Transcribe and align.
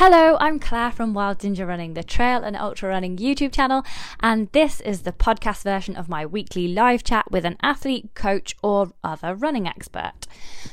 Hello, 0.00 0.36
I'm 0.38 0.60
Claire 0.60 0.92
from 0.92 1.12
Wild 1.12 1.40
Ginger 1.40 1.66
Running, 1.66 1.94
the 1.94 2.04
trail 2.04 2.44
and 2.44 2.54
ultra 2.54 2.88
running 2.88 3.16
YouTube 3.16 3.52
channel, 3.52 3.82
and 4.20 4.48
this 4.52 4.80
is 4.82 5.02
the 5.02 5.10
podcast 5.10 5.64
version 5.64 5.96
of 5.96 6.08
my 6.08 6.24
weekly 6.24 6.68
live 6.68 7.02
chat 7.02 7.28
with 7.32 7.44
an 7.44 7.56
athlete, 7.64 8.14
coach, 8.14 8.54
or 8.62 8.92
other 9.02 9.34
running 9.34 9.66
expert. 9.66 10.12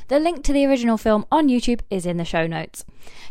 The 0.06 0.20
link 0.20 0.44
to 0.44 0.52
the 0.52 0.64
original 0.64 0.96
film 0.96 1.26
on 1.32 1.48
YouTube 1.48 1.80
is 1.90 2.06
in 2.06 2.18
the 2.18 2.24
show 2.24 2.46
notes. 2.46 2.84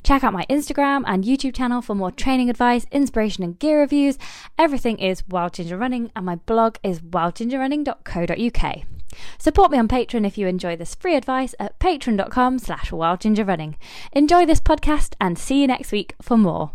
Check 0.04 0.22
out 0.22 0.34
my 0.34 0.46
Instagram 0.50 1.06
and 1.08 1.24
YouTube 1.24 1.56
channel 1.56 1.82
for 1.82 1.96
more 1.96 2.12
training 2.12 2.50
advice, 2.50 2.86
inspiration, 2.92 3.46
and 3.46 3.58
gear 3.58 3.80
reviews. 3.80 4.18
Everything 4.60 5.00
is 5.00 5.26
Wild 5.30 5.54
Ginger 5.54 5.78
Running, 5.78 6.12
and 6.14 6.26
my 6.26 6.36
blog 6.36 6.76
is 6.84 7.00
wildgingerrunning.co.uk. 7.00 8.95
Support 9.38 9.72
me 9.72 9.78
on 9.78 9.88
Patreon 9.88 10.26
if 10.26 10.38
you 10.38 10.48
enjoy 10.48 10.76
this 10.76 10.96
free 10.96 11.16
advice 11.16 11.56
at 11.60 11.78
patreon.com 11.80 12.60
slash 12.60 12.92
wildgingerrunning. 12.92 13.76
Enjoy 14.14 14.46
this 14.46 14.60
podcast 14.60 15.14
and 15.20 15.38
see 15.38 15.62
you 15.62 15.68
next 15.68 15.92
week 15.92 16.16
for 16.22 16.38
more. 16.38 16.72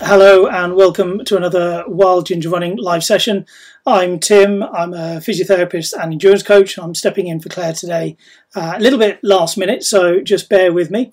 Hello 0.00 0.46
and 0.48 0.74
welcome 0.74 1.24
to 1.24 1.36
another 1.36 1.82
Wild 1.86 2.26
Ginger 2.26 2.50
Running 2.50 2.76
live 2.76 3.02
session. 3.02 3.46
I'm 3.86 4.18
Tim. 4.18 4.62
I'm 4.62 4.92
a 4.92 5.16
physiotherapist 5.16 5.94
and 5.94 6.12
endurance 6.12 6.42
coach. 6.42 6.78
I'm 6.78 6.94
stepping 6.94 7.26
in 7.26 7.40
for 7.40 7.48
Claire 7.48 7.72
today, 7.72 8.18
uh, 8.54 8.74
a 8.76 8.80
little 8.80 8.98
bit 8.98 9.18
last 9.22 9.56
minute, 9.56 9.82
so 9.82 10.20
just 10.20 10.50
bear 10.50 10.74
with 10.74 10.90
me 10.90 11.10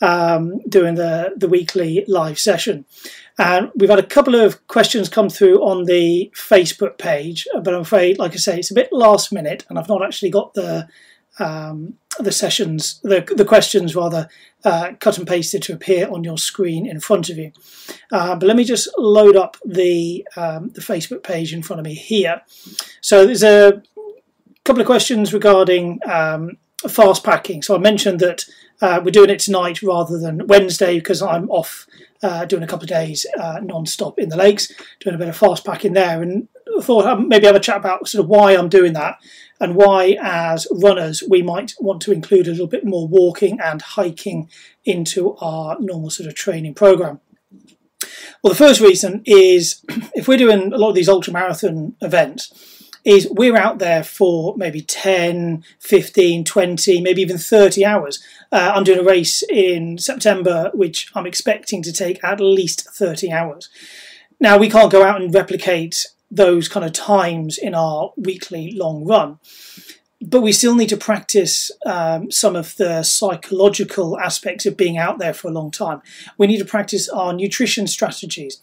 um, 0.00 0.60
doing 0.68 0.96
the, 0.96 1.34
the 1.36 1.48
weekly 1.48 2.04
live 2.08 2.38
session. 2.38 2.84
And 3.38 3.70
we've 3.74 3.90
had 3.90 3.98
a 3.98 4.06
couple 4.06 4.34
of 4.34 4.66
questions 4.66 5.08
come 5.08 5.30
through 5.30 5.62
on 5.62 5.84
the 5.84 6.32
Facebook 6.36 6.98
page, 6.98 7.46
but 7.62 7.74
I'm 7.74 7.80
afraid, 7.80 8.18
like 8.18 8.32
I 8.32 8.36
say, 8.36 8.58
it's 8.58 8.70
a 8.70 8.74
bit 8.74 8.92
last 8.92 9.32
minute, 9.32 9.64
and 9.68 9.78
I've 9.78 9.88
not 9.88 10.04
actually 10.04 10.30
got 10.30 10.54
the 10.54 10.88
um, 11.38 11.94
the 12.18 12.32
sessions, 12.32 13.00
the 13.02 13.26
the 13.34 13.44
questions 13.44 13.96
rather, 13.96 14.28
uh, 14.64 14.92
cut 15.00 15.16
and 15.16 15.26
pasted 15.26 15.62
to 15.62 15.72
appear 15.72 16.08
on 16.10 16.24
your 16.24 16.36
screen 16.36 16.86
in 16.86 17.00
front 17.00 17.30
of 17.30 17.38
you. 17.38 17.52
Uh, 18.12 18.36
but 18.36 18.46
let 18.46 18.56
me 18.56 18.64
just 18.64 18.88
load 18.98 19.34
up 19.34 19.56
the 19.64 20.26
um, 20.36 20.68
the 20.70 20.82
Facebook 20.82 21.22
page 21.22 21.54
in 21.54 21.62
front 21.62 21.80
of 21.80 21.86
me 21.86 21.94
here. 21.94 22.42
So 23.00 23.24
there's 23.24 23.42
a 23.42 23.82
couple 24.64 24.82
of 24.82 24.86
questions 24.86 25.32
regarding 25.32 26.00
um, 26.04 26.58
fast 26.88 27.24
packing. 27.24 27.62
So 27.62 27.74
I 27.74 27.78
mentioned 27.78 28.20
that 28.20 28.44
uh, 28.80 29.00
we're 29.04 29.10
doing 29.10 29.30
it 29.30 29.40
tonight 29.40 29.82
rather 29.82 30.18
than 30.18 30.46
Wednesday 30.46 30.98
because 30.98 31.22
I'm 31.22 31.48
off 31.50 31.86
uh, 32.22 32.44
doing 32.44 32.62
a 32.62 32.66
couple 32.66 32.84
of 32.84 32.90
days 32.90 33.26
uh, 33.38 33.60
non-stop 33.62 34.18
in 34.18 34.28
the 34.28 34.36
lakes, 34.36 34.72
doing 35.00 35.14
a 35.14 35.18
bit 35.18 35.28
of 35.28 35.36
fast 35.36 35.64
packing 35.64 35.92
there, 35.92 36.22
and 36.22 36.48
I 36.78 36.82
thought 36.82 37.06
I'd 37.06 37.26
maybe 37.26 37.46
have 37.46 37.56
a 37.56 37.60
chat 37.60 37.76
about 37.76 38.08
sort 38.08 38.24
of 38.24 38.30
why 38.30 38.56
I'm 38.56 38.68
doing 38.68 38.92
that 38.94 39.18
and 39.60 39.76
why, 39.76 40.16
as 40.20 40.66
runners, 40.70 41.22
we 41.28 41.42
might 41.42 41.74
want 41.78 42.02
to 42.02 42.12
include 42.12 42.48
a 42.48 42.50
little 42.50 42.66
bit 42.66 42.84
more 42.84 43.06
walking 43.06 43.60
and 43.60 43.80
hiking 43.80 44.48
into 44.84 45.36
our 45.36 45.76
normal 45.78 46.10
sort 46.10 46.28
of 46.28 46.34
training 46.34 46.74
program. 46.74 47.20
Well, 48.42 48.52
the 48.52 48.58
first 48.58 48.80
reason 48.80 49.22
is 49.24 49.84
if 50.14 50.26
we're 50.26 50.38
doing 50.38 50.72
a 50.72 50.78
lot 50.78 50.90
of 50.90 50.94
these 50.94 51.08
ultra 51.08 51.32
marathon 51.32 51.94
events, 52.00 52.71
is 53.04 53.28
we're 53.30 53.56
out 53.56 53.78
there 53.78 54.02
for 54.02 54.56
maybe 54.56 54.80
10, 54.80 55.64
15, 55.78 56.44
20, 56.44 57.00
maybe 57.00 57.22
even 57.22 57.38
30 57.38 57.84
hours. 57.84 58.22
Uh, 58.50 58.72
I'm 58.74 58.84
doing 58.84 59.00
a 59.00 59.04
race 59.04 59.42
in 59.48 59.98
September, 59.98 60.70
which 60.74 61.10
I'm 61.14 61.26
expecting 61.26 61.82
to 61.82 61.92
take 61.92 62.22
at 62.22 62.40
least 62.40 62.88
30 62.90 63.32
hours. 63.32 63.68
Now, 64.38 64.58
we 64.58 64.68
can't 64.68 64.92
go 64.92 65.02
out 65.04 65.20
and 65.20 65.34
replicate 65.34 66.06
those 66.30 66.68
kind 66.68 66.84
of 66.84 66.92
times 66.92 67.58
in 67.58 67.74
our 67.74 68.12
weekly 68.16 68.72
long 68.72 69.04
run, 69.04 69.38
but 70.20 70.40
we 70.40 70.52
still 70.52 70.74
need 70.74 70.88
to 70.88 70.96
practice 70.96 71.70
um, 71.84 72.30
some 72.30 72.56
of 72.56 72.76
the 72.76 73.02
psychological 73.02 74.18
aspects 74.18 74.64
of 74.64 74.76
being 74.76 74.96
out 74.96 75.18
there 75.18 75.34
for 75.34 75.48
a 75.48 75.52
long 75.52 75.70
time. 75.70 76.00
We 76.38 76.46
need 76.46 76.58
to 76.58 76.64
practice 76.64 77.08
our 77.08 77.32
nutrition 77.32 77.86
strategies 77.86 78.60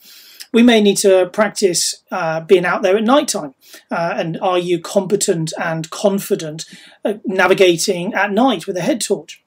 we 0.52 0.64
may 0.64 0.82
need 0.82 0.98
to 0.98 1.30
practice 1.32 2.04
uh, 2.12 2.42
being 2.42 2.66
out 2.66 2.82
there 2.82 2.98
at 2.98 3.04
night 3.04 3.28
time. 3.28 3.54
Uh, 3.92 4.14
and 4.18 4.40
are 4.42 4.60
you 4.60 4.80
competent 4.80 5.54
and 5.62 5.90
confident 5.90 6.66
navigating 7.26 8.14
at 8.14 8.32
night 8.32 8.68
with 8.68 8.78
a 8.78 8.82
head 8.82 9.02
torch? 9.02 9.44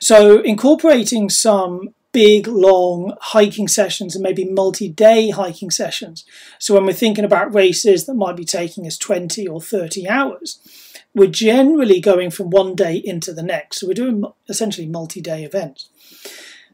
So, 0.00 0.40
incorporating 0.40 1.28
some 1.28 1.94
big, 2.12 2.46
long 2.46 3.16
hiking 3.20 3.68
sessions 3.68 4.14
and 4.14 4.22
maybe 4.22 4.44
multi 4.44 4.88
day 4.88 5.30
hiking 5.30 5.70
sessions. 5.70 6.24
So, 6.58 6.74
when 6.74 6.86
we're 6.86 6.92
thinking 6.92 7.24
about 7.24 7.54
races 7.54 8.06
that 8.06 8.14
might 8.14 8.36
be 8.36 8.44
taking 8.44 8.86
us 8.86 8.96
20 8.96 9.46
or 9.46 9.60
30 9.60 10.08
hours, 10.08 10.60
we're 11.14 11.30
generally 11.30 12.00
going 12.00 12.30
from 12.30 12.50
one 12.50 12.74
day 12.74 12.96
into 12.96 13.32
the 13.32 13.42
next. 13.42 13.80
So, 13.80 13.88
we're 13.88 13.94
doing 13.94 14.24
essentially 14.48 14.86
multi 14.86 15.20
day 15.20 15.44
events. 15.44 15.88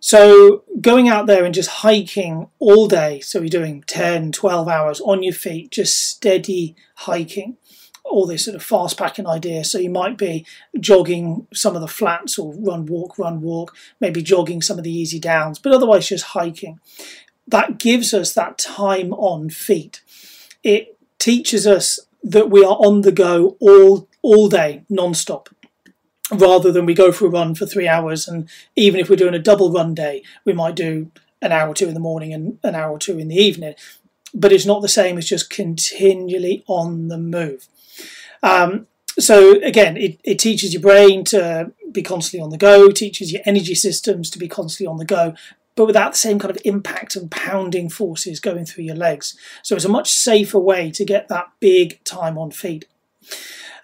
So 0.05 0.65
going 0.83 1.09
out 1.09 1.25
there 1.25 1.47
and 1.47 1.55
just 1.55 1.71
hiking 1.81 2.51
all 2.59 2.89
day, 2.89 3.21
so 3.21 3.39
you're 3.39 3.49
doing 3.49 3.83
10, 3.87 4.33
12 4.33 4.69
hours 4.69 5.01
on 5.01 5.23
your 5.23 5.33
feet, 5.33 5.71
just 5.71 5.97
steady 5.97 6.77
hiking, 6.95 7.57
all 8.05 8.27
this 8.27 8.45
sort 8.45 8.55
of 8.55 8.63
fast 8.63 8.99
packing 8.99 9.27
idea. 9.27 9.65
So 9.65 9.79
you 9.79 9.89
might 9.89 10.19
be 10.19 10.45
jogging 10.79 11.47
some 11.55 11.75
of 11.75 11.81
the 11.81 11.89
flats 11.89 12.39
or 12.39 12.53
run, 12.53 12.85
walk, 12.85 13.17
run, 13.19 13.41
walk, 13.41 13.75
maybe 13.99 14.23
jogging 14.23 14.61
some 14.61 14.77
of 14.77 14.85
the 14.85 14.93
easy 14.93 15.19
downs, 15.19 15.59
but 15.59 15.73
otherwise 15.73 16.11
just 16.11 16.25
hiking. 16.27 16.81
That 17.49 17.79
gives 17.79 18.13
us 18.13 18.35
that 18.35 18.59
time 18.59 19.15
on 19.15 19.49
feet. 19.49 20.03
It 20.63 20.99
teaches 21.19 21.67
us 21.67 21.99
that 22.23 22.51
we 22.51 22.63
are 22.63 22.77
on 22.77 23.01
the 23.01 23.13
go 23.13 23.57
all 23.59 24.07
all 24.21 24.51
day, 24.51 24.85
non-stop 24.91 25.49
rather 26.35 26.73
than 26.73 26.87
we 26.87 26.95
go 26.95 27.13
for 27.13 27.27
a 27.27 27.31
run 27.31 27.55
for 27.55 27.67
three 27.67 27.89
hours. 27.89 28.29
And 28.29 28.49
even 28.77 29.01
if 29.01 29.09
we're 29.09 29.17
doing 29.17 29.35
a 29.35 29.39
double 29.39 29.73
run 29.73 29.95
day, 29.95 30.23
we 30.45 30.53
might 30.53 30.75
do 30.77 31.11
an 31.43 31.53
hour 31.53 31.69
or 31.69 31.75
two 31.75 31.89
in 31.89 31.95
the 31.95 32.01
morning 32.01 32.33
and 32.33 32.59
an 32.63 32.75
hour 32.75 32.91
or 32.91 32.99
two 32.99 33.19
in 33.19 33.29
the 33.29 33.37
evening. 33.37 33.75
But 34.33 34.53
it's 34.53 34.67
not 34.67 34.83
the 34.83 34.89
same 34.89 35.19
as 35.19 35.29
just 35.29 35.51
continually 35.51 36.65
on 36.67 37.09
the 37.09 37.19
move. 37.19 37.69
Um, 38.43 38.87
so 39.19 39.61
again, 39.63 39.97
it, 39.97 40.21
it 40.25 40.39
teaches 40.39 40.73
your 40.73 40.83
brain 40.83 41.25
to 41.27 41.73
be 41.93 42.03
constantly 42.03 42.43
on 42.43 42.51
the 42.51 42.59
go, 42.59 42.91
teaches 42.91 43.33
your 43.33 43.43
energy 43.45 43.75
systems 43.75 44.29
to 44.31 44.39
be 44.39 44.49
constantly 44.49 44.91
on 44.91 44.97
the 44.97 45.05
go, 45.05 45.35
but 45.77 45.87
without 45.87 46.13
the 46.13 46.19
same 46.19 46.39
kind 46.39 46.51
of 46.51 46.61
impact 46.65 47.17
and 47.17 47.31
pounding 47.31 47.89
forces 47.89 48.41
going 48.41 48.65
through 48.65 48.85
your 48.85 48.97
legs. 48.97 49.37
So 49.63 49.77
it's 49.77 49.85
a 49.85 49.89
much 49.91 50.11
safer 50.13 50.59
way 50.59 50.91
to 50.91 51.05
get 51.05 51.29
that 51.29 51.51
big 51.61 52.03
time 52.05 52.37
on 52.39 52.51
feet. 52.51 52.87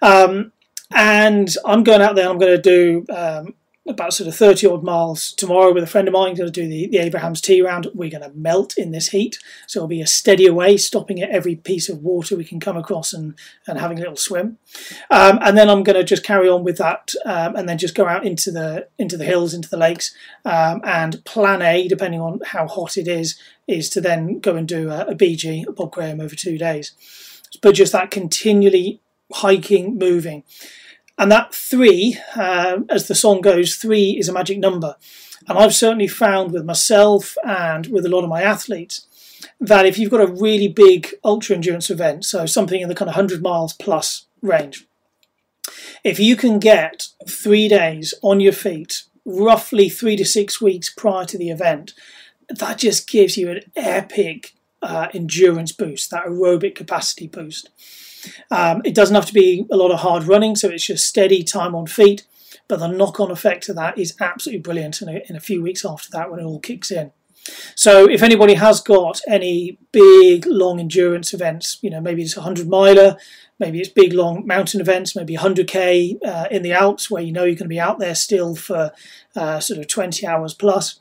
Um, 0.01 0.51
and 0.93 1.53
I'm 1.65 1.83
going 1.83 2.01
out 2.01 2.15
there. 2.15 2.25
And 2.25 2.33
I'm 2.33 2.39
going 2.39 2.61
to 2.61 2.61
do 2.61 3.05
um, 3.13 3.53
about 3.87 4.13
sort 4.13 4.27
of 4.27 4.35
30 4.35 4.67
odd 4.67 4.83
miles 4.83 5.33
tomorrow 5.33 5.73
with 5.73 5.83
a 5.83 5.87
friend 5.87 6.07
of 6.07 6.13
mine. 6.13 6.35
Going 6.35 6.51
to 6.51 6.61
do 6.61 6.67
the, 6.67 6.87
the 6.87 6.99
Abraham's 6.99 7.41
Tea 7.41 7.61
round. 7.61 7.87
We're 7.93 8.09
going 8.09 8.23
to 8.23 8.37
melt 8.37 8.77
in 8.77 8.91
this 8.91 9.09
heat, 9.09 9.39
so 9.67 9.79
it'll 9.79 9.87
be 9.87 10.01
a 10.01 10.07
steady 10.07 10.45
away, 10.45 10.77
stopping 10.77 11.21
at 11.21 11.29
every 11.29 11.55
piece 11.55 11.89
of 11.89 12.03
water 12.03 12.35
we 12.35 12.45
can 12.45 12.59
come 12.59 12.77
across 12.77 13.13
and 13.13 13.35
and 13.67 13.79
having 13.79 13.97
a 13.97 14.01
little 14.01 14.15
swim. 14.15 14.57
Um, 15.09 15.39
and 15.41 15.57
then 15.57 15.69
I'm 15.69 15.83
going 15.83 15.97
to 15.97 16.03
just 16.03 16.23
carry 16.23 16.49
on 16.49 16.63
with 16.63 16.77
that, 16.77 17.13
um, 17.25 17.55
and 17.55 17.67
then 17.67 17.77
just 17.77 17.95
go 17.95 18.07
out 18.07 18.25
into 18.25 18.51
the 18.51 18.87
into 18.97 19.17
the 19.17 19.25
hills, 19.25 19.53
into 19.53 19.69
the 19.69 19.77
lakes. 19.77 20.13
Um, 20.45 20.81
and 20.83 21.23
plan 21.25 21.61
A, 21.61 21.87
depending 21.87 22.21
on 22.21 22.39
how 22.45 22.67
hot 22.67 22.97
it 22.97 23.07
is, 23.07 23.39
is 23.67 23.89
to 23.91 24.01
then 24.01 24.39
go 24.39 24.55
and 24.55 24.67
do 24.67 24.89
a, 24.89 25.07
a 25.07 25.15
BG, 25.15 25.67
a 25.67 25.71
Bob 25.71 25.91
Graham, 25.91 26.21
over 26.21 26.35
two 26.35 26.57
days. 26.57 26.93
But 27.61 27.75
just 27.75 27.91
that 27.91 28.11
continually 28.11 29.01
hiking, 29.33 29.97
moving. 29.97 30.43
And 31.17 31.31
that 31.31 31.53
three, 31.53 32.17
uh, 32.35 32.79
as 32.89 33.07
the 33.07 33.15
song 33.15 33.41
goes, 33.41 33.75
three 33.75 34.17
is 34.17 34.27
a 34.27 34.33
magic 34.33 34.57
number. 34.57 34.95
And 35.47 35.57
I've 35.57 35.75
certainly 35.75 36.07
found 36.07 36.51
with 36.51 36.65
myself 36.65 37.35
and 37.43 37.87
with 37.87 38.05
a 38.05 38.09
lot 38.09 38.23
of 38.23 38.29
my 38.29 38.41
athletes 38.41 39.07
that 39.59 39.85
if 39.85 39.97
you've 39.97 40.11
got 40.11 40.21
a 40.21 40.31
really 40.31 40.67
big 40.67 41.09
ultra 41.23 41.55
endurance 41.55 41.89
event, 41.89 42.25
so 42.25 42.45
something 42.45 42.81
in 42.81 42.89
the 42.89 42.95
kind 42.95 43.09
of 43.09 43.15
100 43.15 43.41
miles 43.41 43.73
plus 43.73 44.25
range, 44.41 44.87
if 46.03 46.19
you 46.19 46.35
can 46.35 46.59
get 46.59 47.07
three 47.27 47.67
days 47.67 48.13
on 48.21 48.39
your 48.39 48.53
feet, 48.53 49.03
roughly 49.25 49.89
three 49.89 50.15
to 50.15 50.25
six 50.25 50.61
weeks 50.61 50.89
prior 50.89 51.25
to 51.25 51.37
the 51.37 51.49
event, 51.49 51.93
that 52.49 52.79
just 52.79 53.07
gives 53.07 53.37
you 53.37 53.49
an 53.49 53.61
epic 53.75 54.53
uh, 54.81 55.07
endurance 55.13 55.71
boost, 55.71 56.09
that 56.11 56.25
aerobic 56.25 56.75
capacity 56.75 57.27
boost. 57.27 57.69
Um, 58.49 58.81
it 58.85 58.95
doesn't 58.95 59.15
have 59.15 59.25
to 59.27 59.33
be 59.33 59.65
a 59.71 59.77
lot 59.77 59.91
of 59.91 59.99
hard 59.99 60.23
running, 60.23 60.55
so 60.55 60.69
it's 60.69 60.85
just 60.85 61.05
steady 61.05 61.43
time 61.43 61.75
on 61.75 61.87
feet. 61.87 62.25
But 62.67 62.79
the 62.79 62.87
knock 62.87 63.19
on 63.19 63.31
effect 63.31 63.69
of 63.69 63.75
that 63.75 63.97
is 63.97 64.15
absolutely 64.19 64.61
brilliant 64.61 65.01
in 65.01 65.09
a, 65.09 65.21
in 65.29 65.35
a 65.35 65.41
few 65.41 65.61
weeks 65.61 65.83
after 65.85 66.09
that 66.11 66.31
when 66.31 66.39
it 66.39 66.45
all 66.45 66.59
kicks 66.59 66.91
in. 66.91 67.11
So 67.75 68.09
if 68.09 68.21
anybody 68.21 68.53
has 68.53 68.81
got 68.81 69.19
any 69.27 69.77
big 69.91 70.45
long 70.45 70.79
endurance 70.79 71.33
events, 71.33 71.79
you 71.81 71.89
know, 71.89 71.99
maybe 71.99 72.21
it's 72.21 72.37
a 72.37 72.41
100 72.41 72.67
miler, 72.67 73.17
maybe 73.59 73.79
it's 73.79 73.89
big 73.89 74.13
long 74.13 74.45
mountain 74.45 74.79
events, 74.79 75.15
maybe 75.15 75.35
100k 75.35 76.17
uh, 76.25 76.47
in 76.51 76.61
the 76.61 76.71
Alps 76.71 77.09
where 77.09 77.23
you 77.23 77.31
know 77.31 77.43
you're 77.43 77.55
going 77.55 77.65
to 77.65 77.67
be 77.67 77.79
out 77.79 77.99
there 77.99 78.15
still 78.15 78.55
for 78.55 78.91
uh, 79.35 79.59
sort 79.59 79.79
of 79.79 79.87
20 79.87 80.25
hours 80.25 80.53
plus 80.53 81.00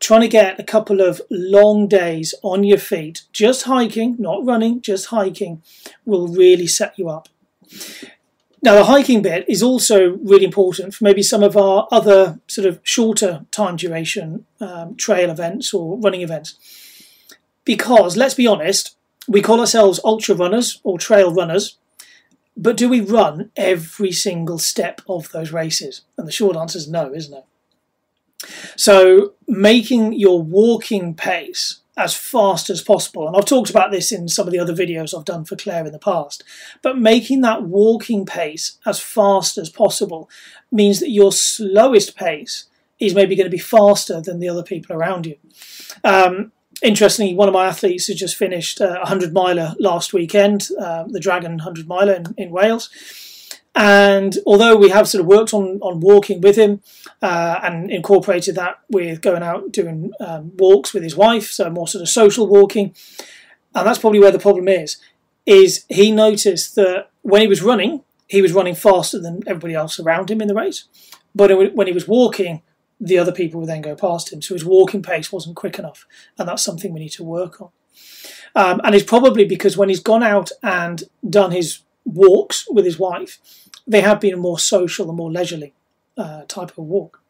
trying 0.00 0.20
to 0.20 0.28
get 0.28 0.60
a 0.60 0.64
couple 0.64 1.00
of 1.00 1.20
long 1.30 1.88
days 1.88 2.34
on 2.42 2.64
your 2.64 2.78
feet, 2.78 3.22
just 3.32 3.64
hiking, 3.64 4.16
not 4.18 4.44
running, 4.44 4.80
just 4.80 5.06
hiking, 5.06 5.62
will 6.04 6.28
really 6.28 6.66
set 6.66 6.98
you 6.98 7.08
up. 7.08 7.28
Now, 8.62 8.74
the 8.74 8.84
hiking 8.84 9.22
bit 9.22 9.44
is 9.48 9.62
also 9.62 10.16
really 10.16 10.44
important 10.44 10.94
for 10.94 11.04
maybe 11.04 11.22
some 11.22 11.42
of 11.42 11.56
our 11.56 11.86
other 11.92 12.40
sort 12.46 12.66
of 12.66 12.80
shorter 12.82 13.46
time 13.50 13.76
duration 13.76 14.44
um, 14.60 14.96
trail 14.96 15.30
events 15.30 15.72
or 15.72 15.98
running 15.98 16.22
events. 16.22 16.56
Because 17.64 18.16
let's 18.16 18.34
be 18.34 18.46
honest, 18.46 18.96
we 19.28 19.42
call 19.42 19.60
ourselves 19.60 20.00
ultra 20.04 20.34
runners 20.34 20.80
or 20.84 20.98
trail 20.98 21.32
runners, 21.32 21.78
but 22.56 22.76
do 22.76 22.88
we 22.88 23.00
run 23.00 23.50
every 23.56 24.12
single 24.12 24.58
step 24.58 25.00
of 25.08 25.30
those 25.30 25.52
races? 25.52 26.02
And 26.16 26.26
the 26.26 26.32
short 26.32 26.56
answer 26.56 26.78
is 26.78 26.88
no, 26.88 27.12
isn't 27.12 27.36
it? 27.36 27.44
So, 28.76 29.34
making 29.46 30.14
your 30.14 30.42
walking 30.42 31.14
pace 31.14 31.80
as 31.96 32.14
fast 32.14 32.68
as 32.68 32.82
possible. 32.82 33.26
And 33.26 33.36
I've 33.36 33.46
talked 33.46 33.70
about 33.70 33.90
this 33.90 34.12
in 34.12 34.28
some 34.28 34.46
of 34.46 34.52
the 34.52 34.58
other 34.58 34.74
videos 34.74 35.16
I've 35.16 35.24
done 35.24 35.44
for 35.44 35.56
Claire 35.56 35.86
in 35.86 35.92
the 35.92 35.98
past. 35.98 36.44
But 36.82 36.98
making 36.98 37.40
that 37.40 37.62
walking 37.62 38.26
pace 38.26 38.78
as 38.84 39.00
fast 39.00 39.56
as 39.56 39.70
possible 39.70 40.28
means 40.70 41.00
that 41.00 41.10
your 41.10 41.32
slowest 41.32 42.14
pace 42.14 42.66
is 43.00 43.14
maybe 43.14 43.34
going 43.34 43.46
to 43.46 43.50
be 43.50 43.58
faster 43.58 44.20
than 44.20 44.40
the 44.40 44.48
other 44.48 44.62
people 44.62 44.94
around 44.94 45.26
you. 45.26 45.36
Um, 46.04 46.52
interestingly, 46.82 47.34
one 47.34 47.48
of 47.48 47.54
my 47.54 47.66
athletes 47.66 48.08
has 48.08 48.16
just 48.16 48.36
finished 48.36 48.80
a 48.80 48.88
100 48.88 49.32
miler 49.32 49.74
last 49.78 50.12
weekend, 50.12 50.68
uh, 50.78 51.04
the 51.08 51.20
Dragon 51.20 51.52
100 51.52 51.88
miler 51.88 52.12
in, 52.12 52.34
in 52.36 52.50
Wales 52.50 52.90
and 53.76 54.38
although 54.46 54.74
we 54.74 54.88
have 54.88 55.06
sort 55.06 55.20
of 55.20 55.26
worked 55.26 55.52
on, 55.52 55.78
on 55.82 56.00
walking 56.00 56.40
with 56.40 56.56
him 56.56 56.80
uh, 57.20 57.60
and 57.62 57.90
incorporated 57.90 58.54
that 58.54 58.80
with 58.90 59.20
going 59.20 59.42
out 59.42 59.70
doing 59.70 60.12
um, 60.18 60.56
walks 60.56 60.94
with 60.94 61.02
his 61.02 61.14
wife, 61.14 61.50
so 61.50 61.68
more 61.68 61.86
sort 61.86 62.00
of 62.00 62.08
social 62.08 62.46
walking, 62.46 62.94
and 63.74 63.86
that's 63.86 63.98
probably 63.98 64.18
where 64.18 64.32
the 64.32 64.38
problem 64.38 64.66
is, 64.66 64.96
is 65.44 65.84
he 65.88 66.10
noticed 66.10 66.74
that 66.74 67.10
when 67.20 67.42
he 67.42 67.46
was 67.46 67.62
running, 67.62 68.02
he 68.26 68.40
was 68.40 68.52
running 68.52 68.74
faster 68.74 69.20
than 69.20 69.42
everybody 69.46 69.74
else 69.74 70.00
around 70.00 70.30
him 70.30 70.40
in 70.40 70.48
the 70.48 70.54
race. 70.54 70.84
But 71.34 71.74
when 71.74 71.86
he 71.86 71.92
was 71.92 72.08
walking, 72.08 72.62
the 72.98 73.18
other 73.18 73.30
people 73.30 73.60
would 73.60 73.68
then 73.68 73.82
go 73.82 73.94
past 73.94 74.32
him. 74.32 74.40
So 74.40 74.54
his 74.54 74.64
walking 74.64 75.02
pace 75.02 75.30
wasn't 75.30 75.56
quick 75.56 75.78
enough. 75.78 76.06
And 76.38 76.48
that's 76.48 76.62
something 76.62 76.92
we 76.92 77.00
need 77.00 77.10
to 77.10 77.24
work 77.24 77.60
on. 77.60 77.68
Um, 78.54 78.80
and 78.84 78.94
it's 78.94 79.04
probably 79.04 79.44
because 79.44 79.76
when 79.76 79.90
he's 79.90 80.00
gone 80.00 80.22
out 80.22 80.50
and 80.62 81.04
done 81.28 81.50
his 81.50 81.80
walks 82.06 82.66
with 82.70 82.84
his 82.84 82.98
wife, 82.98 83.38
they 83.86 84.00
have 84.00 84.20
been 84.20 84.34
a 84.34 84.38
more 84.38 84.58
social 84.58 85.08
and 85.08 85.16
more 85.16 85.30
leisurely 85.30 85.74
uh, 86.16 86.44
type 86.48 86.70
of 86.70 86.84
walk. 86.84 87.20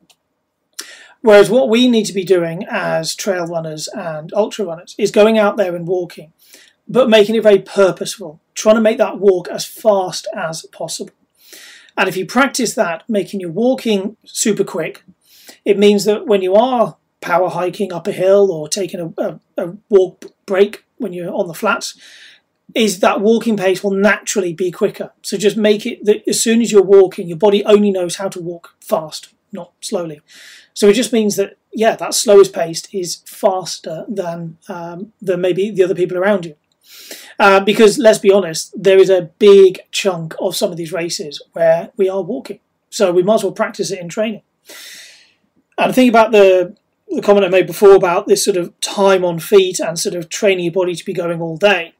Whereas 1.22 1.50
what 1.50 1.68
we 1.68 1.88
need 1.88 2.04
to 2.04 2.12
be 2.12 2.24
doing 2.24 2.64
as 2.70 3.16
trail 3.16 3.46
runners 3.46 3.88
and 3.88 4.32
ultra 4.34 4.64
runners 4.64 4.94
is 4.96 5.10
going 5.10 5.38
out 5.38 5.56
there 5.56 5.74
and 5.74 5.86
walking, 5.86 6.32
but 6.86 7.10
making 7.10 7.34
it 7.34 7.42
very 7.42 7.58
purposeful, 7.58 8.40
trying 8.54 8.76
to 8.76 8.80
make 8.80 8.98
that 8.98 9.18
walk 9.18 9.48
as 9.48 9.64
fast 9.64 10.28
as 10.36 10.64
possible. 10.66 11.12
And 11.96 12.08
if 12.08 12.16
you 12.16 12.26
practice 12.26 12.74
that, 12.74 13.02
making 13.08 13.40
your 13.40 13.50
walking 13.50 14.16
super 14.24 14.62
quick, 14.62 15.02
it 15.64 15.78
means 15.78 16.04
that 16.04 16.26
when 16.26 16.42
you 16.42 16.54
are 16.54 16.96
power 17.20 17.48
hiking 17.48 17.92
up 17.92 18.06
a 18.06 18.12
hill 18.12 18.52
or 18.52 18.68
taking 18.68 19.00
a, 19.00 19.22
a, 19.22 19.40
a 19.56 19.76
walk 19.88 20.26
break 20.44 20.84
when 20.98 21.12
you're 21.12 21.34
on 21.34 21.48
the 21.48 21.54
flats, 21.54 21.98
is 22.74 23.00
that 23.00 23.20
walking 23.20 23.56
pace 23.56 23.82
will 23.82 23.92
naturally 23.92 24.52
be 24.52 24.70
quicker. 24.70 25.12
So 25.22 25.36
just 25.36 25.56
make 25.56 25.86
it 25.86 26.04
that 26.04 26.26
as 26.28 26.40
soon 26.40 26.60
as 26.60 26.72
you're 26.72 26.82
walking, 26.82 27.28
your 27.28 27.38
body 27.38 27.64
only 27.64 27.90
knows 27.90 28.16
how 28.16 28.28
to 28.28 28.40
walk 28.40 28.74
fast, 28.80 29.32
not 29.52 29.72
slowly. 29.80 30.20
So 30.74 30.88
it 30.88 30.94
just 30.94 31.12
means 31.12 31.36
that 31.36 31.56
yeah, 31.72 31.94
that 31.96 32.14
slowest 32.14 32.54
pace 32.54 32.82
is 32.92 33.16
faster 33.26 34.04
than 34.08 34.56
um, 34.68 35.12
than 35.20 35.40
maybe 35.40 35.70
the 35.70 35.84
other 35.84 35.94
people 35.94 36.16
around 36.16 36.46
you. 36.46 36.56
Uh, 37.38 37.60
because 37.60 37.98
let's 37.98 38.18
be 38.18 38.32
honest, 38.32 38.72
there 38.74 38.98
is 38.98 39.10
a 39.10 39.30
big 39.38 39.80
chunk 39.90 40.34
of 40.40 40.56
some 40.56 40.70
of 40.70 40.76
these 40.76 40.92
races 40.92 41.42
where 41.52 41.90
we 41.96 42.08
are 42.08 42.22
walking, 42.22 42.60
so 42.90 43.12
we 43.12 43.22
might 43.22 43.34
as 43.34 43.44
well 43.44 43.52
practice 43.52 43.90
it 43.90 44.00
in 44.00 44.08
training. 44.08 44.42
And 45.78 45.94
think 45.94 46.08
about 46.08 46.32
the 46.32 46.76
the 47.08 47.22
comment 47.22 47.46
I 47.46 47.48
made 47.48 47.66
before 47.66 47.94
about 47.94 48.26
this 48.26 48.44
sort 48.44 48.56
of 48.56 48.78
time 48.80 49.24
on 49.24 49.38
feet 49.38 49.78
and 49.78 49.98
sort 49.98 50.14
of 50.14 50.28
training 50.28 50.64
your 50.64 50.72
body 50.72 50.94
to 50.94 51.04
be 51.04 51.12
going 51.12 51.40
all 51.40 51.56
day 51.56 51.94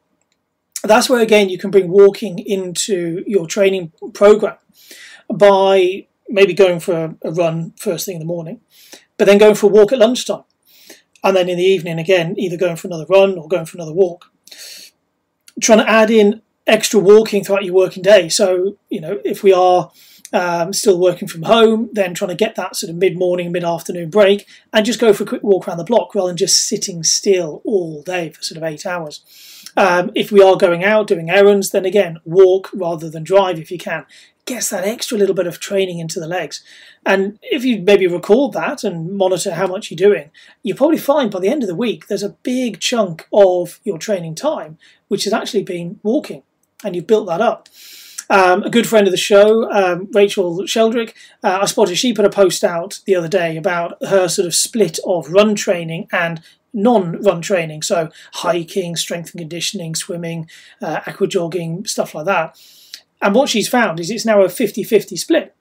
that's 0.82 1.08
where 1.08 1.20
again 1.20 1.48
you 1.48 1.58
can 1.58 1.70
bring 1.70 1.88
walking 1.88 2.38
into 2.38 3.24
your 3.26 3.46
training 3.46 3.92
program 4.12 4.56
by 5.32 6.06
maybe 6.28 6.54
going 6.54 6.80
for 6.80 7.16
a 7.22 7.30
run 7.30 7.72
first 7.78 8.06
thing 8.06 8.16
in 8.16 8.20
the 8.20 8.26
morning, 8.26 8.60
but 9.16 9.26
then 9.26 9.38
going 9.38 9.54
for 9.54 9.66
a 9.66 9.72
walk 9.72 9.92
at 9.92 9.98
lunchtime. 9.98 10.44
And 11.24 11.36
then 11.36 11.48
in 11.48 11.58
the 11.58 11.64
evening, 11.64 11.98
again, 11.98 12.38
either 12.38 12.56
going 12.56 12.76
for 12.76 12.86
another 12.86 13.06
run 13.08 13.36
or 13.38 13.48
going 13.48 13.66
for 13.66 13.76
another 13.76 13.92
walk. 13.92 14.30
Trying 15.60 15.78
to 15.78 15.90
add 15.90 16.10
in 16.10 16.42
extra 16.66 17.00
walking 17.00 17.42
throughout 17.42 17.64
your 17.64 17.74
working 17.74 18.02
day. 18.02 18.28
So, 18.28 18.76
you 18.90 19.00
know, 19.00 19.20
if 19.24 19.42
we 19.42 19.52
are 19.52 19.90
um, 20.32 20.72
still 20.72 20.98
working 20.98 21.28
from 21.28 21.42
home, 21.42 21.88
then 21.92 22.14
trying 22.14 22.30
to 22.30 22.36
get 22.36 22.56
that 22.56 22.76
sort 22.76 22.90
of 22.90 22.96
mid 22.96 23.16
morning, 23.16 23.52
mid 23.52 23.64
afternoon 23.64 24.10
break 24.10 24.46
and 24.72 24.84
just 24.84 25.00
go 25.00 25.12
for 25.12 25.24
a 25.24 25.26
quick 25.26 25.42
walk 25.42 25.66
around 25.66 25.78
the 25.78 25.84
block 25.84 26.14
rather 26.14 26.28
than 26.28 26.36
just 26.36 26.68
sitting 26.68 27.02
still 27.02 27.62
all 27.64 28.02
day 28.02 28.30
for 28.30 28.42
sort 28.42 28.58
of 28.58 28.64
eight 28.64 28.84
hours. 28.84 29.22
Um, 29.76 30.10
if 30.14 30.32
we 30.32 30.42
are 30.42 30.56
going 30.56 30.84
out 30.84 31.06
doing 31.06 31.30
errands, 31.30 31.70
then 31.70 31.84
again, 31.84 32.18
walk 32.24 32.70
rather 32.72 33.10
than 33.10 33.24
drive 33.24 33.58
if 33.58 33.70
you 33.70 33.78
can. 33.78 34.06
Gets 34.46 34.70
that 34.70 34.84
extra 34.84 35.18
little 35.18 35.34
bit 35.34 35.46
of 35.46 35.58
training 35.58 35.98
into 35.98 36.20
the 36.20 36.28
legs. 36.28 36.62
And 37.04 37.38
if 37.42 37.64
you 37.64 37.82
maybe 37.82 38.06
record 38.06 38.52
that 38.52 38.84
and 38.84 39.12
monitor 39.16 39.54
how 39.54 39.66
much 39.66 39.90
you're 39.90 39.96
doing, 39.96 40.30
you'll 40.62 40.76
probably 40.76 40.98
find 40.98 41.30
by 41.30 41.40
the 41.40 41.48
end 41.48 41.62
of 41.62 41.68
the 41.68 41.74
week 41.74 42.06
there's 42.06 42.22
a 42.22 42.36
big 42.42 42.80
chunk 42.80 43.26
of 43.32 43.80
your 43.84 43.98
training 43.98 44.34
time 44.34 44.78
which 45.08 45.24
has 45.24 45.32
actually 45.32 45.62
been 45.62 46.00
walking, 46.02 46.42
and 46.84 46.94
you've 46.94 47.06
built 47.06 47.26
that 47.26 47.40
up. 47.40 47.68
Um, 48.28 48.64
a 48.64 48.70
good 48.70 48.88
friend 48.88 49.06
of 49.06 49.12
the 49.12 49.16
show, 49.16 49.70
um, 49.70 50.08
Rachel 50.12 50.58
Sheldrick, 50.62 51.14
uh, 51.44 51.60
I 51.62 51.66
spotted 51.66 51.96
she 51.96 52.12
put 52.12 52.24
a 52.24 52.30
post 52.30 52.64
out 52.64 53.00
the 53.06 53.14
other 53.14 53.28
day 53.28 53.56
about 53.56 54.02
her 54.04 54.26
sort 54.26 54.46
of 54.46 54.54
split 54.54 54.98
of 55.06 55.30
run 55.30 55.54
training 55.54 56.08
and 56.10 56.42
non-run 56.76 57.40
training, 57.40 57.82
so 57.82 58.10
hiking, 58.34 58.94
strength 58.94 59.32
and 59.32 59.40
conditioning, 59.40 59.94
swimming, 59.94 60.48
uh, 60.80 61.00
aqua 61.06 61.26
jogging, 61.26 61.84
stuff 61.86 62.14
like 62.14 62.26
that. 62.26 62.60
And 63.20 63.34
what 63.34 63.48
she's 63.48 63.68
found 63.68 63.98
is 63.98 64.10
it's 64.10 64.26
now 64.26 64.42
a 64.42 64.46
50-50 64.46 65.18
split. 65.18 65.54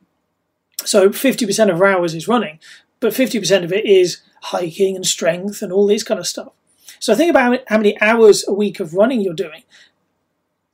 So 0.84 1.10
50% 1.10 1.72
of 1.72 1.80
her 1.80 1.86
hours 1.86 2.14
is 2.14 2.28
running, 2.28 2.60
but 3.00 3.14
50% 3.14 3.64
of 3.64 3.72
it 3.72 3.86
is 3.86 4.22
hiking 4.44 4.96
and 4.96 5.06
strength 5.06 5.62
and 5.62 5.72
all 5.72 5.88
this 5.88 6.04
kind 6.04 6.20
of 6.20 6.28
stuff. 6.28 6.52
So 7.00 7.16
think 7.16 7.30
about 7.30 7.60
how 7.68 7.78
many 7.78 8.00
hours 8.02 8.48
a 8.48 8.54
week 8.54 8.80
of 8.80 8.94
running 8.94 9.22
you're 9.22 9.34
doing. 9.34 9.64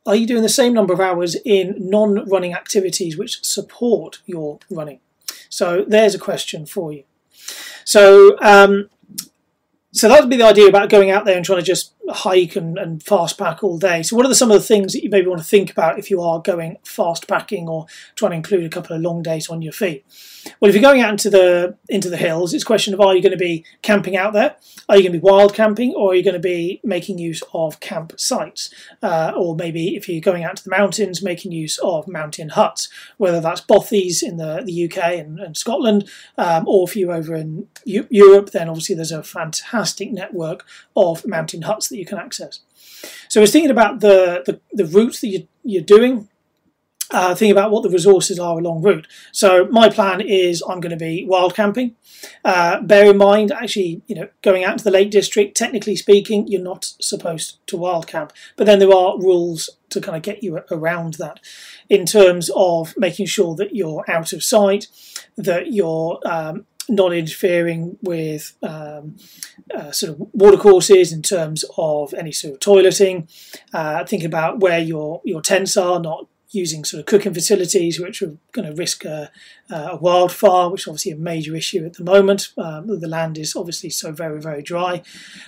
Are 0.06 0.16
you 0.16 0.26
doing 0.26 0.42
the 0.42 0.50
same 0.50 0.74
number 0.74 0.94
of 0.94 1.00
hours 1.00 1.36
in 1.46 1.76
non-running 1.78 2.54
activities 2.54 3.18
which 3.18 3.44
support 3.44 4.22
your 4.26 4.60
running? 4.70 5.00
So 5.50 5.86
there's 5.88 6.16
a 6.16 6.20
question 6.20 6.66
for 6.66 6.92
you. 6.92 7.04
So 7.86 8.38
um, 8.42 8.90
so 9.94 10.08
that 10.08 10.22
would 10.22 10.30
be 10.30 10.38
the 10.38 10.48
idea 10.48 10.68
about 10.68 10.90
going 10.90 11.12
out 11.12 11.26
there 11.26 11.36
and 11.36 11.46
trying 11.46 11.60
to 11.60 11.66
just 11.66 11.94
hike 12.10 12.56
and, 12.56 12.78
and 12.78 13.04
fast 13.04 13.38
pack 13.38 13.64
all 13.64 13.78
day. 13.78 14.04
So, 14.04 14.16
what 14.16 14.26
are 14.26 14.30
the, 14.30 14.36
some 14.36 14.50
of 14.50 14.60
the 14.60 14.66
things 14.66 14.94
that 14.94 15.04
you 15.04 15.10
maybe 15.10 15.28
want 15.28 15.42
to 15.42 15.48
think 15.48 15.70
about 15.70 16.00
if 16.00 16.10
you 16.10 16.22
are 16.22 16.42
going 16.42 16.78
fast 16.84 17.28
packing 17.28 17.68
or 17.68 17.88
trying 18.16 18.32
to 18.32 18.38
include 18.38 18.66
a 18.66 18.70
couple 18.70 18.96
of 18.96 19.02
long 19.02 19.22
days 19.22 19.50
on 19.50 19.62
your 19.62 19.74
feet? 19.74 20.06
Well, 20.60 20.70
if 20.70 20.76
you're 20.76 20.82
going 20.82 21.02
out 21.02 21.12
into 21.12 21.30
the 21.30 21.78
into 21.90 22.10
the 22.10 22.18
hills, 22.18 22.54
it's 22.54 22.64
a 22.64 22.66
question 22.66 22.94
of 22.94 23.02
are 23.02 23.16
you 23.16 23.22
going 23.22 23.32
to 23.32 23.38
be 23.38 23.66
camping 23.82 24.16
out 24.16 24.34
there? 24.34 24.56
Are 24.90 24.98
you 24.98 25.04
going 25.04 25.14
to 25.14 25.20
be 25.20 25.30
wild 25.30 25.54
camping, 25.54 25.94
or 25.94 26.12
are 26.12 26.16
you 26.16 26.24
going 26.24 26.34
to 26.34 26.40
be 26.40 26.82
making 26.84 27.18
use 27.18 27.44
of 27.54 27.80
camp 27.80 28.14
sites? 28.20 28.74
Uh, 29.02 29.32
or 29.36 29.56
maybe 29.56 29.96
if 29.96 30.08
you're 30.10 30.22
going 30.22 30.44
out 30.44 30.58
to 30.58 30.64
the 30.64 30.70
mountains, 30.70 31.22
making 31.22 31.52
use 31.52 31.78
of 31.80 32.08
mountain 32.08 32.50
huts, 32.50 32.90
whether 33.18 33.40
that's 33.40 33.62
bothies 33.62 34.24
in 34.24 34.38
the, 34.38 34.62
the 34.66 34.86
UK 34.86 35.20
and, 35.20 35.40
and 35.40 35.58
Scotland, 35.58 36.10
um, 36.38 36.68
or 36.68 36.88
if 36.88 36.96
you're 36.96 37.14
over 37.14 37.36
in 37.36 37.68
U- 37.86 38.08
Europe, 38.10 38.52
then 38.52 38.70
obviously 38.70 38.96
there's 38.96 39.12
a 39.12 39.24
fantastic 39.24 40.12
network 40.12 40.66
of 40.96 41.26
mountain 41.26 41.64
huts 41.64 41.90
that 41.90 41.98
you 41.98 42.06
can 42.06 42.18
access. 42.18 42.62
So 43.30 43.40
I 43.40 43.44
was 43.44 43.52
thinking 43.52 43.72
about 43.72 44.00
the, 44.00 44.44
the, 44.46 44.60
the 44.74 44.86
routes 44.86 45.22
that 45.22 45.28
you, 45.28 45.48
you're 45.64 45.84
doing 45.84 46.28
uh, 47.12 47.36
think 47.36 47.52
about 47.52 47.72
what 47.72 47.84
the 47.84 47.90
resources 47.90 48.40
are 48.40 48.58
along 48.58 48.82
route. 48.82 49.08
So 49.32 49.66
my 49.66 49.90
plan 49.90 50.22
is 50.22 50.64
I'm 50.68 50.80
going 50.80 50.92
to 50.92 50.98
be 50.98 51.26
wild 51.28 51.56
camping. 51.56 51.96
Uh, 52.46 52.82
bear 52.82 53.10
in 53.10 53.18
mind, 53.18 53.52
actually, 53.52 54.02
you 54.08 54.16
know, 54.16 54.30
going 54.42 54.64
out 54.64 54.78
to 54.78 54.84
the 54.84 54.92
Lake 54.92 55.12
District, 55.12 55.56
technically 55.56 55.96
speaking, 55.96 56.48
you're 56.48 56.62
not 56.62 56.86
supposed 57.00 57.66
to 57.68 57.78
wild 57.78 58.08
camp, 58.08 58.32
but 58.56 58.66
then 58.66 58.80
there 58.80 58.94
are 58.94 59.20
rules 59.20 59.70
to 59.90 60.00
kind 60.00 60.16
of 60.16 60.24
get 60.24 60.44
you 60.44 60.62
around 60.72 61.16
that 61.16 61.40
in 61.90 62.06
terms 62.06 62.50
of 62.56 62.94
making 62.98 63.26
sure 63.26 63.56
that 63.56 63.76
you're 63.76 64.06
out 64.08 64.34
of 64.34 64.44
sight, 64.44 64.88
that 65.36 65.74
you're 65.74 66.20
um, 66.26 66.66
not 66.88 67.14
interfering 67.14 67.98
with 68.02 68.54
um, 68.64 69.18
uh, 69.74 69.92
sort 69.92 70.12
of 70.12 70.28
watercourses 70.34 71.12
in 71.12 71.22
terms 71.22 71.66
of 71.78 72.14
any 72.14 72.32
sort 72.32 72.54
of 72.54 72.60
toileting. 72.60 73.30
Uh, 73.74 74.04
thinking 74.06 74.28
about 74.28 74.60
where 74.60 74.80
your 74.80 75.22
your 75.24 75.42
tents 75.42 75.78
are, 75.78 76.00
not 76.00 76.28
using 76.52 76.84
sort 76.84 77.00
of 77.00 77.06
cooking 77.06 77.34
facilities, 77.34 78.00
which 78.00 78.22
are 78.22 78.36
going 78.52 78.68
to 78.68 78.76
risk 78.76 79.06
a, 79.06 79.32
a 79.70 79.96
wildfire, 79.96 80.70
which 80.70 80.82
is 80.82 80.88
obviously 80.88 81.12
a 81.12 81.18
major 81.18 81.56
issue 81.56 81.86
at 81.86 81.94
the 81.94 82.04
moment. 82.04 82.50
Um, 82.58 82.88
the 83.00 83.08
land 83.08 83.38
is 83.38 83.56
obviously 83.56 83.90
so 83.90 84.12
very, 84.12 84.42
very 84.42 84.62
dry. 84.62 85.02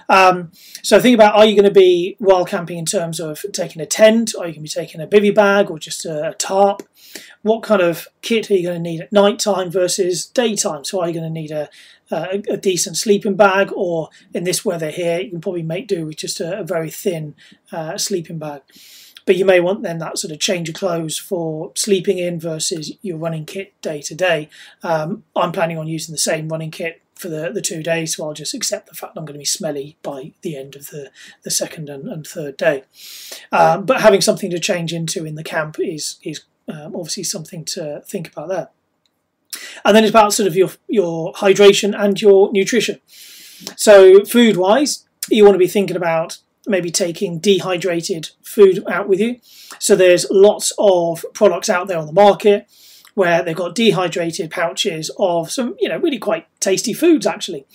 Um, 0.07 0.51
so 0.81 0.99
think 0.99 1.15
about 1.15 1.35
are 1.35 1.45
you 1.45 1.55
going 1.55 1.71
to 1.71 1.79
be 1.79 2.15
wild 2.19 2.47
camping 2.47 2.77
in 2.77 2.85
terms 2.85 3.19
of 3.19 3.45
taking 3.51 3.81
a 3.81 3.85
tent, 3.85 4.33
are 4.35 4.47
you 4.47 4.53
going 4.53 4.53
to 4.53 4.61
be 4.61 4.69
taking 4.69 5.01
a 5.01 5.07
bivy 5.07 5.33
bag 5.33 5.69
or 5.69 5.77
just 5.77 6.05
a, 6.05 6.29
a 6.29 6.33
tarp? 6.33 6.83
What 7.41 7.63
kind 7.63 7.81
of 7.81 8.07
kit 8.21 8.49
are 8.49 8.55
you 8.55 8.63
going 8.63 8.81
to 8.81 8.89
need 8.89 9.01
at 9.01 9.11
night 9.11 9.39
time 9.39 9.69
versus 9.69 10.25
daytime? 10.25 10.85
So 10.85 11.01
are 11.01 11.07
you 11.07 11.13
going 11.13 11.25
to 11.25 11.41
need 11.41 11.51
a, 11.51 11.69
a, 12.09 12.41
a 12.49 12.57
decent 12.57 12.97
sleeping 12.97 13.35
bag, 13.35 13.71
or 13.75 14.09
in 14.33 14.45
this 14.45 14.63
weather 14.63 14.89
here, 14.89 15.19
you 15.19 15.31
can 15.31 15.41
probably 15.41 15.63
make 15.63 15.87
do 15.87 16.05
with 16.05 16.17
just 16.17 16.39
a, 16.39 16.59
a 16.59 16.63
very 16.63 16.89
thin 16.89 17.35
uh, 17.71 17.97
sleeping 17.97 18.39
bag 18.39 18.61
but 19.25 19.35
you 19.35 19.45
may 19.45 19.59
want 19.59 19.83
then 19.83 19.99
that 19.99 20.17
sort 20.17 20.31
of 20.31 20.39
change 20.39 20.69
of 20.69 20.75
clothes 20.75 21.17
for 21.17 21.71
sleeping 21.75 22.17
in 22.17 22.39
versus 22.39 22.93
your 23.01 23.17
running 23.17 23.45
kit 23.45 23.79
day 23.81 24.01
to 24.01 24.15
day. 24.15 24.49
Um, 24.81 25.23
I'm 25.35 25.51
planning 25.51 25.77
on 25.77 25.87
using 25.87 26.13
the 26.13 26.19
same 26.19 26.49
running 26.49 26.71
kit 26.71 27.01
for 27.15 27.29
the, 27.29 27.51
the 27.51 27.61
two 27.61 27.83
days, 27.83 28.15
so 28.15 28.25
I'll 28.25 28.33
just 28.33 28.53
accept 28.53 28.89
the 28.89 28.95
fact 28.95 29.13
I'm 29.15 29.25
going 29.25 29.35
to 29.35 29.39
be 29.39 29.45
smelly 29.45 29.97
by 30.01 30.33
the 30.41 30.57
end 30.57 30.75
of 30.75 30.87
the, 30.87 31.11
the 31.43 31.51
second 31.51 31.89
and, 31.89 32.07
and 32.07 32.25
third 32.25 32.57
day. 32.57 32.83
Um, 33.51 33.85
but 33.85 34.01
having 34.01 34.21
something 34.21 34.49
to 34.51 34.59
change 34.59 34.93
into 34.93 35.25
in 35.25 35.35
the 35.35 35.43
camp 35.43 35.77
is 35.79 36.17
is 36.23 36.43
um, 36.67 36.95
obviously 36.95 37.23
something 37.23 37.65
to 37.65 38.01
think 38.07 38.31
about 38.31 38.49
there. 38.49 38.69
And 39.85 39.95
then 39.95 40.03
it's 40.03 40.11
about 40.11 40.33
sort 40.33 40.47
of 40.47 40.55
your 40.55 40.71
your 40.87 41.33
hydration 41.33 41.97
and 41.97 42.19
your 42.21 42.51
nutrition. 42.51 42.99
So 43.77 44.25
food 44.25 44.57
wise, 44.57 45.05
you 45.29 45.45
want 45.45 45.55
to 45.55 45.59
be 45.59 45.67
thinking 45.67 45.95
about 45.95 46.39
maybe 46.67 46.91
taking 46.91 47.39
dehydrated 47.39 48.29
food 48.41 48.83
out 48.89 49.07
with 49.07 49.19
you. 49.19 49.39
So 49.79 49.95
there's 49.95 50.25
lots 50.29 50.71
of 50.77 51.25
products 51.33 51.69
out 51.69 51.87
there 51.87 51.97
on 51.97 52.07
the 52.07 52.13
market 52.13 52.67
where 53.15 53.43
they've 53.43 53.55
got 53.55 53.75
dehydrated 53.75 54.49
pouches 54.49 55.11
of 55.19 55.51
some, 55.51 55.75
you 55.79 55.89
know, 55.89 55.97
really 55.97 56.17
quite 56.17 56.47
tasty 56.63 56.93
foods 56.93 57.25
actually. 57.25 57.65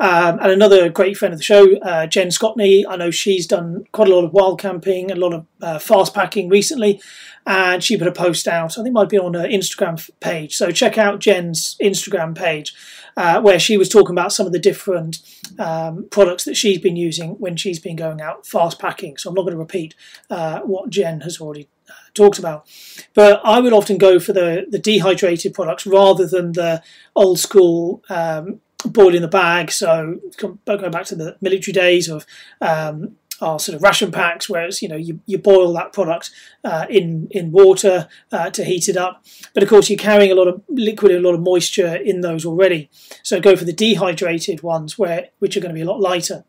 Um, 0.00 0.38
and 0.40 0.50
another 0.50 0.88
great 0.88 1.16
friend 1.16 1.32
of 1.32 1.38
the 1.38 1.44
show, 1.44 1.76
uh, 1.78 2.06
Jen 2.06 2.28
Scottney, 2.28 2.84
I 2.88 2.96
know 2.96 3.10
she's 3.10 3.46
done 3.46 3.84
quite 3.92 4.08
a 4.08 4.14
lot 4.14 4.24
of 4.24 4.32
wild 4.32 4.60
camping, 4.60 5.10
a 5.10 5.14
lot 5.14 5.32
of 5.32 5.46
uh, 5.60 5.78
fast 5.78 6.14
packing 6.14 6.48
recently, 6.48 7.00
and 7.46 7.82
she 7.82 7.96
put 7.96 8.08
a 8.08 8.12
post 8.12 8.48
out. 8.48 8.78
I 8.78 8.82
think 8.82 8.92
might 8.92 9.08
be 9.08 9.18
on 9.18 9.34
her 9.34 9.46
Instagram 9.46 10.08
page. 10.20 10.56
So 10.56 10.70
check 10.70 10.98
out 10.98 11.20
Jen's 11.20 11.76
Instagram 11.82 12.34
page 12.34 12.74
uh, 13.16 13.40
where 13.40 13.58
she 13.58 13.76
was 13.76 13.88
talking 13.88 14.14
about 14.14 14.32
some 14.32 14.46
of 14.46 14.52
the 14.52 14.58
different 14.58 15.18
um, 15.58 16.06
products 16.10 16.44
that 16.44 16.56
she's 16.56 16.78
been 16.78 16.96
using 16.96 17.30
when 17.32 17.56
she's 17.56 17.80
been 17.80 17.96
going 17.96 18.20
out 18.20 18.46
fast 18.46 18.78
packing. 18.78 19.16
So 19.16 19.28
I'm 19.28 19.34
not 19.34 19.42
going 19.42 19.54
to 19.54 19.58
repeat 19.58 19.94
uh, 20.30 20.60
what 20.60 20.90
Jen 20.90 21.20
has 21.22 21.40
already 21.40 21.68
talked 22.14 22.38
about. 22.38 22.66
But 23.14 23.40
I 23.44 23.60
would 23.60 23.72
often 23.72 23.98
go 23.98 24.18
for 24.18 24.32
the, 24.32 24.66
the 24.68 24.78
dehydrated 24.78 25.54
products 25.54 25.86
rather 25.86 26.26
than 26.26 26.52
the 26.52 26.82
old 27.14 27.38
school 27.38 28.02
um, 28.08 28.60
boil 28.84 29.14
in 29.14 29.22
the 29.22 29.28
bag. 29.28 29.70
So 29.70 30.20
going 30.36 30.90
back 30.90 31.06
to 31.06 31.16
the 31.16 31.36
military 31.40 31.72
days 31.72 32.08
of 32.08 32.26
um, 32.60 33.16
are 33.40 33.58
sort 33.58 33.76
of 33.76 33.82
ration 33.82 34.10
packs, 34.10 34.48
whereas 34.48 34.82
you 34.82 34.88
know 34.88 34.96
you, 34.96 35.20
you 35.26 35.38
boil 35.38 35.72
that 35.72 35.92
product 35.92 36.30
uh, 36.64 36.86
in 36.90 37.28
in 37.30 37.52
water 37.52 38.08
uh, 38.32 38.50
to 38.50 38.64
heat 38.64 38.88
it 38.88 38.96
up. 38.96 39.24
But 39.54 39.62
of 39.62 39.68
course, 39.68 39.88
you're 39.88 39.98
carrying 39.98 40.32
a 40.32 40.34
lot 40.34 40.48
of 40.48 40.62
liquid 40.68 41.12
and 41.12 41.24
a 41.24 41.28
lot 41.28 41.34
of 41.34 41.42
moisture 41.42 41.94
in 41.96 42.20
those 42.20 42.44
already. 42.44 42.90
So 43.22 43.40
go 43.40 43.56
for 43.56 43.64
the 43.64 43.72
dehydrated 43.72 44.62
ones, 44.62 44.98
where 44.98 45.28
which 45.38 45.56
are 45.56 45.60
going 45.60 45.74
to 45.74 45.78
be 45.78 45.82
a 45.82 45.90
lot 45.90 46.00
lighter. 46.00 46.44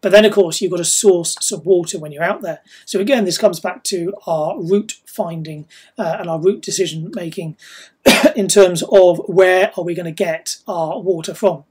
But 0.00 0.12
then, 0.12 0.24
of 0.24 0.32
course, 0.32 0.60
you've 0.60 0.70
got 0.70 0.78
to 0.78 0.84
source 0.84 1.36
some 1.40 1.64
water 1.64 1.98
when 1.98 2.12
you're 2.12 2.22
out 2.22 2.42
there. 2.42 2.60
So 2.84 3.00
again, 3.00 3.24
this 3.24 3.38
comes 3.38 3.60
back 3.60 3.82
to 3.84 4.14
our 4.26 4.60
route 4.60 4.94
finding 5.06 5.66
uh, 5.98 6.16
and 6.20 6.28
our 6.28 6.40
route 6.40 6.62
decision 6.62 7.10
making 7.14 7.56
in 8.36 8.48
terms 8.48 8.82
of 8.90 9.18
where 9.26 9.72
are 9.76 9.84
we 9.84 9.94
going 9.94 10.06
to 10.06 10.12
get 10.12 10.58
our 10.68 11.00
water 11.00 11.34
from 11.34 11.64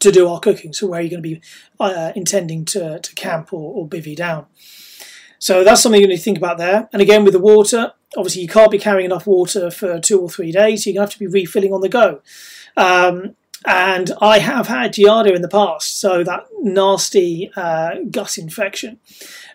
to 0.00 0.10
do 0.10 0.28
our 0.28 0.40
cooking. 0.40 0.72
So 0.72 0.88
where 0.88 1.00
are 1.00 1.02
you 1.02 1.10
going 1.10 1.22
to 1.22 1.28
be 1.28 1.40
uh, 1.78 2.12
intending 2.16 2.64
to, 2.66 2.98
to 2.98 3.14
camp 3.14 3.52
or, 3.52 3.74
or 3.74 3.88
bivvy 3.88 4.16
down? 4.16 4.46
So 5.38 5.64
that's 5.64 5.82
something 5.82 6.00
you 6.00 6.06
need 6.06 6.16
to 6.16 6.22
think 6.22 6.38
about 6.38 6.58
there. 6.58 6.88
And 6.92 7.02
again, 7.02 7.24
with 7.24 7.32
the 7.32 7.40
water, 7.40 7.92
obviously 8.16 8.42
you 8.42 8.48
can't 8.48 8.70
be 8.70 8.78
carrying 8.78 9.06
enough 9.06 9.26
water 9.26 9.70
for 9.70 9.98
two 10.00 10.20
or 10.20 10.28
three 10.28 10.52
days. 10.52 10.86
You're 10.86 10.94
going 10.94 11.06
to 11.06 11.12
have 11.12 11.18
to 11.18 11.18
be 11.18 11.26
refilling 11.26 11.72
on 11.72 11.80
the 11.80 11.88
go. 11.88 12.22
Um, 12.76 13.36
and 13.64 14.10
I 14.20 14.38
have 14.38 14.68
had 14.68 14.94
Giardia 14.94 15.34
in 15.34 15.42
the 15.42 15.48
past, 15.48 16.00
so 16.00 16.24
that 16.24 16.46
nasty 16.60 17.50
uh, 17.56 17.96
gut 18.10 18.38
infection, 18.38 18.98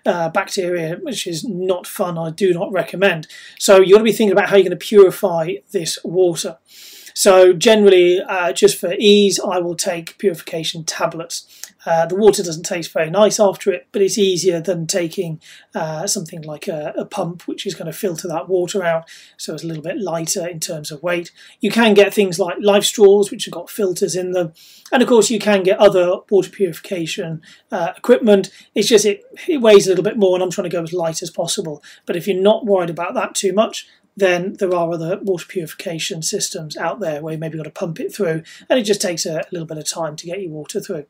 uh, 0.05 0.29
bacteria, 0.29 0.97
which 1.01 1.27
is 1.27 1.43
not 1.43 1.87
fun. 1.87 2.17
I 2.17 2.29
do 2.31 2.53
not 2.53 2.71
recommend. 2.71 3.27
So 3.59 3.81
you 3.81 3.93
got 3.93 3.99
to 3.99 4.03
be 4.03 4.11
thinking 4.11 4.31
about 4.31 4.49
how 4.49 4.55
you're 4.55 4.63
going 4.63 4.77
to 4.77 4.85
purify 4.85 5.55
this 5.71 5.99
water. 6.03 6.57
So 7.17 7.51
generally, 7.51 8.21
uh, 8.21 8.53
just 8.53 8.77
for 8.77 8.93
ease, 8.99 9.39
I 9.39 9.57
will 9.57 9.73
take 9.73 10.19
purification 10.19 10.83
tablets. 10.83 11.47
Uh, 11.83 12.05
the 12.05 12.15
water 12.15 12.43
doesn't 12.43 12.61
taste 12.61 12.93
very 12.93 13.09
nice 13.09 13.39
after 13.39 13.71
it, 13.71 13.87
but 13.91 14.03
it's 14.03 14.19
easier 14.19 14.61
than 14.61 14.85
taking 14.85 15.41
uh, 15.73 16.05
something 16.05 16.43
like 16.43 16.67
a, 16.67 16.93
a, 16.95 17.05
pump, 17.05 17.47
which 17.47 17.65
is 17.65 17.73
going 17.73 17.87
to 17.87 17.91
filter 17.91 18.27
that 18.27 18.47
water 18.47 18.83
out, 18.83 19.09
so 19.35 19.55
it's 19.55 19.63
a 19.63 19.65
little 19.65 19.81
bit 19.81 19.99
lighter 19.99 20.47
in 20.47 20.59
terms 20.59 20.91
of 20.91 21.01
weight. 21.01 21.31
You 21.59 21.71
can 21.71 21.95
get 21.95 22.13
things 22.13 22.37
like 22.37 22.57
life 22.61 22.83
straws, 22.83 23.31
which 23.31 23.45
have 23.45 23.53
got 23.53 23.71
filters 23.71 24.15
in 24.15 24.33
them, 24.33 24.53
and 24.91 25.01
of 25.01 25.09
course 25.09 25.31
you 25.31 25.39
can 25.39 25.63
get 25.63 25.79
other 25.79 26.17
water 26.29 26.51
purification 26.51 27.41
uh, 27.71 27.93
equipment. 27.97 28.51
It's 28.75 28.89
just 28.89 29.05
it, 29.05 29.23
it 29.47 29.57
weighs 29.57 29.87
a 29.87 29.89
little 29.89 30.03
bit 30.03 30.19
more, 30.19 30.35
and 30.35 30.43
I'm 30.43 30.51
trying 30.51 30.69
to 30.69 30.77
go 30.77 30.83
as 30.83 30.93
light 30.93 31.23
as 31.23 31.31
possible. 31.31 31.81
But 32.05 32.15
if 32.15 32.27
you're 32.27 32.39
not 32.39 32.67
worried 32.67 32.91
about 32.91 33.15
that 33.15 33.33
too 33.33 33.53
much, 33.53 33.87
then 34.17 34.53
there 34.53 34.73
are 34.73 34.91
other 34.91 35.19
water 35.21 35.45
purification 35.47 36.23
systems 36.23 36.75
out 36.75 36.99
there 36.99 37.21
where 37.21 37.33
you 37.33 37.39
maybe 37.39 37.57
got 37.57 37.63
to 37.63 37.69
pump 37.69 37.99
it 37.99 38.13
through, 38.13 38.41
and 38.67 38.79
it 38.79 38.83
just 38.83 39.01
takes 39.01 39.25
a, 39.25 39.43
little 39.51 39.67
bit 39.67 39.77
of 39.77 39.87
time 39.87 40.15
to 40.15 40.25
get 40.25 40.41
your 40.41 40.51
water 40.51 40.81
through. 40.81 41.05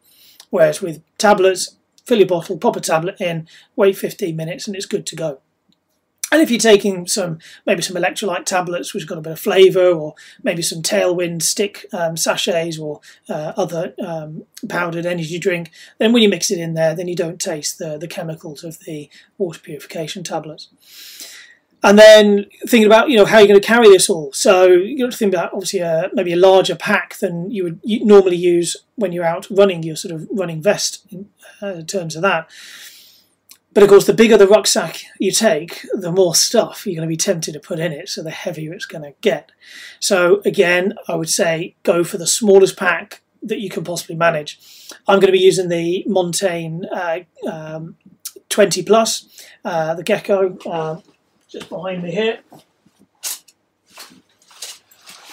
Whereas 0.49 0.81
with 0.81 1.01
tablets, 1.17 1.77
fill 2.05 2.19
your 2.19 2.27
bottle, 2.27 2.57
pop 2.57 2.75
a 2.75 2.81
tablet 2.81 3.19
in, 3.19 3.47
wait 3.77 3.97
15 3.97 4.35
minutes, 4.35 4.67
and 4.67 4.75
it's 4.75 4.85
good 4.85 5.05
to 5.07 5.15
go. 5.15 5.39
And 6.29 6.41
if 6.41 6.51
you're 6.51 6.59
taking 6.59 7.07
some, 7.07 7.39
maybe 7.65 7.81
some 7.81 7.95
electrolyte 7.95 8.43
tablets, 8.43 8.93
which 8.93 9.03
have 9.03 9.09
got 9.09 9.17
a 9.17 9.21
bit 9.21 9.31
of 9.31 9.39
flavour, 9.39 9.91
or 9.91 10.13
maybe 10.43 10.61
some 10.61 10.81
Tailwind 10.81 11.41
stick 11.41 11.85
um, 11.93 12.17
sachets 12.17 12.77
or 12.77 12.99
uh, 13.29 13.53
other 13.55 13.93
um, 14.05 14.43
powdered 14.67 15.05
energy 15.05 15.39
drink, 15.39 15.71
then 15.97 16.11
when 16.11 16.21
you 16.21 16.27
mix 16.27 16.51
it 16.51 16.59
in 16.59 16.73
there, 16.73 16.93
then 16.93 17.07
you 17.07 17.15
don't 17.15 17.39
taste 17.39 17.79
the, 17.79 17.97
the 17.97 18.09
chemicals 18.09 18.65
of 18.65 18.79
the 18.81 19.09
water 19.37 19.61
purification 19.61 20.25
tablets 20.25 20.67
and 21.87 21.97
then 21.97 22.47
thinking 22.67 22.85
about 22.85 23.09
you 23.09 23.15
know 23.15 23.23
how 23.23 23.37
you're 23.37 23.47
going 23.47 23.59
to 23.59 23.65
carry 23.65 23.87
this 23.87 24.09
all. 24.09 24.33
So 24.33 24.65
you 24.67 25.05
have 25.05 25.13
to 25.13 25.17
think 25.17 25.33
about 25.33 25.53
obviously 25.53 25.79
a, 25.79 26.09
maybe 26.13 26.33
a 26.33 26.37
larger 26.37 26.75
pack 26.75 27.15
than 27.19 27.49
you 27.49 27.63
would 27.63 27.79
normally 27.85 28.35
use 28.35 28.75
when 28.95 29.13
you're 29.13 29.23
out 29.23 29.47
running 29.49 29.83
your 29.83 29.95
sort 29.95 30.13
of 30.13 30.27
running 30.29 30.61
vest 30.61 31.05
in, 31.09 31.29
uh, 31.61 31.81
terms 31.83 32.17
of 32.17 32.21
that. 32.23 32.49
But 33.73 33.83
of 33.83 33.89
course, 33.89 34.05
the 34.05 34.13
bigger 34.13 34.35
the 34.35 34.47
rucksack 34.47 35.01
you 35.17 35.31
take, 35.31 35.85
the 35.93 36.11
more 36.11 36.35
stuff 36.35 36.85
you're 36.85 36.95
going 36.95 37.07
to 37.07 37.13
be 37.13 37.15
tempted 37.15 37.53
to 37.53 37.59
put 37.61 37.79
in 37.79 37.93
it, 37.93 38.09
so 38.09 38.21
the 38.21 38.31
heavier 38.31 38.73
it's 38.73 38.85
going 38.85 39.03
to 39.03 39.13
get. 39.21 39.53
So 40.01 40.41
again, 40.43 40.93
I 41.07 41.15
would 41.15 41.29
say 41.29 41.75
go 41.83 42.03
for 42.03 42.17
the 42.17 42.27
smallest 42.27 42.75
pack 42.75 43.21
that 43.43 43.59
you 43.59 43.69
can 43.69 43.85
possibly 43.85 44.15
manage. 44.15 44.59
I'm 45.07 45.19
going 45.19 45.27
to 45.27 45.39
be 45.39 45.39
using 45.39 45.69
the 45.69 46.03
Montane 46.05 46.83
uh, 46.91 47.19
um, 47.49 47.95
20 48.49 48.83
plus, 48.83 49.29
uh, 49.63 49.93
the 49.93 50.03
Gecko. 50.03 51.03
Just 51.57 51.69
behind 51.69 52.03
me 52.03 52.11
here. 52.11 52.37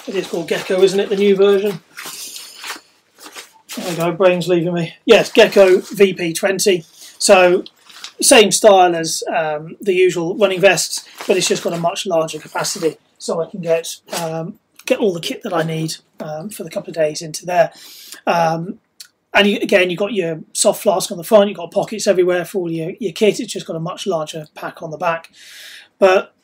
It 0.07 0.15
is 0.15 0.27
called 0.27 0.49
Gecko, 0.49 0.81
isn't 0.81 0.99
it? 0.99 1.11
The 1.11 1.17
new 1.17 1.37
version. 1.37 1.81
There 3.77 3.91
we 3.91 3.97
go, 3.97 4.13
brain's 4.13 4.49
leaving 4.49 4.73
me. 4.73 4.95
Yes, 5.05 5.31
Gecko 5.31 5.81
VP20. 5.81 6.83
So, 7.21 7.65
same 8.23 8.51
style 8.53 8.97
as 8.97 9.23
um, 9.37 9.77
the 9.83 9.93
usual 9.93 10.35
running 10.39 10.63
vests, 10.63 11.07
but 11.27 11.37
it's 11.37 11.47
just 11.47 11.63
got 11.63 11.75
a 11.75 11.79
much 11.79 12.07
larger 12.07 12.39
capacity, 12.39 12.97
so 13.19 13.43
I 13.43 13.51
can 13.51 13.61
get 13.61 13.97
um, 14.19 14.59
get 14.87 15.01
all 15.01 15.13
the 15.13 15.21
kit 15.21 15.43
that 15.43 15.53
I 15.53 15.63
need 15.63 15.97
um, 16.21 16.49
for 16.49 16.65
the 16.65 16.71
couple 16.71 16.89
of 16.89 16.95
days 16.95 17.21
into 17.21 17.45
there. 17.45 17.71
Um, 18.27 18.81
and 19.35 19.49
you, 19.49 19.59
again, 19.61 19.91
you've 19.91 19.99
got 19.99 20.15
your 20.15 20.41
soft 20.53 20.83
flask 20.83 21.11
on 21.11 21.19
the 21.19 21.25
front, 21.25 21.49
you've 21.49 21.59
got 21.59 21.73
pockets 21.73 22.07
everywhere 22.07 22.45
for 22.45 22.61
all 22.61 22.71
your, 22.71 22.93
your 23.01 23.13
kit. 23.13 23.41
It's 23.41 23.53
just 23.53 23.67
got 23.67 23.77
a 23.77 23.81
much 23.81 24.07
larger 24.07 24.47
pack 24.55 24.81
on 24.81 24.93
the 24.93 24.97
back. 24.97 25.31
But 25.99 26.35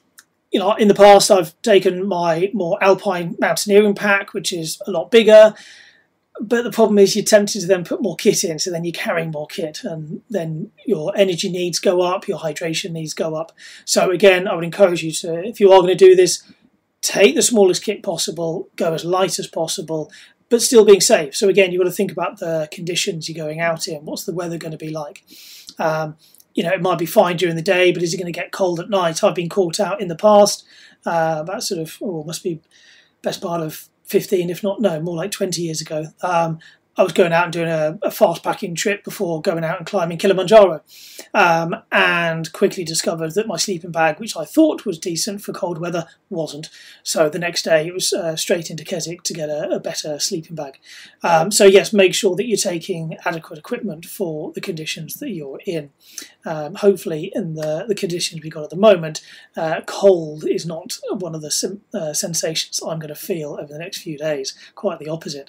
you 0.51 0.59
know, 0.59 0.75
in 0.75 0.89
the 0.89 0.95
past, 0.95 1.31
I've 1.31 1.61
taken 1.63 2.07
my 2.07 2.51
more 2.53 2.83
alpine 2.83 3.37
mountaineering 3.39 3.95
pack, 3.95 4.35
which 4.35 4.53
is 4.53 4.81
a 4.87 4.91
lot 4.91 5.11
bigger. 5.11 5.55
But 6.41 6.65
the 6.65 6.73
problem 6.73 6.99
is, 6.99 7.15
you're 7.15 7.25
tempted 7.25 7.61
to 7.61 7.67
then 7.67 7.85
put 7.85 8.03
more 8.03 8.17
kit 8.17 8.45
in, 8.45 8.59
so 8.59 8.71
then 8.71 8.85
you're 8.85 8.93
carrying 8.93 9.31
more 9.31 9.47
kit, 9.47 9.85
and 9.85 10.23
then 10.31 10.73
your 10.87 11.13
energy 11.15 11.51
needs 11.51 11.79
go 11.79 12.01
up, 12.01 12.27
your 12.27 12.39
hydration 12.39 12.93
needs 12.93 13.13
go 13.13 13.35
up. 13.35 13.53
So 13.85 14.11
again, 14.11 14.49
I 14.49 14.55
would 14.55 14.65
encourage 14.65 15.03
you 15.03 15.13
to, 15.13 15.45
if 15.45 15.61
you 15.61 15.71
are 15.71 15.81
going 15.81 15.97
to 15.97 16.05
do 16.07 16.17
this, 16.17 16.43
take 17.03 17.35
the 17.35 17.43
smallest 17.43 17.85
kit 17.85 18.03
possible, 18.03 18.69
go 18.77 18.95
as 18.95 19.05
light 19.05 19.39
as 19.39 19.47
possible, 19.47 20.11
but 20.49 20.63
still 20.63 20.85
being 20.85 21.01
safe. 21.01 21.37
So 21.37 21.49
again, 21.49 21.73
you've 21.73 21.81
got 21.81 21.89
to 21.89 21.95
think 21.95 22.11
about 22.11 22.39
the 22.39 22.69
conditions 22.73 23.29
you're 23.29 23.45
going 23.45 23.61
out 23.61 23.87
in. 23.87 24.05
What's 24.05 24.25
the 24.25 24.35
weather 24.35 24.59
going 24.59 24.73
to 24.73 24.79
be 24.79 24.91
like? 24.91 25.23
Um, 25.79 26.17
you 26.61 26.67
know, 26.67 26.75
it 26.75 26.83
might 26.83 26.99
be 26.99 27.07
fine 27.07 27.39
during 27.39 27.57
the 27.57 27.63
day, 27.63 27.91
but 27.91 28.03
is 28.03 28.13
it 28.13 28.19
going 28.19 28.31
to 28.31 28.39
get 28.39 28.53
cold 28.53 28.81
at 28.81 28.91
night? 28.91 29.25
I've 29.25 29.35
been 29.35 29.49
caught 29.49 29.81
out 29.81 29.99
in 29.99 30.09
the 30.09 30.15
past. 30.15 30.63
Uh, 31.07 31.39
about 31.41 31.63
sort 31.63 31.81
of, 31.81 31.97
oh, 32.03 32.23
must 32.25 32.45
be 32.45 32.61
best 33.23 33.41
part 33.41 33.63
of 33.63 33.89
15, 34.05 34.51
if 34.51 34.63
not, 34.63 34.79
no, 34.79 35.01
more 35.01 35.17
like 35.17 35.31
20 35.31 35.63
years 35.63 35.81
ago. 35.81 36.09
Um, 36.23 36.59
I 37.01 37.03
was 37.03 37.15
going 37.15 37.33
out 37.33 37.45
and 37.45 37.53
doing 37.55 37.71
a, 37.71 37.99
a, 38.03 38.11
fast 38.11 38.43
packing 38.43 38.75
trip 38.75 39.05
before 39.05 39.41
going 39.41 39.65
out 39.65 39.79
and 39.79 39.87
climbing 39.87 40.19
Kilimanjaro, 40.19 40.83
um, 41.33 41.75
and 41.91 42.53
quickly 42.53 42.85
discovered 42.85 43.33
that 43.33 43.47
my 43.47 43.57
sleeping 43.57 43.91
bag, 43.91 44.21
which 44.21 44.37
I 44.37 44.45
thought 44.45 44.85
was 44.85 44.99
decent 44.99 45.41
for 45.41 45.55
cold 45.55 45.79
weather, 45.79 46.07
wasn't. 46.29 46.69
So 47.03 47.31
the 47.31 47.39
next 47.39 47.63
day 47.63 47.87
it 47.87 47.95
was 47.95 48.13
uh, 48.13 48.37
straight 48.37 48.69
into 48.69 48.85
Keswick 48.85 49.23
to 49.23 49.33
get 49.33 49.49
a, 49.49 49.71
a 49.71 49.81
better 49.81 50.19
sleeping 50.19 50.55
bag. 50.55 50.79
Um, 51.23 51.51
so 51.51 51.65
yes, 51.65 51.95
make 51.95 52.13
sure 52.13 52.37
that 52.37 52.47
you're 52.47 52.59
taking 52.59 53.17
adequate 53.25 53.59
equipment 53.59 54.05
for 54.05 54.53
the 54.53 54.61
conditions 54.61 55.15
that 55.21 55.31
you're 55.31 55.61
in. 55.65 55.93
Um, 56.45 56.75
hopefully, 56.75 57.33
in 57.35 57.55
the, 57.55 57.87
the 57.89 57.95
conditions 57.95 58.43
we've 58.43 58.53
got 58.53 58.65
at 58.65 58.71
the 58.71 58.77
moment, 58.77 59.23
uh, 59.57 59.81
cold 59.87 60.45
is 60.47 60.67
not 60.67 60.99
one 61.09 61.35
of 61.35 61.41
the 61.41 61.51
sim- 61.51 61.81
uh, 61.95 62.13
sensations 62.13 62.79
I'm 62.83 62.99
going 62.99 63.09
to 63.09 63.15
feel 63.15 63.55
over 63.55 63.73
the 63.73 63.79
next 63.79 64.03
few 64.03 64.19
days. 64.19 64.55
Quite 64.75 64.99
the 64.99 65.09
opposite. 65.09 65.49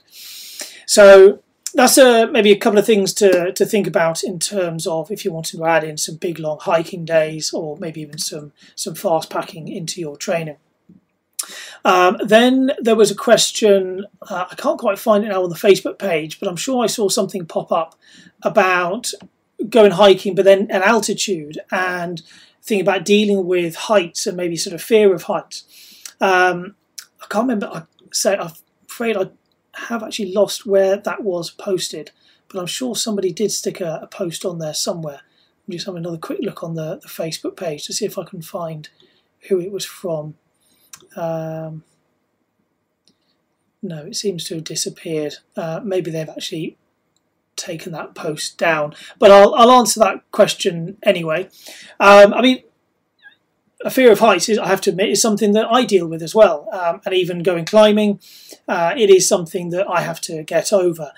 So 0.92 1.40
that's 1.74 1.98
a, 1.98 2.28
maybe 2.28 2.52
a 2.52 2.58
couple 2.58 2.78
of 2.78 2.86
things 2.86 3.14
to, 3.14 3.54
to 3.54 3.66
think 3.66 3.88
about 3.88 4.26
in 4.26 4.40
terms 4.40 4.86
of 4.86 5.10
if 5.10 5.24
you 5.24 5.32
want 5.32 5.46
to 5.46 5.64
add 5.64 5.86
in 5.86 5.96
some 5.96 6.16
big 6.16 6.38
long 6.38 6.58
hiking 6.60 7.06
days 7.06 7.54
or 7.54 7.78
maybe 7.78 8.02
even 8.02 8.18
some, 8.18 8.52
some 8.76 8.96
fast 8.96 9.30
packing 9.30 9.70
into 9.70 10.02
your 10.02 10.18
training. 10.18 10.58
Um, 11.86 12.18
then 12.22 12.74
there 12.78 12.98
was 12.98 13.10
a 13.10 13.16
question, 13.16 14.06
uh, 14.30 14.48
I 14.52 14.56
can't 14.56 14.78
quite 14.78 15.00
find 15.00 15.24
it 15.24 15.30
now 15.30 15.44
on 15.44 15.50
the 15.50 15.56
Facebook 15.56 15.98
page, 15.98 16.42
but 16.42 16.50
I'm 16.50 16.58
sure 16.58 16.84
I 16.84 16.88
saw 16.88 17.08
something 17.08 17.46
pop 17.46 17.72
up 17.72 17.96
about 18.44 19.12
going 19.70 19.92
hiking, 19.92 20.36
but 20.36 20.44
then 20.44 20.70
at 20.70 20.82
altitude 20.82 21.58
and 21.72 22.22
thinking 22.62 22.86
about 22.86 23.06
dealing 23.06 23.48
with 23.48 23.76
heights 23.76 24.28
and 24.28 24.36
maybe 24.36 24.58
sort 24.58 24.74
of 24.74 24.82
fear 24.82 25.14
of 25.14 25.24
heights. 25.24 25.64
Um, 26.20 26.76
I 27.24 27.28
can't 27.30 27.44
remember, 27.44 27.72
I 27.74 27.84
say, 28.12 28.36
I'm 28.36 28.52
afraid 28.90 29.16
I 29.16 29.30
have 29.88 30.04
actually 30.04 30.34
lost 30.34 30.66
where 30.66 30.98
that 30.98 31.24
was 31.24 31.50
posted, 31.50 32.12
but 32.48 32.60
I'm 32.60 32.68
sure 32.68 32.96
somebody 32.96 33.32
did 33.32 33.52
stick 33.52 33.82
a, 33.82 34.00
a 34.04 34.08
post 34.08 34.46
on 34.46 34.60
there 34.60 34.74
somewhere. 34.74 35.22
I'm 35.68 35.72
just 35.72 35.86
having 35.86 36.00
another 36.00 36.18
quick 36.18 36.40
look 36.42 36.64
on 36.64 36.76
the, 36.76 37.00
the 37.02 37.08
Facebook 37.08 37.56
page 37.56 37.86
to 37.86 37.94
see 37.94 38.06
if 38.06 38.18
I 38.18 38.24
can 38.24 38.42
find 38.42 38.90
who 39.48 39.60
it 39.60 39.72
was 39.72 39.86
from. 39.86 40.36
Um, 41.16 41.84
no, 43.82 44.06
it 44.06 44.16
seems 44.16 44.44
to 44.46 44.56
have 44.56 44.64
disappeared. 44.64 45.36
Uh, 45.56 45.80
maybe 45.84 46.12
they've 46.12 46.30
actually 46.30 46.78
taken 47.56 47.92
that 47.94 48.16
post 48.16 48.58
down, 48.58 48.94
but 49.20 49.32
I'll, 49.32 49.54
I'll 49.56 49.72
answer 49.72 50.00
that 50.02 50.30
question 50.32 50.98
anyway. 51.04 51.50
Um, 52.00 52.34
I 52.34 52.42
mean, 52.42 52.64
a 53.84 53.90
fear 53.90 54.12
of 54.12 54.20
heights, 54.20 54.50
is, 54.50 54.58
I 54.58 54.68
have 54.68 54.82
to 54.82 54.90
admit, 54.92 55.10
is 55.10 55.22
something 55.22 55.54
that 55.54 55.72
I 55.72 55.86
deal 55.86 56.08
with 56.08 56.22
as 56.22 56.36
well. 56.36 56.68
Um, 56.72 57.02
and 57.06 57.14
even 57.14 57.44
going 57.44 57.66
climbing, 57.66 58.20
uh, 58.68 58.94
it 58.96 59.10
is 59.10 59.28
something 59.28 59.70
that 59.70 59.90
I 59.90 60.02
have 60.02 60.22
to 60.22 60.44
get 60.44 60.72
over. 60.72 61.12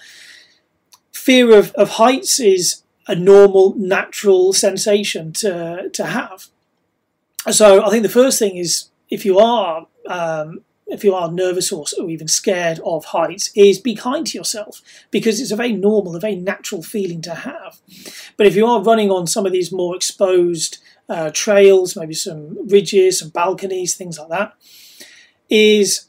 Fear 1.12 1.58
of, 1.58 1.72
of 1.74 1.92
heights 1.92 2.40
is 2.40 2.84
a 3.08 3.16
normal, 3.16 3.76
natural 3.76 4.54
sensation 4.54 5.34
to, 5.34 5.90
to 5.92 6.06
have. 6.06 6.48
So 7.52 7.86
I 7.86 7.90
think 7.90 8.04
the 8.04 8.10
first 8.10 8.40
thing 8.40 8.56
is 8.56 8.90
if 9.10 9.26
you 9.26 9.38
are 9.40 9.88
um, 10.08 10.62
if 10.88 11.04
you 11.04 11.14
are 11.16 11.32
nervous 11.32 11.72
or, 11.72 11.86
or, 11.98 12.10
even 12.10 12.28
scared 12.28 12.80
of 12.86 13.06
heights, 13.06 13.52
is 13.56 13.80
be 13.80 13.96
kind 13.96 14.28
to 14.28 14.38
yourself 14.38 14.82
because 15.12 15.40
it's 15.40 15.52
a 15.52 15.56
very 15.56 15.72
normal, 15.72 16.16
a 16.16 16.20
very 16.20 16.36
natural 16.36 16.84
feeling 16.84 17.22
to 17.22 17.34
have. 17.34 17.80
But 18.38 18.48
if 18.48 18.56
you 18.56 18.66
are 18.68 18.84
running 18.84 19.10
on 19.10 19.26
some 19.26 19.46
of 19.46 19.52
these 19.52 19.72
more 19.72 19.96
exposed 19.96 20.78
uh, 21.10 21.32
trails, 21.34 21.96
maybe 21.96 22.14
some 22.14 22.58
ridges, 22.68 23.20
some 23.20 23.30
balconies, 23.30 23.96
things 23.96 24.18
like 24.18 24.30
that, 24.30 24.54
is 25.50 26.08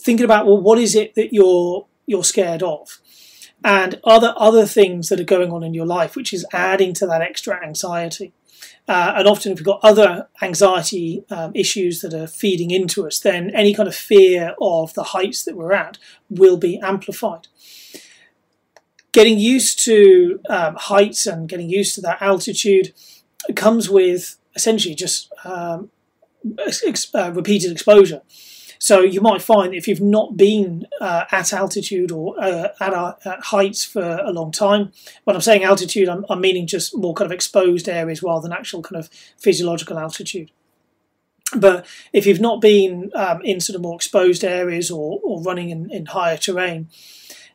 thinking 0.00 0.24
about 0.24 0.46
well, 0.46 0.60
what 0.60 0.78
is 0.78 0.94
it 0.94 1.14
that 1.14 1.32
you're 1.32 1.86
you're 2.06 2.24
scared 2.24 2.62
of, 2.62 3.00
and 3.64 4.00
are 4.04 4.20
there 4.20 4.34
other 4.36 4.66
things 4.66 5.08
that 5.08 5.20
are 5.20 5.24
going 5.24 5.52
on 5.52 5.62
in 5.62 5.74
your 5.74 5.86
life 5.86 6.16
which 6.16 6.32
is 6.32 6.46
adding 6.52 6.94
to 6.94 7.06
that 7.06 7.22
extra 7.22 7.62
anxiety. 7.64 8.32
Uh, 8.88 9.12
and 9.16 9.28
often, 9.28 9.52
if 9.52 9.58
we've 9.58 9.66
got 9.66 9.80
other 9.82 10.28
anxiety 10.40 11.22
um, 11.30 11.52
issues 11.54 12.00
that 12.00 12.14
are 12.14 12.26
feeding 12.26 12.70
into 12.70 13.06
us, 13.06 13.20
then 13.20 13.50
any 13.50 13.74
kind 13.74 13.86
of 13.86 13.94
fear 13.94 14.54
of 14.62 14.94
the 14.94 15.02
heights 15.04 15.44
that 15.44 15.56
we're 15.56 15.72
at 15.74 15.98
will 16.30 16.56
be 16.56 16.80
amplified. 16.80 17.48
Getting 19.12 19.38
used 19.38 19.84
to 19.84 20.40
um, 20.48 20.76
heights 20.76 21.26
and 21.26 21.48
getting 21.48 21.68
used 21.68 21.94
to 21.96 22.00
that 22.00 22.22
altitude 22.22 22.94
comes 23.56 23.88
with 23.88 24.36
essentially 24.54 24.94
just 24.94 25.32
um, 25.44 25.90
ex- 26.66 27.14
uh, 27.14 27.32
repeated 27.34 27.72
exposure. 27.72 28.22
So 28.78 29.00
you 29.00 29.20
might 29.20 29.42
find 29.42 29.74
if 29.74 29.88
you've 29.88 30.00
not 30.00 30.36
been 30.36 30.86
uh, 31.00 31.24
at 31.32 31.52
altitude 31.52 32.12
or 32.12 32.40
uh, 32.40 32.68
at, 32.80 32.94
uh, 32.94 33.14
at, 33.24 33.40
heights 33.40 33.84
for 33.84 34.20
a 34.24 34.30
long 34.30 34.52
time, 34.52 34.92
when 35.24 35.34
I'm 35.34 35.42
saying 35.42 35.64
altitude, 35.64 36.08
I'm, 36.08 36.24
I'm, 36.30 36.40
meaning 36.40 36.66
just 36.66 36.96
more 36.96 37.12
kind 37.14 37.26
of 37.26 37.32
exposed 37.32 37.88
areas 37.88 38.22
rather 38.22 38.42
than 38.42 38.56
actual 38.56 38.82
kind 38.82 38.96
of 38.96 39.08
physiological 39.36 39.98
altitude. 39.98 40.52
But 41.56 41.86
if 42.12 42.26
you've 42.26 42.40
not 42.40 42.60
been 42.60 43.10
um, 43.14 43.42
in 43.42 43.60
sort 43.60 43.74
of 43.74 43.82
more 43.82 43.96
exposed 43.96 44.44
areas 44.44 44.90
or, 44.90 45.18
or 45.24 45.42
running 45.42 45.70
in, 45.70 45.90
in 45.90 46.06
higher 46.06 46.36
terrain, 46.36 46.88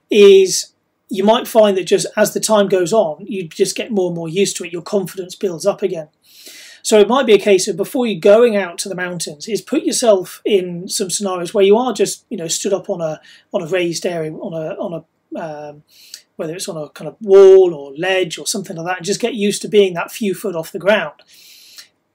is 0.10 0.73
you 1.14 1.24
might 1.24 1.48
find 1.48 1.78
that 1.78 1.84
just 1.84 2.08
as 2.18 2.34
the 2.34 2.40
time 2.40 2.68
goes 2.68 2.92
on, 2.92 3.24
you 3.28 3.48
just 3.48 3.76
get 3.76 3.92
more 3.92 4.08
and 4.08 4.16
more 4.16 4.28
used 4.28 4.58
to 4.58 4.64
it. 4.64 4.74
Your 4.74 4.82
confidence 4.82 5.36
builds 5.36 5.64
up 5.64 5.84
again. 5.84 6.10
So 6.82 7.00
it 7.00 7.08
might 7.08 7.28
be 7.28 7.36
a 7.36 7.40
case 7.40 7.68
of 7.68 7.78
before 7.78 8.08
you 8.08 8.20
going 8.20 8.58
out 8.58 8.80
to 8.80 8.90
the 8.90 8.96
mountains, 8.96 9.48
is 9.48 9.62
put 9.62 9.84
yourself 9.84 10.42
in 10.44 10.90
some 10.90 11.12
scenarios 11.12 11.54
where 11.54 11.64
you 11.64 11.78
are 11.78 11.94
just 11.94 12.26
you 12.30 12.38
know 12.38 12.48
stood 12.48 12.74
up 12.74 12.90
on 12.90 13.00
a 13.00 13.22
on 13.54 13.62
a 13.62 13.68
raised 13.68 14.08
area 14.08 14.34
on 14.34 14.54
a 14.54 14.74
on 14.80 15.06
a 15.36 15.40
um, 15.40 15.84
whether 16.36 16.56
it's 16.56 16.68
on 16.68 16.78
a 16.78 16.90
kind 16.90 17.08
of 17.08 17.16
wall 17.22 17.76
or 17.76 17.94
ledge 17.96 18.40
or 18.40 18.48
something 18.48 18.76
like 18.76 18.88
that, 18.88 18.98
and 18.98 19.06
just 19.06 19.22
get 19.22 19.36
used 19.36 19.62
to 19.62 19.68
being 19.68 19.94
that 19.94 20.12
few 20.12 20.34
foot 20.34 20.56
off 20.56 20.72
the 20.72 20.80
ground. 20.80 21.22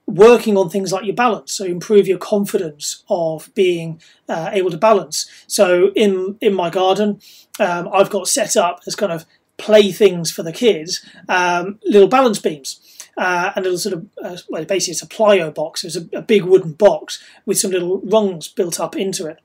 Working 0.08 0.56
on 0.56 0.70
things 0.70 0.90
like 0.90 1.04
your 1.04 1.14
balance, 1.14 1.52
so 1.52 1.64
improve 1.64 2.08
your 2.08 2.16
confidence 2.16 3.04
of 3.10 3.52
being 3.54 4.00
uh, 4.26 4.48
able 4.52 4.70
to 4.70 4.78
balance. 4.78 5.28
So 5.46 5.92
in 5.94 6.38
in 6.40 6.54
my 6.54 6.70
garden, 6.70 7.20
um, 7.60 7.90
I've 7.92 8.08
got 8.08 8.26
set 8.26 8.56
up 8.56 8.80
as 8.86 8.96
kind 8.96 9.12
of 9.12 9.26
playthings 9.58 10.30
for 10.30 10.42
the 10.42 10.52
kids, 10.52 11.04
um, 11.28 11.78
little 11.84 12.08
balance 12.08 12.38
beams. 12.38 12.80
Uh, 13.18 13.52
and 13.56 13.66
a 13.66 13.68
little 13.68 13.78
sort 13.78 13.94
of, 13.94 14.06
uh, 14.22 14.36
well, 14.48 14.64
basically 14.64 14.92
it's 14.92 15.02
a 15.02 15.06
plyo 15.06 15.52
box. 15.52 15.82
It's 15.82 15.96
a, 15.96 16.08
a, 16.12 16.22
big 16.22 16.44
wooden 16.44 16.70
box 16.70 17.20
with 17.44 17.58
some 17.58 17.72
little 17.72 18.00
rungs 18.02 18.46
built 18.46 18.78
up 18.78 18.94
into 18.94 19.26
it. 19.26 19.40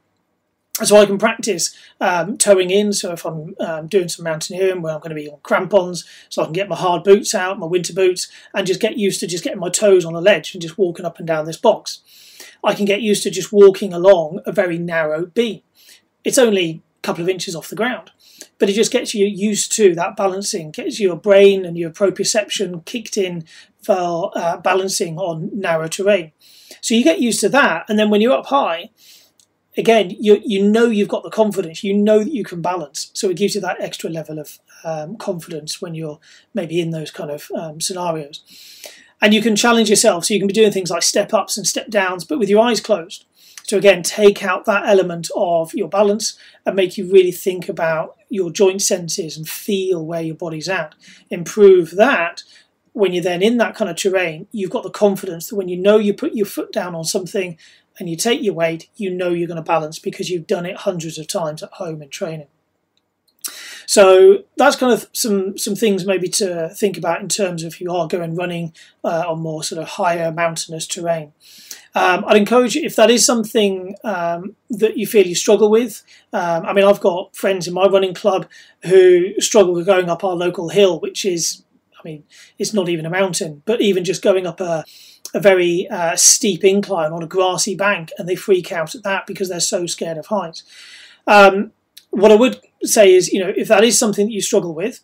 So 0.82 0.98
I 0.98 1.06
can 1.06 1.20
practice 1.20 1.76
um, 2.02 2.38
toeing 2.38 2.72
in. 2.72 2.94
So 2.94 3.12
if 3.12 3.26
I'm 3.26 3.54
um, 3.60 3.88
doing 3.88 4.10
some 4.10 4.24
mountaineering 4.24 4.82
where 4.82 4.94
I'm 4.94 5.02
going 5.02 5.16
to 5.16 5.22
be 5.22 5.30
on 5.30 5.38
crampons, 5.44 6.04
so 6.30 6.42
I 6.42 6.46
can 6.46 6.54
get 6.54 6.68
my 6.68 6.76
hard 6.76 7.04
boots 7.04 7.36
out, 7.36 7.60
my 7.60 7.68
winter 7.68 7.94
boots, 7.94 8.28
and 8.56 8.66
just 8.66 8.80
get 8.80 8.98
used 8.98 9.20
to 9.20 9.28
just 9.28 9.44
getting 9.44 9.60
my 9.60 9.70
toes 9.70 10.04
on 10.04 10.16
a 10.16 10.22
ledge 10.22 10.56
and 10.56 10.62
just 10.62 10.78
walking 10.78 11.06
up 11.06 11.20
and 11.20 11.28
down 11.28 11.46
this 11.46 11.58
box. 11.58 12.02
I 12.64 12.74
can 12.74 12.86
get 12.86 13.02
used 13.02 13.22
to 13.24 13.30
just 13.30 13.54
walking 13.54 13.94
along 13.94 14.40
a 14.46 14.52
very 14.52 14.80
narrow 14.80 15.28
beam. 15.28 15.62
It's 16.24 16.40
only 16.40 16.82
a 16.98 17.02
couple 17.02 17.22
of 17.22 17.30
inches 17.30 17.56
off 17.56 17.70
the 17.70 17.76
ground 17.76 18.12
but 18.60 18.70
it 18.70 18.74
just 18.74 18.92
gets 18.92 19.14
you 19.14 19.26
used 19.26 19.72
to 19.74 19.94
that 19.96 20.16
balancing, 20.16 20.72
gets 20.72 21.00
your 21.00 21.16
brain 21.16 21.66
and 21.66 21.78
your 21.78 21.90
proprioception 21.90 22.86
kicked 22.86 23.18
in 23.18 23.46
for 23.82 24.32
uh, 24.36 24.58
balancing 24.58 25.18
on 25.18 25.50
narrow 25.54 25.88
terrain. 25.88 26.32
So 26.82 26.96
you 26.96 27.04
get 27.04 27.20
used 27.20 27.42
to 27.42 27.50
that, 27.50 27.86
and 27.90 28.00
then 28.00 28.10
when 28.10 28.22
you're 28.22 28.38
up 28.38 28.48
high, 28.48 28.90
again, 29.78 30.16
you 30.20 30.42
you 30.44 30.64
know 30.64 30.86
you've 30.86 31.08
got 31.08 31.24
the 31.24 31.30
confidence, 31.30 31.84
you 31.84 31.94
know 31.94 32.24
that 32.24 32.34
you 32.34 32.44
can 32.44 32.62
balance. 32.62 33.12
So 33.14 33.30
it 33.30 33.38
gives 33.38 33.56
you 33.56 33.62
that 33.62 33.82
extra 33.82 34.10
level 34.10 34.40
of 34.40 34.60
um, 34.84 35.18
confidence 35.18 35.82
when 35.82 35.96
you're 35.96 36.20
maybe 36.54 36.80
in 36.80 36.92
those 36.92 37.12
kind 37.12 37.32
of 37.32 37.50
um, 37.56 37.82
scenarios. 37.82 38.42
And 39.22 39.34
you 39.34 39.42
can 39.42 39.56
challenge 39.56 39.90
yourself, 39.90 40.26
so 40.26 40.34
you 40.34 40.40
can 40.40 40.48
be 40.48 40.54
doing 40.54 40.72
things 40.72 40.90
like 40.90 41.04
step 41.04 41.34
ups 41.34 41.58
and 41.58 41.66
step 41.66 41.90
downs, 41.90 42.26
but 42.26 42.40
with 42.40 42.50
your 42.50 42.62
eyes 42.62 42.82
closed. 42.82 43.26
So 43.64 43.78
again, 43.78 44.04
take 44.04 44.44
out 44.44 44.66
that 44.66 44.86
element 44.86 45.30
of 45.36 45.74
your 45.74 45.88
balance 45.88 46.38
and 46.66 46.76
make 46.76 46.98
you 46.98 47.10
really 47.10 47.32
think 47.32 47.70
about 47.70 48.18
your 48.30 48.52
joint 48.52 48.82
senses 48.82 49.38
and 49.38 49.48
feel 49.48 50.06
where 50.06 50.22
your 50.22 50.36
body's 50.36 50.68
at. 50.68 50.96
Improve 51.30 51.92
that. 51.92 52.44
When 52.92 53.14
you're 53.14 53.24
then 53.24 53.42
in 53.42 53.58
that 53.58 53.76
kind 53.76 53.90
of 53.90 53.96
terrain, 53.96 54.48
you've 54.52 54.70
got 54.70 54.84
the 54.84 54.90
confidence 54.90 55.48
that 55.48 55.56
when 55.56 55.70
you 55.70 55.78
know 55.78 55.98
you 55.98 56.14
put 56.14 56.36
your 56.36 56.46
foot 56.46 56.74
down 56.74 56.94
on 56.94 57.06
something 57.06 57.58
and 58.00 58.10
you 58.10 58.16
take 58.16 58.42
your 58.42 58.54
weight, 58.54 58.90
you 58.96 59.10
know 59.10 59.30
you're 59.30 59.48
going 59.48 59.56
to 59.56 59.62
balance 59.62 60.00
because 60.00 60.30
you've 60.30 60.48
done 60.48 60.66
it 60.66 60.78
hundreds 60.78 61.18
of 61.18 61.28
times 61.28 61.62
at 61.62 61.72
home 61.74 62.02
in 62.02 62.10
training. 62.10 62.48
So 63.86 64.44
that's 64.58 64.76
kind 64.76 64.94
of 64.94 65.10
some 65.12 65.58
some 65.58 65.76
things 65.76 66.06
maybe 66.06 66.30
to 66.30 66.70
think 66.70 66.98
about 66.98 67.22
in 67.22 67.28
terms 67.28 67.64
of 67.64 67.74
if 67.74 67.82
you 67.82 67.92
are 67.92 68.08
going 68.08 68.36
running 68.36 68.74
uh, 69.04 69.26
on 69.28 69.42
more 69.42 69.64
sort 69.64 69.82
of 69.82 69.90
higher 69.90 70.32
mountainous 70.32 70.88
terrain. 70.88 71.34
Um, 71.96 72.24
I'd 72.26 72.38
encourage 72.38 72.76
you 72.76 72.84
if 72.84 72.96
that 72.96 73.12
is 73.12 73.26
something 73.26 73.96
um, 74.04 74.56
that 74.70 74.98
you 74.98 75.06
feel 75.06 75.28
you 75.28 75.36
struggle 75.36 75.70
with. 75.70 76.02
Um, 76.32 76.66
I 76.66 76.74
mean, 76.74 76.86
I've 76.86 77.02
got 77.02 77.36
friends 77.36 77.68
in 77.68 77.74
my 77.74 77.86
running 77.86 78.14
club 78.14 78.48
who 78.84 79.40
struggle 79.40 79.74
with 79.74 79.86
going 79.86 80.10
up 80.10 80.24
our 80.24 80.36
local 80.36 80.70
hill, 80.70 81.00
which 81.00 81.26
is 81.26 81.64
I 82.04 82.08
mean, 82.08 82.24
it's 82.58 82.74
not 82.74 82.90
even 82.90 83.06
a 83.06 83.10
mountain, 83.10 83.64
but 83.66 83.82
even 83.82 84.04
just 84.04 84.22
going 84.22 84.46
up 84.46 84.60
a, 84.60 84.84
a 85.34 85.40
very 85.40 85.88
uh, 85.90 86.16
steep 86.16 86.64
incline 86.64 87.12
on 87.12 87.24
a 87.24 87.28
grassy 87.28 87.76
bank 87.76 88.12
and 88.18 88.28
they 88.28 88.36
freak 88.36 88.72
out 88.72 88.96
at 88.96 89.04
that 89.04 89.26
because 89.26 89.50
they're 89.50 89.60
so 89.60 89.86
scared 89.86 90.18
of 90.18 90.28
heights. 90.28 90.64
Um, 91.28 91.72
what 92.12 92.32
I 92.32 92.36
would 92.36 92.60
say 92.84 93.14
is, 93.14 93.32
you 93.32 93.40
know, 93.40 93.52
if 93.56 93.68
that 93.70 93.84
is 93.84 93.98
something 93.98 94.28
that 94.28 94.34
you 94.34 94.42
struggle 94.42 94.76
with, 94.76 95.00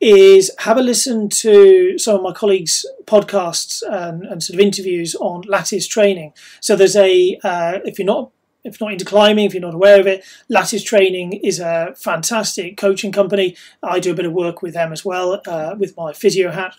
is 0.00 0.50
have 0.58 0.76
a 0.76 0.82
listen 0.82 1.28
to 1.28 1.98
some 1.98 2.16
of 2.16 2.22
my 2.22 2.32
colleagues' 2.32 2.84
podcasts 3.06 3.82
and, 3.88 4.24
and 4.24 4.42
sort 4.42 4.54
of 4.54 4.60
interviews 4.60 5.14
on 5.16 5.42
lattice 5.42 5.86
training. 5.86 6.32
So 6.60 6.76
there's 6.76 6.96
a 6.96 7.38
uh, 7.42 7.78
if 7.84 7.98
you're 7.98 8.06
not 8.06 8.30
if 8.66 8.80
not 8.80 8.92
into 8.92 9.04
climbing, 9.04 9.46
if 9.46 9.54
you're 9.54 9.60
not 9.60 9.74
aware 9.74 10.00
of 10.00 10.06
it, 10.06 10.24
Lattice 10.48 10.82
Training 10.82 11.34
is 11.34 11.60
a 11.60 11.94
fantastic 11.96 12.76
coaching 12.76 13.12
company. 13.12 13.56
I 13.80 14.00
do 14.00 14.10
a 14.10 14.14
bit 14.14 14.24
of 14.24 14.32
work 14.32 14.60
with 14.60 14.74
them 14.74 14.92
as 14.92 15.04
well 15.04 15.40
uh, 15.46 15.76
with 15.78 15.96
my 15.96 16.12
physio 16.12 16.50
hat 16.50 16.74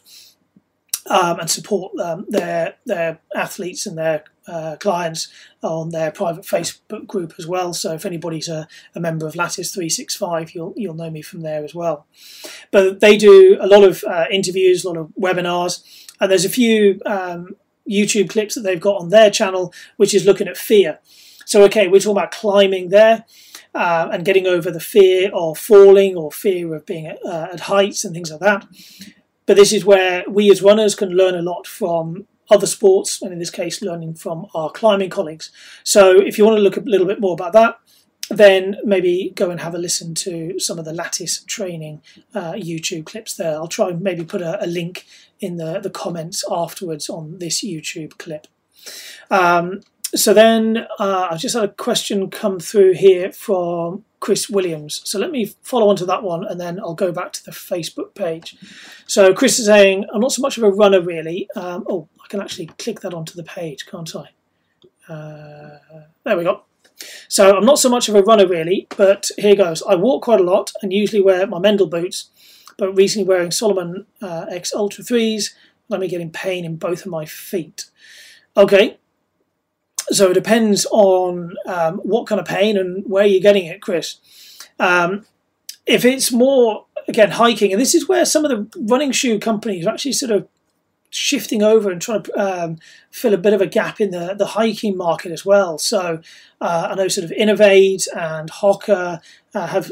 um, 1.09 1.39
and 1.39 1.49
support 1.49 1.97
um, 1.99 2.25
their 2.29 2.75
their 2.85 3.19
athletes 3.35 3.85
and 3.85 3.97
their 3.97 4.23
uh, 4.47 4.77
clients 4.79 5.27
on 5.61 5.89
their 5.89 6.11
private 6.11 6.45
Facebook 6.45 7.05
group 7.07 7.33
as 7.37 7.45
well. 7.45 7.73
So 7.73 7.93
if 7.93 8.05
anybody's 8.05 8.47
a, 8.47 8.67
a 8.95 8.99
member 8.99 9.27
of 9.27 9.35
Lattice 9.35 9.73
365, 9.73 10.51
you'll 10.51 10.73
you'll 10.75 10.93
know 10.93 11.09
me 11.09 11.21
from 11.21 11.41
there 11.41 11.63
as 11.63 11.75
well. 11.75 12.05
But 12.71 12.99
they 12.99 13.17
do 13.17 13.57
a 13.59 13.67
lot 13.67 13.83
of 13.83 14.03
uh, 14.03 14.25
interviews, 14.31 14.83
a 14.83 14.89
lot 14.89 14.97
of 14.97 15.11
webinars, 15.19 15.83
and 16.19 16.31
there's 16.31 16.45
a 16.45 16.49
few 16.49 17.01
um, 17.05 17.55
YouTube 17.89 18.29
clips 18.29 18.55
that 18.55 18.61
they've 18.61 18.79
got 18.79 19.01
on 19.01 19.09
their 19.09 19.29
channel, 19.29 19.73
which 19.97 20.13
is 20.13 20.25
looking 20.25 20.47
at 20.47 20.57
fear. 20.57 20.99
So 21.45 21.63
okay, 21.63 21.87
we're 21.87 21.99
talking 21.99 22.17
about 22.17 22.31
climbing 22.31 22.89
there. 22.89 23.25
Uh, 23.75 24.09
and 24.11 24.25
getting 24.25 24.47
over 24.47 24.71
the 24.71 24.79
fear 24.79 25.29
of 25.35 25.55
falling 25.55 26.15
or 26.15 26.31
fear 26.31 26.73
of 26.73 26.83
being 26.87 27.05
at, 27.05 27.23
uh, 27.23 27.49
at 27.53 27.59
heights 27.59 28.03
and 28.03 28.11
things 28.11 28.31
like 28.31 28.39
that. 28.39 28.65
But 29.47 29.55
this 29.55 29.73
is 29.73 29.83
where 29.83 30.23
we 30.27 30.51
as 30.51 30.61
runners 30.61 30.93
can 30.93 31.09
learn 31.09 31.33
a 31.33 31.41
lot 31.41 31.65
from 31.65 32.27
other 32.49 32.67
sports, 32.67 33.21
and 33.21 33.33
in 33.33 33.39
this 33.39 33.49
case, 33.49 33.81
learning 33.81 34.13
from 34.13 34.45
our 34.53 34.69
climbing 34.69 35.09
colleagues. 35.09 35.51
So 35.83 36.17
if 36.17 36.37
you 36.37 36.45
want 36.45 36.57
to 36.57 36.61
look 36.61 36.77
a 36.77 36.81
little 36.81 37.07
bit 37.07 37.19
more 37.19 37.33
about 37.33 37.53
that, 37.53 37.79
then 38.29 38.75
maybe 38.83 39.31
go 39.35 39.49
and 39.49 39.61
have 39.61 39.73
a 39.73 39.77
listen 39.77 40.13
to 40.13 40.59
some 40.59 40.77
of 40.77 40.85
the 40.85 40.93
lattice 40.93 41.43
training 41.45 42.01
uh, 42.35 42.53
YouTube 42.53 43.05
clips 43.05 43.35
there. 43.35 43.53
I'll 43.53 43.67
try 43.67 43.89
and 43.89 44.01
maybe 44.01 44.23
put 44.25 44.41
a, 44.41 44.63
a, 44.63 44.67
link 44.67 45.05
in 45.39 45.57
the, 45.57 45.79
the 45.79 45.89
comments 45.89 46.43
afterwards 46.49 47.09
on 47.09 47.39
this 47.39 47.63
YouTube 47.63 48.17
clip. 48.17 48.47
Um, 49.31 49.81
so 50.13 50.33
then 50.33 50.87
uh, 50.99 51.29
I 51.31 51.37
just 51.37 51.55
had 51.55 51.63
a 51.63 51.69
question 51.69 52.29
come 52.29 52.59
through 52.59 52.93
here 52.93 53.31
from 53.31 54.03
Chris 54.19 54.49
Williams. 54.49 55.01
So 55.03 55.19
let 55.19 55.31
me 55.31 55.53
follow 55.61 55.89
on 55.89 55.95
to 55.97 56.05
that 56.05 56.23
one 56.23 56.43
and 56.45 56.59
then 56.59 56.79
I'll 56.79 56.95
go 56.95 57.11
back 57.11 57.33
to 57.33 57.43
the 57.43 57.51
Facebook 57.51 58.15
page. 58.15 58.57
So 59.05 59.33
Chris 59.33 59.59
is 59.59 59.65
saying, 59.65 60.05
I'm 60.13 60.21
not 60.21 60.31
so 60.31 60.41
much 60.41 60.57
of 60.57 60.63
a 60.63 60.71
runner 60.71 61.01
really. 61.01 61.47
Um, 61.55 61.85
oh, 61.89 62.07
I 62.23 62.27
can 62.27 62.41
actually 62.41 62.67
click 62.67 63.01
that 63.01 63.13
onto 63.13 63.35
the 63.35 63.43
page, 63.43 63.85
can't 63.85 64.13
I? 64.15 65.11
Uh, 65.11 65.79
there 66.23 66.37
we 66.37 66.43
go. 66.43 66.63
So 67.27 67.55
I'm 67.55 67.65
not 67.65 67.79
so 67.79 67.89
much 67.89 68.09
of 68.09 68.15
a 68.15 68.23
runner 68.23 68.47
really, 68.47 68.87
but 68.97 69.29
here 69.37 69.55
goes. 69.55 69.83
I 69.83 69.95
walk 69.95 70.23
quite 70.23 70.39
a 70.39 70.43
lot 70.43 70.71
and 70.81 70.91
usually 70.91 71.21
wear 71.21 71.45
my 71.45 71.59
Meindl 71.59 71.89
boots, 71.89 72.29
but 72.77 72.95
recently 72.95 73.27
wearing 73.27 73.51
Salomon 73.51 74.07
uh, 74.21 74.47
X 74.49 74.73
Ultra 74.73 75.03
3s 75.03 75.51
let 75.89 75.99
me 75.99 76.07
get 76.07 76.21
in 76.21 76.31
pain 76.31 76.65
in 76.65 76.75
both 76.75 77.05
of 77.05 77.11
my 77.11 77.25
feet. 77.25 77.85
Okay, 78.55 78.97
so 80.09 80.31
it 80.31 80.33
depends 80.33 80.85
on 80.91 81.55
um, 81.65 81.97
what 81.97 82.27
kind 82.27 82.39
of 82.39 82.47
pain 82.47 82.77
and 82.77 83.03
where 83.05 83.25
you're 83.25 83.41
getting 83.41 83.65
it, 83.65 83.81
Chris. 83.81 84.17
Um, 84.79 85.25
if 85.85 86.05
it's 86.05 86.31
more 86.31 86.85
again 87.07 87.31
hiking, 87.31 87.71
and 87.71 87.81
this 87.81 87.95
is 87.95 88.07
where 88.07 88.25
some 88.25 88.45
of 88.45 88.51
the 88.51 88.79
running 88.81 89.11
shoe 89.11 89.39
companies 89.39 89.85
are 89.85 89.91
actually 89.91 90.13
sort 90.13 90.31
of 90.31 90.47
shifting 91.09 91.63
over 91.63 91.89
and 91.89 92.01
trying 92.01 92.23
to 92.23 92.33
um, 92.33 92.77
fill 93.11 93.33
a 93.33 93.37
bit 93.37 93.53
of 93.53 93.61
a 93.61 93.67
gap 93.67 94.01
in 94.01 94.11
the, 94.11 94.35
the 94.37 94.45
hiking 94.45 94.97
market 94.97 95.31
as 95.31 95.45
well. 95.45 95.77
So 95.77 96.21
uh, 96.59 96.87
I 96.91 96.95
know 96.95 97.07
sort 97.07 97.25
of 97.25 97.31
Inov-8 97.31 98.07
and 98.15 98.51
Hoka 98.51 99.21
uh, 99.55 99.67
have 99.67 99.91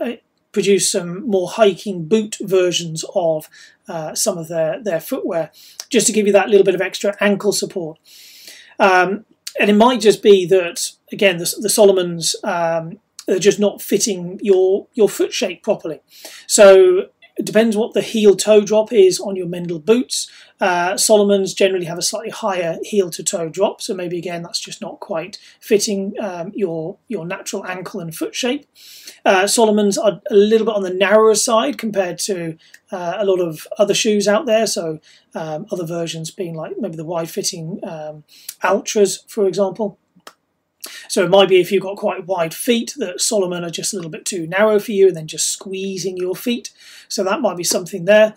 uh, 0.00 0.12
produced 0.52 0.90
some 0.90 1.28
more 1.28 1.48
hiking 1.48 2.06
boot 2.06 2.36
versions 2.40 3.04
of 3.14 3.48
uh, 3.88 4.14
some 4.14 4.38
of 4.38 4.48
their, 4.48 4.82
their 4.82 5.00
footwear, 5.00 5.50
just 5.90 6.06
to 6.06 6.12
give 6.12 6.26
you 6.26 6.32
that 6.32 6.48
little 6.48 6.64
bit 6.64 6.74
of 6.74 6.80
extra 6.80 7.14
ankle 7.20 7.52
support. 7.52 7.98
Um, 8.78 9.26
and 9.58 9.70
it 9.70 9.74
might 9.74 10.00
just 10.00 10.22
be 10.22 10.46
that 10.46 10.90
again 11.12 11.38
the, 11.38 11.54
the 11.60 11.68
Salomons 11.68 12.34
um, 12.44 12.98
are 13.28 13.38
just 13.38 13.58
not 13.58 13.80
fitting 13.82 14.38
your 14.42 14.86
your 14.94 15.08
foot 15.08 15.32
shape 15.32 15.62
properly. 15.62 16.00
So 16.46 17.08
it 17.36 17.44
depends 17.44 17.76
what 17.76 17.94
the 17.94 18.00
heel 18.00 18.36
toe 18.36 18.60
drop 18.60 18.92
is 18.92 19.18
on 19.18 19.34
your 19.34 19.46
Meindl 19.46 19.84
boots. 19.84 20.30
Uh, 20.60 20.94
Salomons 20.94 21.52
generally 21.54 21.86
have 21.86 21.98
a 21.98 22.02
slightly 22.02 22.30
higher 22.30 22.78
heel 22.82 23.10
to 23.10 23.24
toe 23.24 23.48
drop, 23.48 23.80
so 23.80 23.92
maybe 23.92 24.18
again 24.18 24.42
that's 24.42 24.60
just 24.60 24.80
not 24.80 25.00
quite 25.00 25.38
fitting 25.60 26.14
um, 26.20 26.52
your 26.54 26.96
your 27.08 27.26
natural 27.26 27.66
ankle 27.66 28.00
and 28.00 28.14
foot 28.14 28.34
shape. 28.36 28.66
Uh, 29.24 29.44
Salomons 29.44 29.98
are 29.98 30.20
a 30.30 30.34
little 30.34 30.66
bit 30.66 30.76
on 30.76 30.82
the 30.82 30.94
narrower 30.94 31.34
side 31.34 31.76
compared 31.76 32.18
to 32.20 32.56
uh, 32.92 33.14
a 33.18 33.24
lot 33.24 33.40
of 33.40 33.66
other 33.78 33.94
shoes 33.94 34.28
out 34.28 34.46
there. 34.46 34.66
So 34.66 35.00
um, 35.34 35.66
other 35.72 35.86
versions 35.86 36.30
being 36.30 36.54
like 36.54 36.78
maybe 36.78 36.96
the 36.96 37.04
wide 37.04 37.30
fitting 37.30 37.80
um, 37.82 38.22
Altras, 38.62 39.28
for 39.28 39.46
example. 39.46 39.98
So 41.08 41.24
it 41.24 41.30
might 41.30 41.48
be 41.48 41.60
if 41.60 41.70
you've 41.72 41.82
got 41.82 41.96
quite 41.96 42.26
wide 42.26 42.54
feet 42.54 42.94
that 42.98 43.20
Salomon 43.20 43.64
are 43.64 43.70
just 43.70 43.92
a 43.92 43.96
little 43.96 44.10
bit 44.10 44.24
too 44.24 44.46
narrow 44.46 44.78
for 44.78 44.92
you 44.92 45.08
and 45.08 45.16
then 45.16 45.26
just 45.26 45.50
squeezing 45.50 46.16
your 46.16 46.36
feet. 46.36 46.70
So 47.08 47.24
that 47.24 47.40
might 47.40 47.56
be 47.56 47.64
something 47.64 48.04
there. 48.04 48.34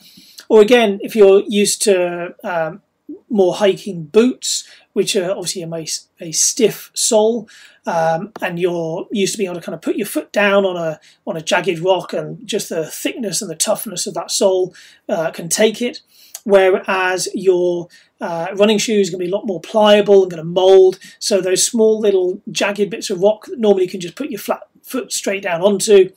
Or 0.49 0.61
again, 0.61 0.99
if 1.01 1.15
you're 1.15 1.43
used 1.47 1.81
to 1.83 2.35
um, 2.43 2.81
more 3.29 3.55
hiking 3.55 4.03
boots, 4.05 4.67
which 4.93 5.15
are 5.15 5.31
obviously 5.31 5.61
a, 5.61 6.25
a 6.25 6.31
stiff 6.31 6.91
sole, 6.93 7.49
um, 7.85 8.31
and 8.41 8.59
you're 8.59 9.07
used 9.11 9.33
to 9.33 9.37
being 9.37 9.49
able 9.49 9.59
to 9.59 9.65
kind 9.65 9.75
of 9.75 9.81
put 9.81 9.95
your 9.95 10.07
foot 10.07 10.31
down 10.31 10.65
on 10.65 10.75
a 10.75 10.99
on 11.25 11.37
a 11.37 11.41
jagged 11.41 11.79
rock, 11.79 12.13
and 12.13 12.45
just 12.47 12.69
the 12.69 12.85
thickness 12.85 13.41
and 13.41 13.49
the 13.49 13.55
toughness 13.55 14.07
of 14.07 14.13
that 14.13 14.31
sole 14.31 14.73
uh, 15.07 15.31
can 15.31 15.49
take 15.49 15.81
it. 15.81 16.01
Whereas 16.47 17.27
your 17.33 17.89
uh, 18.21 18.47
running 18.55 18.77
shoes 18.77 19.09
are 19.09 19.11
going 19.11 19.19
to 19.19 19.25
be 19.25 19.31
a 19.33 19.35
lot 19.35 19.45
more 19.45 19.59
pliable 19.59 20.21
and 20.21 20.31
going 20.31 20.41
to 20.41 20.49
mold. 20.49 20.97
So 21.19 21.41
those 21.41 21.61
small 21.61 21.99
little 21.99 22.41
jagged 22.49 22.89
bits 22.89 23.09
of 23.09 23.19
rock 23.19 23.47
that 23.47 23.59
normally 23.59 23.83
you 23.83 23.89
can 23.89 23.99
just 23.99 24.15
put 24.15 24.29
your 24.29 24.39
flat 24.39 24.61
foot 24.81 25.11
straight 25.11 25.43
down 25.43 25.61
onto, 25.61 26.09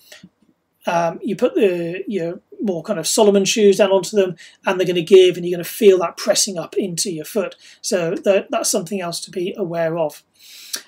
um, 0.87 1.19
you 1.21 1.35
put 1.35 1.57
the 1.57 2.05
your 2.07 2.41
more 2.61 2.85
kind 2.85 3.01
of 3.01 3.09
Salomon 3.09 3.45
shoes 3.45 3.79
down 3.79 3.91
onto 3.91 4.17
them, 4.17 4.37
and 4.65 4.79
they're 4.79 4.87
going 4.87 4.95
to 4.95 5.03
give, 5.03 5.37
and 5.37 5.45
you're 5.45 5.57
going 5.57 5.65
to 5.65 5.69
feel 5.71 5.99
that 5.99 6.17
pressing 6.17 6.57
up 6.57 6.77
into 6.77 7.11
your 7.11 7.25
foot. 7.25 7.57
So 7.83 8.15
that, 8.15 8.53
that's 8.53 8.71
something 8.71 9.01
else 9.01 9.19
to 9.23 9.33
be 9.33 9.53
aware 9.59 9.99
of. 9.99 10.23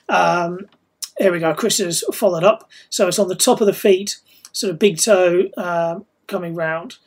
Um, 0.08 0.68
here 1.18 1.32
we 1.32 1.40
go. 1.40 1.52
Chris 1.52 1.78
has 1.78 2.04
followed 2.14 2.44
up. 2.44 2.70
So 2.90 3.08
it's 3.08 3.18
on 3.18 3.26
the 3.26 3.34
top 3.34 3.60
of 3.60 3.66
the 3.66 3.72
feet, 3.72 4.20
sort 4.52 4.70
of 4.70 4.78
big 4.78 5.00
toe 5.00 5.48
um, 5.56 6.06
coming 6.28 6.54
round. 6.54 6.98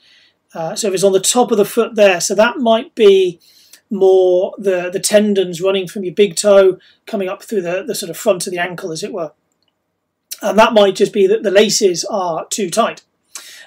Uh, 0.55 0.73
so 0.73 0.87
if 0.87 0.93
it's 0.93 1.03
on 1.03 1.11
the 1.11 1.19
top 1.19 1.51
of 1.51 1.57
the 1.57 1.65
foot 1.65 1.95
there, 1.95 2.21
so 2.21 2.33
that 2.33 2.57
might 2.57 2.95
be 2.95 3.39
more 3.91 4.55
the, 4.57 4.89
the 4.89 4.99
tendons 4.99 5.61
running 5.61 5.87
from 5.87 6.03
your 6.03 6.13
big 6.13 6.35
toe 6.35 6.79
coming 7.05 7.27
up 7.27 7.43
through 7.43 7.61
the, 7.61 7.83
the 7.85 7.93
sort 7.93 8.09
of 8.09 8.17
front 8.17 8.47
of 8.47 8.51
the 8.51 8.57
ankle, 8.57 8.91
as 8.91 9.03
it 9.03 9.13
were. 9.13 9.33
And 10.41 10.57
that 10.57 10.73
might 10.73 10.95
just 10.95 11.13
be 11.13 11.27
that 11.27 11.43
the 11.43 11.51
laces 11.51 12.05
are 12.05 12.47
too 12.47 12.69
tight. 12.69 13.03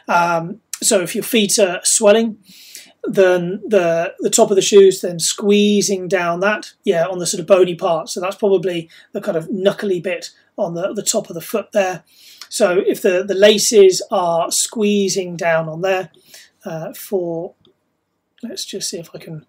Um, 0.08 0.60
so 0.82 1.00
if 1.00 1.14
your 1.14 1.24
feet 1.24 1.58
are 1.58 1.80
swelling, 1.84 2.38
then 3.04 3.60
the 3.66 4.14
the 4.18 4.30
top 4.30 4.50
of 4.50 4.56
the 4.56 4.62
shoes 4.62 5.00
then 5.00 5.18
squeezing 5.18 6.08
down 6.08 6.40
that, 6.40 6.72
yeah, 6.84 7.06
on 7.06 7.18
the 7.18 7.26
sort 7.26 7.40
of 7.40 7.46
bony 7.46 7.74
part. 7.74 8.08
So 8.08 8.20
that's 8.20 8.36
probably 8.36 8.88
the 9.12 9.20
kind 9.20 9.36
of 9.36 9.50
knuckly 9.50 10.00
bit 10.00 10.30
on 10.56 10.74
the, 10.74 10.92
the 10.92 11.02
top 11.02 11.28
of 11.28 11.34
the 11.34 11.40
foot 11.40 11.72
there. 11.72 12.02
So 12.48 12.82
if 12.86 13.02
the, 13.02 13.22
the 13.22 13.34
laces 13.34 14.02
are 14.10 14.50
squeezing 14.50 15.36
down 15.36 15.68
on 15.68 15.82
there 15.82 16.10
uh, 16.64 16.92
for, 16.92 17.54
let's 18.42 18.64
just 18.64 18.90
see 18.90 18.98
if 18.98 19.10
I 19.14 19.18
can 19.18 19.46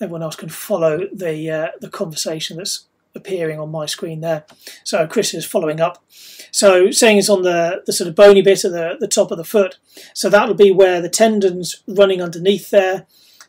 everyone 0.00 0.22
else 0.22 0.34
can 0.34 0.48
follow 0.48 1.06
the 1.12 1.48
uh, 1.48 1.68
the 1.80 1.88
conversation 1.88 2.56
that's 2.56 2.86
appearing 3.14 3.60
on 3.60 3.70
my 3.70 3.86
screen 3.86 4.20
there. 4.20 4.44
So 4.84 5.06
Chris 5.06 5.34
is 5.34 5.44
following 5.44 5.80
up. 5.80 6.02
So 6.50 6.90
saying 6.90 7.18
it's 7.18 7.28
on 7.28 7.42
the, 7.42 7.82
the 7.84 7.92
sort 7.92 8.08
of 8.08 8.14
bony 8.14 8.42
bit 8.42 8.64
of 8.64 8.72
the, 8.72 8.96
the 8.98 9.08
top 9.08 9.30
of 9.30 9.38
the 9.38 9.44
foot. 9.44 9.78
So 10.14 10.30
that'll 10.30 10.54
be 10.54 10.70
where 10.70 11.00
the 11.00 11.10
tendons 11.10 11.82
running 11.86 12.22
underneath 12.22 12.70
there. 12.70 13.06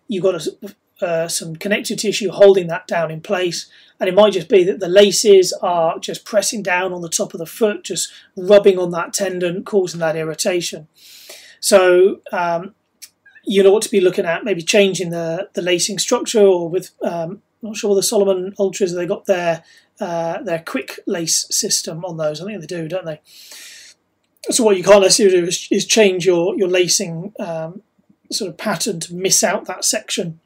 You've 0.07 0.23
got 0.23 0.35
a, 0.35 0.75
uh, 1.01 1.27
some 1.29 1.55
connective 1.55 1.97
tissue 1.99 2.29
holding 2.31 2.67
that 2.67 2.87
down 2.87 3.09
in 3.09 3.21
place. 3.21 3.69
And 4.01 4.09
it 4.09 4.15
might 4.15 4.33
just 4.33 4.49
be 4.49 4.65
that 4.65 4.81
the 4.81 4.89
laces 4.89 5.53
are 5.61 5.97
just 5.97 6.25
pressing 6.25 6.61
down 6.61 6.91
on 6.91 7.01
the 7.01 7.07
top 7.07 7.33
of 7.33 7.39
the 7.39 7.45
foot, 7.45 7.85
just 7.85 8.11
rubbing 8.35 8.77
on 8.77 8.91
that 8.91 9.13
tendon, 9.13 9.63
causing 9.63 10.01
that 10.01 10.17
irritation. 10.17 10.89
So 11.63 12.19
um, 12.33 12.75
you 13.45 13.65
ought 13.67 13.83
to 13.83 13.89
be 13.89 14.01
looking 14.01 14.25
at 14.25 14.43
maybe 14.43 14.61
changing 14.61 15.11
the, 15.11 15.47
the 15.53 15.61
lacing 15.61 15.97
structure 15.97 16.41
or 16.41 16.69
with 16.69 16.91
um, 17.01 17.41
not 17.61 17.77
sure 17.77 17.95
the 17.95 18.03
Salomon 18.03 18.53
Ultras 18.59 18.93
they 18.93 19.05
got 19.05 19.27
their 19.27 19.63
uh, 20.01 20.41
their 20.41 20.59
quick 20.59 20.99
lace 21.07 21.47
system 21.49 22.03
on 22.03 22.17
those. 22.17 22.41
I 22.41 22.45
think 22.45 22.59
they 22.59 22.67
do, 22.67 22.89
don't 22.89 23.05
they? 23.05 23.21
So 24.51 24.65
what 24.65 24.75
you 24.75 24.83
can't 24.83 25.03
necessarily 25.03 25.39
do 25.39 25.47
is, 25.47 25.69
is 25.71 25.85
change 25.85 26.25
your 26.25 26.53
your 26.57 26.67
lacing 26.67 27.31
um, 27.39 27.81
sort 28.29 28.49
of 28.49 28.57
pattern 28.57 28.99
to 28.99 29.15
miss 29.15 29.41
out 29.41 29.63
that 29.65 29.85
section 29.85 30.41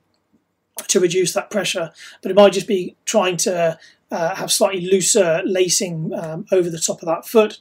to 0.88 1.00
reduce 1.00 1.34
that 1.34 1.50
pressure, 1.50 1.92
but 2.22 2.30
it 2.30 2.36
might 2.36 2.54
just 2.54 2.68
be 2.68 2.96
trying 3.06 3.38
to 3.38 3.80
uh, 4.12 4.36
have 4.36 4.52
slightly 4.52 4.86
looser 4.86 5.42
lacing 5.44 6.14
um, 6.14 6.46
over 6.52 6.70
the 6.70 6.78
top 6.78 7.02
of 7.02 7.08
that 7.08 7.26
foot. 7.26 7.58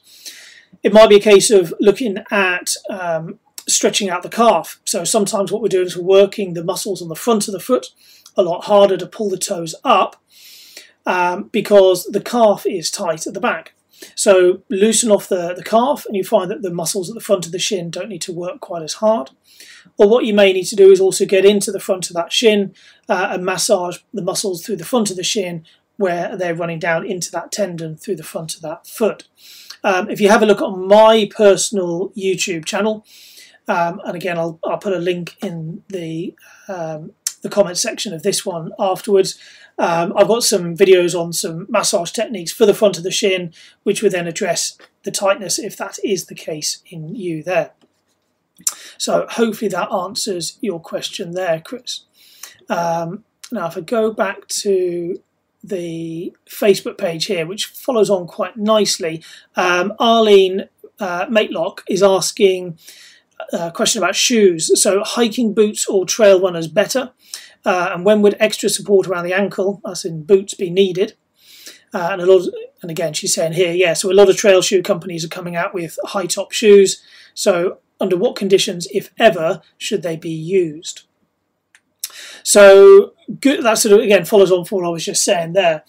It 0.83 0.93
might 0.93 1.09
be 1.09 1.15
a 1.15 1.19
case 1.19 1.49
of 1.49 1.73
looking 1.79 2.17
at 2.29 2.75
um, 2.91 3.39
stretching 3.67 4.09
out 4.09 4.23
the 4.23 4.29
calf. 4.29 4.79
So 4.85 5.03
sometimes 5.03 5.51
what 5.51 5.61
we're 5.61 5.67
doing 5.67 5.87
is 5.87 5.97
we're 5.97 6.03
working 6.03 6.53
the 6.53 6.63
muscles 6.63 7.01
on 7.01 7.09
the 7.09 7.15
front 7.15 7.47
of 7.47 7.51
the 7.51 7.59
foot 7.59 7.87
a 8.37 8.43
lot 8.43 8.65
harder 8.65 8.97
to 8.97 9.07
pull 9.07 9.29
the 9.29 9.37
toes 9.37 9.75
up 9.83 10.21
um, 11.05 11.49
because 11.51 12.05
the 12.05 12.21
calf 12.21 12.65
is 12.65 12.91
tight 12.91 13.25
at 13.25 13.33
the 13.33 13.39
back. 13.39 13.73
So 14.13 14.61
loosen 14.69 15.11
off 15.11 15.27
the, 15.27 15.55
the 15.55 15.63
calf 15.63 16.05
and 16.05 16.15
you 16.15 16.23
find 16.23 16.51
that 16.51 16.61
the 16.61 16.73
muscles 16.73 17.09
at 17.09 17.15
the 17.15 17.21
front 17.21 17.47
of 17.47 17.51
the 17.51 17.59
shin 17.59 17.89
don't 17.89 18.09
need 18.09 18.21
to 18.23 18.33
work 18.33 18.59
quite 18.59 18.83
as 18.83 18.93
hard. 18.95 19.31
Or 19.97 20.07
what 20.07 20.25
you 20.25 20.35
may 20.35 20.53
need 20.53 20.65
to 20.65 20.75
do 20.75 20.91
is 20.91 20.99
also 20.99 21.25
get 21.25 21.45
into 21.45 21.71
the 21.71 21.79
front 21.79 22.09
of 22.09 22.15
that 22.15 22.31
shin 22.31 22.75
uh, 23.09 23.29
and 23.31 23.43
massage 23.43 23.97
the 24.13 24.21
muscles 24.21 24.63
through 24.63 24.75
the 24.75 24.85
front 24.85 25.09
of 25.09 25.15
the 25.15 25.23
shin 25.23 25.65
where 25.95 26.37
they're 26.37 26.53
running 26.53 26.77
down 26.77 27.05
into 27.05 27.31
that 27.31 27.51
tendon 27.51 27.97
through 27.97 28.17
the 28.17 28.23
front 28.23 28.55
of 28.55 28.61
that 28.61 28.85
foot. 28.85 29.27
Um, 29.83 30.09
if 30.11 30.21
you 30.21 30.29
have 30.29 30.43
a 30.43 30.45
look 30.45 30.61
on 30.61 30.87
my 30.87 31.27
personal 31.35 32.09
YouTube 32.09 32.65
channel, 32.65 33.03
um, 33.67 34.01
and 34.05 34.15
again, 34.15 34.37
I'll, 34.37 34.59
I'll 34.63 34.77
put 34.77 34.93
a 34.93 34.99
link 34.99 35.35
in 35.41 35.83
the 35.89 36.35
um, 36.67 37.11
the 37.41 37.49
comment 37.49 37.77
section 37.77 38.13
of 38.13 38.23
this 38.23 38.45
one 38.45 38.71
afterwards. 38.79 39.39
Um, 39.77 40.11
I've 40.17 40.27
got 40.27 40.43
some 40.43 40.75
videos 40.75 41.17
on 41.17 41.33
some 41.33 41.67
massage 41.69 42.11
techniques 42.11 42.51
for 42.51 42.65
the 42.65 42.73
front 42.73 42.97
of 42.97 43.03
the 43.03 43.11
shin, 43.11 43.53
which 43.83 44.01
would 44.01 44.11
then 44.11 44.27
address 44.27 44.77
the 45.03 45.11
tightness 45.11 45.59
if 45.59 45.77
that 45.77 45.99
is 46.03 46.25
the 46.25 46.35
case 46.35 46.81
in 46.87 47.15
you 47.15 47.43
there. 47.43 47.71
So 48.97 49.27
hopefully 49.29 49.69
that 49.69 49.91
answers 49.91 50.57
your 50.61 50.79
question 50.79 51.31
there, 51.31 51.61
Chris. 51.63 52.05
Um, 52.69 53.23
now, 53.51 53.67
if 53.67 53.77
I 53.77 53.81
go 53.81 54.11
back 54.11 54.47
to 54.47 55.21
the 55.63 56.35
Facebook 56.49 56.97
page 56.97 57.25
here, 57.25 57.45
which 57.45 57.67
follows 57.67 58.09
on 58.09 58.25
quite 58.25 58.57
nicely, 58.57 59.23
um, 59.55 59.93
Arlene 59.99 60.69
uh, 60.99 61.27
Matelock 61.27 61.81
is 61.87 62.01
asking 62.01 62.79
a 63.53 63.71
question 63.71 64.01
about 64.01 64.15
shoes. 64.15 64.79
So, 64.81 65.03
hiking 65.03 65.53
boots 65.53 65.87
or 65.87 66.05
trail 66.05 66.41
runners 66.41 66.67
better? 66.67 67.11
Uh, 67.65 67.91
and 67.93 68.05
when 68.05 68.21
would 68.21 68.37
extra 68.39 68.69
support 68.69 69.07
around 69.07 69.25
the 69.25 69.33
ankle, 69.33 69.81
as 69.85 70.05
in 70.05 70.23
boots, 70.23 70.53
be 70.53 70.69
needed? 70.69 71.15
Uh, 71.93 72.09
and 72.11 72.21
a 72.21 72.25
lot, 72.25 72.47
of, 72.47 72.53
and 72.81 72.91
again, 72.91 73.13
she's 73.13 73.33
saying 73.33 73.53
here, 73.53 73.73
yeah. 73.73 73.93
So 73.93 74.11
a 74.11 74.13
lot 74.13 74.29
of 74.29 74.37
trail 74.37 74.61
shoe 74.61 74.83
companies 74.83 75.25
are 75.25 75.29
coming 75.29 75.55
out 75.55 75.73
with 75.73 75.97
high 76.05 76.25
top 76.25 76.51
shoes. 76.51 77.01
So 77.33 77.79
under 77.99 78.17
what 78.17 78.35
conditions, 78.35 78.87
if 78.91 79.11
ever, 79.17 79.61
should 79.77 80.03
they 80.03 80.15
be 80.15 80.29
used? 80.29 81.03
So 82.43 83.13
good, 83.41 83.63
that 83.63 83.77
sort 83.77 83.93
of 83.93 84.05
again 84.05 84.25
follows 84.25 84.51
on 84.51 84.65
from 84.65 84.77
what 84.79 84.87
I 84.87 84.91
was 84.91 85.05
just 85.05 85.23
saying 85.23 85.53
there. 85.53 85.83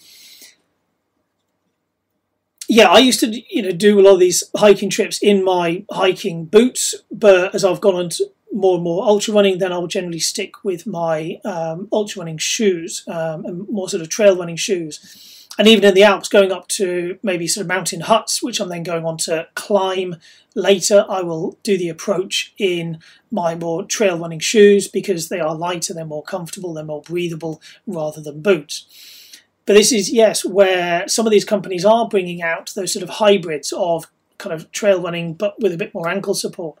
Yeah, 2.69 2.87
I 2.87 2.99
used 2.99 3.19
to 3.21 3.41
you 3.53 3.63
know 3.63 3.71
do 3.71 3.99
a 3.99 4.03
lot 4.03 4.13
of 4.13 4.19
these 4.19 4.43
hiking 4.55 4.89
trips 4.89 5.21
in 5.21 5.43
my 5.43 5.83
hiking 5.91 6.45
boots, 6.45 6.95
but 7.11 7.53
as 7.53 7.65
I've 7.65 7.81
gone 7.81 7.95
on 7.95 8.09
to 8.09 8.31
more 8.53 8.75
and 8.75 8.83
more 8.83 9.03
ultra 9.03 9.33
running, 9.33 9.57
then 9.57 9.73
I'll 9.73 9.87
generally 9.87 10.19
stick 10.19 10.63
with 10.63 10.87
my 10.87 11.41
um, 11.43 11.87
ultra 11.91 12.21
running 12.21 12.37
shoes 12.37 13.03
um, 13.07 13.45
and 13.45 13.67
more 13.69 13.89
sort 13.89 14.01
of 14.01 14.09
trail 14.09 14.37
running 14.37 14.55
shoes 14.55 15.39
and 15.59 15.67
even 15.67 15.83
in 15.83 15.93
the 15.93 16.03
Alps, 16.03 16.29
going 16.29 16.53
up 16.53 16.69
to 16.69 17.19
maybe 17.21 17.45
sort 17.45 17.63
of 17.63 17.67
mountain 17.67 17.99
huts, 17.99 18.41
which 18.41 18.61
I'm 18.61 18.69
then 18.69 18.81
going 18.81 19.03
on 19.03 19.17
to 19.17 19.49
climb 19.55 20.15
later, 20.55 21.05
I 21.09 21.21
will 21.21 21.57
do 21.63 21.77
the 21.77 21.89
approach 21.89 22.53
in 22.57 22.99
my 23.29 23.55
more 23.55 23.83
trail 23.83 24.17
running 24.17 24.39
shoes 24.39 24.87
because 24.87 25.27
they 25.27 25.41
are 25.41 25.53
lighter, 25.53 25.93
they're 25.93 26.05
more 26.05 26.23
comfortable, 26.23 26.73
they're 26.73 26.85
more 26.85 27.01
breathable 27.01 27.61
rather 27.85 28.21
than 28.21 28.41
boots. 28.41 28.85
But 29.69 29.75
this 29.75 29.91
is, 29.91 30.11
yes, 30.11 30.43
where 30.43 31.07
some 31.07 31.27
of 31.27 31.31
these 31.31 31.45
companies 31.45 31.85
are 31.85 32.07
bringing 32.07 32.41
out 32.41 32.73
those 32.75 32.91
sort 32.91 33.03
of 33.03 33.09
hybrids 33.09 33.71
of 33.71 34.07
kind 34.39 34.51
of 34.51 34.71
trail 34.71 34.99
running 34.99 35.35
but 35.35 35.59
with 35.61 35.71
a 35.71 35.77
bit 35.77 35.93
more 35.93 36.09
ankle 36.09 36.33
support. 36.33 36.79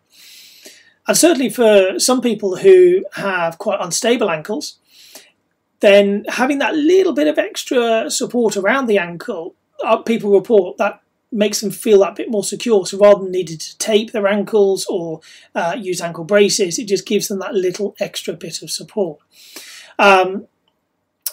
And 1.07 1.15
certainly 1.15 1.51
for 1.51 1.99
some 1.99 2.19
people 2.19 2.55
who 2.55 3.05
have 3.11 3.59
quite 3.59 3.77
unstable 3.79 4.31
ankles, 4.31 4.79
then 5.81 6.25
having 6.29 6.57
that 6.57 6.73
little 6.73 7.13
bit 7.13 7.27
of 7.27 7.37
extra 7.37 8.09
support 8.09 8.57
around 8.57 8.87
the 8.87 8.97
ankle, 8.97 9.53
uh, 9.85 9.97
people 9.97 10.31
report 10.31 10.77
that 10.77 10.99
makes 11.31 11.61
them 11.61 11.69
feel 11.69 11.99
that 11.99 12.15
bit 12.15 12.31
more 12.31 12.43
secure. 12.43 12.87
So 12.87 12.97
rather 12.97 13.21
than 13.21 13.31
needing 13.31 13.59
to 13.59 13.77
tape 13.77 14.13
their 14.13 14.25
ankles 14.25 14.87
or 14.87 15.21
uh, 15.53 15.75
use 15.77 16.01
ankle 16.01 16.23
braces, 16.23 16.79
it 16.79 16.87
just 16.87 17.05
gives 17.05 17.27
them 17.27 17.37
that 17.37 17.53
little 17.53 17.95
extra 17.99 18.33
bit 18.33 18.63
of 18.63 18.71
support. 18.71 19.19
Um, 19.99 20.47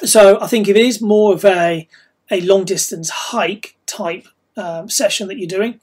so 0.04 0.40
I 0.40 0.46
think 0.46 0.68
if 0.68 0.76
it 0.76 0.84
is 0.84 1.00
more 1.00 1.34
of 1.34 1.44
a 1.44 1.88
a 2.30 2.40
long 2.40 2.64
distance 2.64 3.08
hike 3.08 3.76
type 3.86 4.26
um, 4.56 4.88
session 4.88 5.28
that 5.28 5.38
you're 5.38 5.48
doing, 5.48 5.80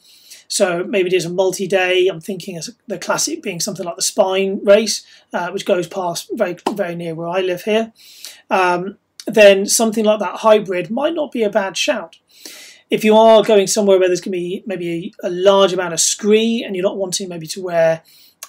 so 0.47 0.83
maybe 0.83 1.07
it 1.07 1.13
is 1.13 1.25
a 1.25 1.29
multi-day. 1.29 2.07
I'm 2.07 2.21
thinking 2.21 2.57
as 2.57 2.69
the 2.87 2.99
classic 2.99 3.41
being 3.41 3.59
something 3.59 3.85
like 3.85 3.95
the 3.95 4.01
Spine 4.01 4.59
race, 4.63 5.05
uh, 5.31 5.49
which 5.51 5.65
goes 5.65 5.87
past 5.87 6.29
very 6.33 6.57
very 6.73 6.95
near 6.95 7.15
where 7.15 7.27
I 7.27 7.41
live 7.41 7.63
here. 7.63 7.93
Um, 8.49 8.97
then 9.25 9.65
something 9.65 10.03
like 10.03 10.19
that 10.19 10.37
hybrid 10.37 10.91
might 10.91 11.13
not 11.13 11.31
be 11.31 11.43
a 11.43 11.49
bad 11.49 11.77
shout. 11.77 12.17
If 12.89 13.03
you 13.03 13.15
are 13.15 13.41
going 13.41 13.67
somewhere 13.67 13.97
where 13.97 14.07
there's 14.09 14.21
going 14.21 14.33
to 14.33 14.37
be 14.37 14.63
maybe 14.65 15.13
a, 15.23 15.27
a 15.27 15.29
large 15.29 15.73
amount 15.73 15.93
of 15.93 15.99
scree 15.99 16.63
and 16.63 16.75
you're 16.75 16.83
not 16.83 16.97
wanting 16.97 17.29
maybe 17.29 17.47
to 17.47 17.63
wear 17.63 18.03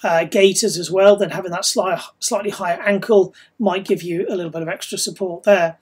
uh, 0.04 0.24
gaiters 0.24 0.76
as 0.76 0.90
well, 0.90 1.16
then 1.16 1.30
having 1.30 1.50
that 1.50 1.64
slight, 1.64 1.98
slightly 2.18 2.50
higher 2.50 2.80
ankle 2.82 3.34
might 3.58 3.86
give 3.86 4.02
you 4.02 4.26
a 4.28 4.36
little 4.36 4.50
bit 4.50 4.60
of 4.60 4.68
extra 4.68 4.98
support 4.98 5.44
there. 5.44 5.78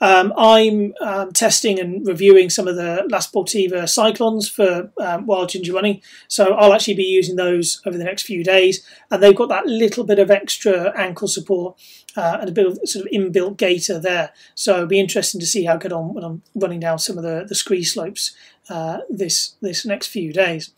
Um, 0.00 0.32
I'm 0.36 0.94
um, 1.02 1.32
testing 1.32 1.78
and 1.78 2.06
reviewing 2.06 2.48
some 2.48 2.66
of 2.66 2.76
the 2.76 3.06
La 3.10 3.18
Sportiva 3.18 3.82
Cyklons 3.84 4.50
for 4.50 4.90
um, 4.98 5.26
Wild 5.26 5.50
Ginger 5.50 5.74
Running, 5.74 6.00
so 6.26 6.54
I'll 6.54 6.72
actually 6.72 6.94
be 6.94 7.04
using 7.04 7.36
those 7.36 7.82
over 7.84 7.98
the 7.98 8.04
next 8.04 8.22
few 8.22 8.42
days, 8.42 8.84
and 9.10 9.22
they've 9.22 9.36
got 9.36 9.50
that 9.50 9.66
little 9.66 10.04
bit 10.04 10.18
of 10.18 10.30
extra 10.30 10.98
ankle 10.98 11.28
support 11.28 11.78
uh, 12.16 12.38
and 12.40 12.48
a 12.48 12.52
bit 12.52 12.66
of 12.66 12.78
sort 12.84 13.04
of 13.04 13.12
inbuilt 13.12 13.58
gaiter 13.58 13.98
there. 13.98 14.32
So 14.54 14.74
it'll 14.74 14.86
be 14.86 15.00
interesting 15.00 15.38
to 15.40 15.46
see 15.46 15.64
how 15.64 15.74
I 15.74 15.76
get 15.76 15.92
on 15.92 16.14
when 16.14 16.24
I'm 16.24 16.42
running 16.54 16.80
down 16.80 16.98
some 16.98 17.18
of 17.18 17.24
the, 17.24 17.44
the 17.46 17.54
scree 17.54 17.84
slopes 17.84 18.34
uh, 18.70 19.00
this 19.10 19.56
this 19.60 19.84
next 19.84 20.06
few 20.06 20.32
days. 20.32 20.70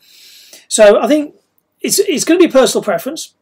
So 0.67 1.01
I 1.01 1.07
think 1.07 1.37
it's 1.81 1.99
it's 2.01 2.25
going 2.25 2.41
to 2.41 2.47
be 2.47 2.53
personal 2.53 2.83
preference. 2.83 3.35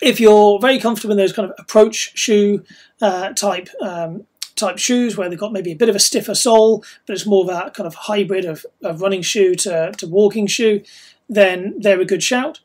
If 0.00 0.18
you're 0.18 0.58
very 0.60 0.78
comfortable 0.78 1.12
in 1.12 1.18
those 1.18 1.32
kind 1.32 1.50
of 1.50 1.54
approach 1.58 2.16
shoe 2.16 2.64
uh, 3.02 3.32
type 3.34 3.68
um, 3.80 4.26
type 4.56 4.78
shoes 4.78 5.16
where 5.16 5.28
they've 5.28 5.38
got 5.38 5.52
maybe 5.52 5.72
a 5.72 5.76
bit 5.76 5.88
of 5.88 5.96
a 5.96 6.00
stiffer 6.00 6.34
sole, 6.34 6.84
but 7.06 7.14
it's 7.14 7.26
more 7.26 7.44
of 7.44 7.48
a 7.48 7.70
kind 7.70 7.86
of 7.86 7.94
hybrid 7.94 8.44
of, 8.44 8.64
of 8.82 9.00
running 9.00 9.22
shoe 9.22 9.54
to, 9.56 9.92
to 9.96 10.06
walking 10.06 10.46
shoe, 10.46 10.82
then 11.28 11.74
they're 11.78 12.00
a 12.00 12.04
good 12.04 12.22
shout. 12.22 12.60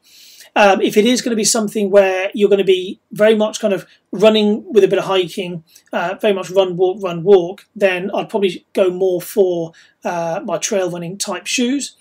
Um, 0.57 0.79
if 0.81 0.95
it 0.95 1.05
is 1.05 1.21
going 1.21 1.31
to 1.31 1.35
be 1.35 1.43
something 1.43 1.89
where 1.89 2.31
you're 2.33 2.49
going 2.49 2.59
to 2.59 2.63
be 2.63 3.01
very 3.11 3.35
much 3.35 3.59
kind 3.59 3.73
of 3.73 3.85
running 4.13 4.63
with 4.71 4.85
a 4.85 4.87
bit 4.87 4.99
of 4.99 5.05
hiking, 5.05 5.65
uh, 5.91 6.15
very 6.21 6.33
much 6.33 6.49
run, 6.49 6.77
walk, 6.77 7.03
run, 7.03 7.23
walk, 7.23 7.65
then 7.75 8.09
I'd 8.13 8.29
probably 8.29 8.65
go 8.73 8.89
more 8.89 9.21
for 9.21 9.73
uh, 10.05 10.39
my 10.45 10.57
trail 10.57 10.89
running 10.89 11.17
type 11.17 11.45
shoes. 11.45 11.97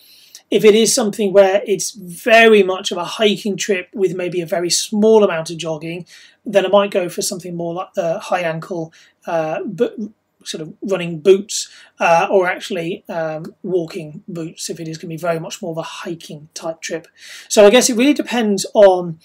If 0.54 0.64
it 0.64 0.76
is 0.76 0.94
something 0.94 1.32
where 1.32 1.64
it's 1.66 1.90
very 1.90 2.62
much 2.62 2.92
of 2.92 2.96
a 2.96 3.04
hiking 3.04 3.56
trip 3.56 3.88
with 3.92 4.14
maybe 4.14 4.40
a 4.40 4.46
very 4.46 4.70
small 4.70 5.24
amount 5.24 5.50
of 5.50 5.56
jogging, 5.56 6.06
then 6.46 6.64
I 6.64 6.68
might 6.68 6.92
go 6.92 7.08
for 7.08 7.22
something 7.22 7.56
more 7.56 7.74
like 7.74 7.94
the 7.94 8.20
high 8.20 8.42
ankle, 8.42 8.92
uh, 9.26 9.64
but 9.64 9.96
sort 10.44 10.60
of 10.62 10.72
running 10.80 11.18
boots, 11.18 11.68
uh, 11.98 12.28
or 12.30 12.46
actually 12.46 13.02
um, 13.08 13.52
walking 13.64 14.22
boots 14.28 14.70
if 14.70 14.78
it 14.78 14.86
is 14.86 14.96
going 14.96 15.08
to 15.08 15.16
be 15.16 15.20
very 15.20 15.40
much 15.40 15.60
more 15.60 15.72
of 15.72 15.78
a 15.78 15.82
hiking 15.82 16.48
type 16.54 16.80
trip. 16.80 17.08
So 17.48 17.66
I 17.66 17.70
guess 17.70 17.90
it 17.90 17.96
really 17.96 18.14
depends 18.14 18.64
on 18.74 19.18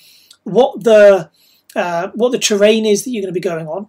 what 0.46 0.84
the 0.84 1.30
uh, 1.76 2.08
what 2.16 2.32
the 2.32 2.40
terrain 2.40 2.88
is 2.88 3.04
that 3.04 3.12
you're 3.12 3.22
going 3.22 3.36
to 3.36 3.40
be 3.40 3.40
going 3.40 3.68
on, 3.68 3.88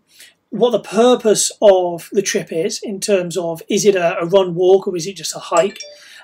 what 0.50 0.72
the 0.72 0.80
purpose 0.80 1.50
of 1.62 2.10
the 2.12 2.20
trip 2.20 2.52
is 2.52 2.80
in 2.82 3.00
terms 3.00 3.38
of 3.38 3.62
is 3.70 3.86
it 3.86 3.94
a, 3.94 4.18
a 4.18 4.26
run 4.26 4.54
walk 4.54 4.86
or 4.86 4.94
is 4.94 5.06
it 5.06 5.16
just 5.16 5.34
a 5.34 5.38
hike 5.38 5.80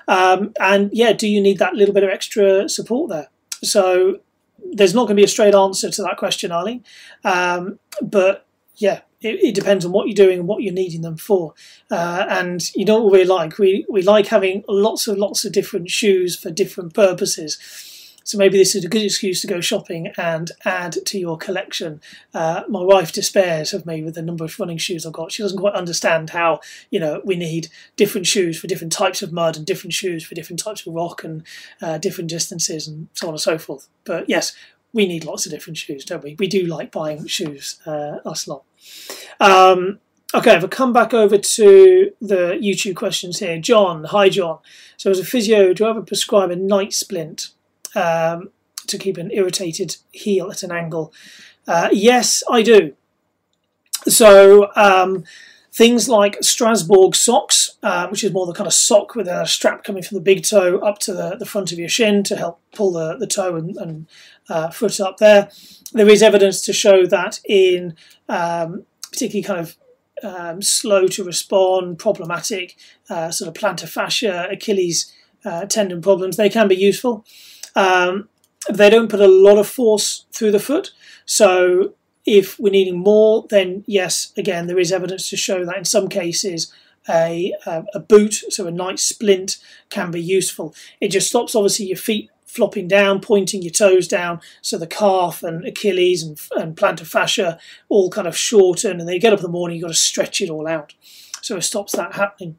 um, 0.07 0.53
and 0.59 0.89
yeah, 0.93 1.13
do 1.13 1.27
you 1.27 1.41
need 1.41 1.59
that 1.59 1.75
little 1.75 1.93
bit 1.93 2.03
of 2.03 2.09
extra 2.09 2.69
support 2.69 3.09
there? 3.09 3.29
So 3.63 4.19
there's 4.73 4.93
not 4.93 5.01
going 5.01 5.15
to 5.15 5.21
be 5.21 5.23
a 5.23 5.27
straight 5.27 5.55
answer 5.55 5.89
to 5.89 6.01
that 6.03 6.17
question, 6.17 6.51
Arlene. 6.51 6.83
Um, 7.23 7.79
but 8.01 8.45
yeah, 8.75 9.01
it, 9.21 9.43
it, 9.43 9.55
depends 9.55 9.85
on 9.85 9.91
what 9.91 10.07
you're 10.07 10.15
doing 10.15 10.39
and 10.39 10.47
what 10.47 10.61
you're 10.61 10.73
needing 10.73 11.01
them 11.01 11.17
for. 11.17 11.53
Uh, 11.89 12.25
and 12.29 12.73
you 12.75 12.85
know 12.85 13.01
what 13.01 13.13
we 13.13 13.23
like? 13.23 13.57
We 13.57 13.85
we 13.89 14.01
like 14.01 14.27
having 14.27 14.63
lots 14.67 15.07
of 15.07 15.17
lots 15.17 15.45
of 15.45 15.51
different 15.51 15.89
shoes 15.89 16.37
for 16.37 16.51
different 16.51 16.93
purposes. 16.93 17.57
So 18.27 18.37
maybe 18.37 18.57
this 18.57 18.75
is 18.75 18.83
a 18.83 18.89
good 18.89 19.03
excuse 19.03 19.39
to 19.39 19.47
go 19.47 19.61
shopping 19.61 20.11
and 20.17 20.51
add 20.65 20.97
to 21.05 21.17
your 21.17 21.37
collection. 21.37 22.01
Uh, 22.33 22.63
my 22.67 22.81
wife 22.81 23.13
despairs 23.13 23.71
of 23.71 23.85
me 23.85 24.03
with 24.03 24.15
the 24.15 24.21
number 24.21 24.43
of 24.43 24.59
running 24.59 24.77
shoes 24.77 25.05
I've 25.05 25.13
got. 25.13 25.31
She 25.31 25.43
doesn't 25.43 25.57
quite 25.57 25.75
understand 25.75 26.31
how 26.31 26.59
you 26.91 26.99
know 26.99 27.21
we 27.23 27.37
need 27.37 27.69
different 27.95 28.27
shoes 28.27 28.59
for 28.59 28.67
different 28.67 28.91
types 28.91 29.21
of 29.21 29.31
mud 29.31 29.55
and 29.55 29.65
different 29.65 29.93
shoes 29.93 30.25
for 30.25 30.35
different 30.35 30.59
types 30.59 30.85
of 30.85 30.93
rock 30.93 31.23
and 31.23 31.41
uh, 31.81 31.99
different 31.99 32.29
distances 32.29 32.85
and 32.85 33.07
so 33.13 33.27
on 33.27 33.33
and 33.33 33.39
so 33.39 33.57
forth. 33.57 33.87
But 34.03 34.27
yes, 34.27 34.53
we 34.91 35.07
need 35.07 35.23
lots 35.23 35.45
of 35.45 35.53
different 35.53 35.77
shoes, 35.77 36.03
don't 36.03 36.21
we? 36.21 36.35
We 36.37 36.47
do 36.47 36.65
like 36.65 36.91
buying 36.91 37.27
shoes, 37.27 37.79
uh, 37.85 38.17
us 38.25 38.45
lot. 38.45 38.65
Um, 39.39 39.99
okay, 40.33 40.57
if 40.57 40.65
I 40.65 40.67
come 40.67 40.91
back 40.91 41.13
over 41.13 41.37
to 41.37 42.11
the 42.19 42.59
YouTube 42.61 42.97
questions 42.97 43.39
here, 43.39 43.57
John, 43.57 44.03
hi 44.03 44.27
John. 44.27 44.59
So 44.97 45.11
as 45.11 45.19
a 45.19 45.23
physio, 45.23 45.71
do 45.71 45.85
I 45.85 45.91
ever 45.91 46.01
prescribe 46.01 46.51
a 46.51 46.57
night 46.57 46.91
splint 46.91 47.51
um, 47.97 48.49
to 48.87 48.97
keep 48.97 49.17
an 49.17 49.31
irritated 49.31 49.97
heel 50.11 50.51
at 50.51 50.63
an 50.63 50.71
angle? 50.71 51.13
Uh, 51.67 51.89
yes, 51.91 52.43
I 52.49 52.61
do. 52.61 52.93
So 54.07 54.69
um, 54.75 55.25
things 55.73 56.07
like 56.07 56.39
Strassburg 56.39 57.15
socks, 57.15 57.77
uh, 57.83 58.07
which 58.07 58.23
is 58.23 58.31
more 58.31 58.45
the 58.45 58.53
kind 58.53 58.67
of 58.67 58.73
sock 58.73 59.15
with 59.15 59.27
a 59.27 59.45
strap 59.45 59.83
coming 59.83 60.03
from 60.03 60.15
the 60.15 60.23
big 60.23 60.43
toe 60.43 60.79
up 60.79 60.99
to 60.99 61.13
the, 61.13 61.35
the 61.35 61.45
front 61.45 61.71
of 61.71 61.79
your 61.79 61.89
shin 61.89 62.23
to 62.23 62.35
help 62.35 62.59
pull 62.73 62.91
the, 62.93 63.17
the 63.17 63.27
toe 63.27 63.55
and, 63.55 63.75
and 63.77 64.07
uh, 64.49 64.69
foot 64.69 64.99
up 64.99 65.17
there. 65.17 65.49
There 65.91 66.09
is 66.09 66.23
evidence 66.23 66.61
to 66.61 66.73
show 66.73 67.05
that 67.05 67.39
in 67.45 67.95
um, 68.29 68.85
particularly 69.11 69.43
kind 69.43 69.59
of 69.59 69.77
um, 70.23 70.61
slow 70.61 71.07
to 71.07 71.23
respond, 71.23 71.99
problematic 71.99 72.75
uh, 73.09 73.29
sort 73.31 73.47
of 73.47 73.53
plantar 73.53 73.87
fascia, 73.87 74.47
Achilles 74.49 75.13
uh, 75.45 75.65
tendon 75.65 76.01
problems, 76.01 76.37
they 76.37 76.49
can 76.49 76.67
be 76.67 76.75
useful. 76.75 77.25
Um, 77.77 78.27
they 78.69 78.89
don't 78.89 79.09
put 79.09 79.21
a 79.21 79.27
lot 79.27 79.57
of 79.57 79.67
force 79.69 80.25
through 80.33 80.51
the 80.51 80.59
foot, 80.59 80.91
so 81.25 81.93
if 82.25 82.59
we're 82.59 82.71
needing 82.71 82.99
more, 82.99 83.45
then 83.49 83.83
yes, 83.87 84.33
again, 84.35 84.67
there 84.67 84.79
is 84.79 84.91
evidence 84.91 85.29
to 85.29 85.37
show 85.37 85.63
that 85.63 85.77
in 85.77 85.85
some 85.85 86.09
cases 86.09 86.73
a, 87.07 87.53
a, 87.65 87.85
a 87.93 87.99
boot, 87.99 88.33
so 88.49 88.67
a 88.67 88.71
night 88.71 88.99
splint, 88.99 89.57
can 89.89 90.11
be 90.11 90.21
useful. 90.21 90.75
It 90.99 91.09
just 91.09 91.29
stops 91.29 91.55
obviously 91.55 91.85
your 91.85 91.97
feet 91.97 92.29
flopping 92.45 92.87
down, 92.87 93.21
pointing 93.21 93.61
your 93.61 93.71
toes 93.71 94.07
down, 94.07 94.41
so 94.61 94.77
the 94.77 94.87
calf 94.87 95.43
and 95.43 95.65
Achilles 95.65 96.23
and, 96.23 96.37
and 96.51 96.75
plantar 96.75 97.05
fascia 97.05 97.59
all 97.87 98.09
kind 98.09 98.27
of 98.27 98.35
shorten, 98.35 98.99
and 98.99 99.07
then 99.07 99.13
you 99.13 99.21
get 99.21 99.33
up 99.33 99.39
in 99.39 99.43
the 99.43 99.49
morning, 99.49 99.77
you've 99.77 99.83
got 99.83 99.89
to 99.89 99.93
stretch 99.93 100.41
it 100.41 100.49
all 100.49 100.67
out. 100.67 100.93
So 101.41 101.55
it 101.57 101.61
stops 101.61 101.93
that 101.93 102.15
happening. 102.15 102.57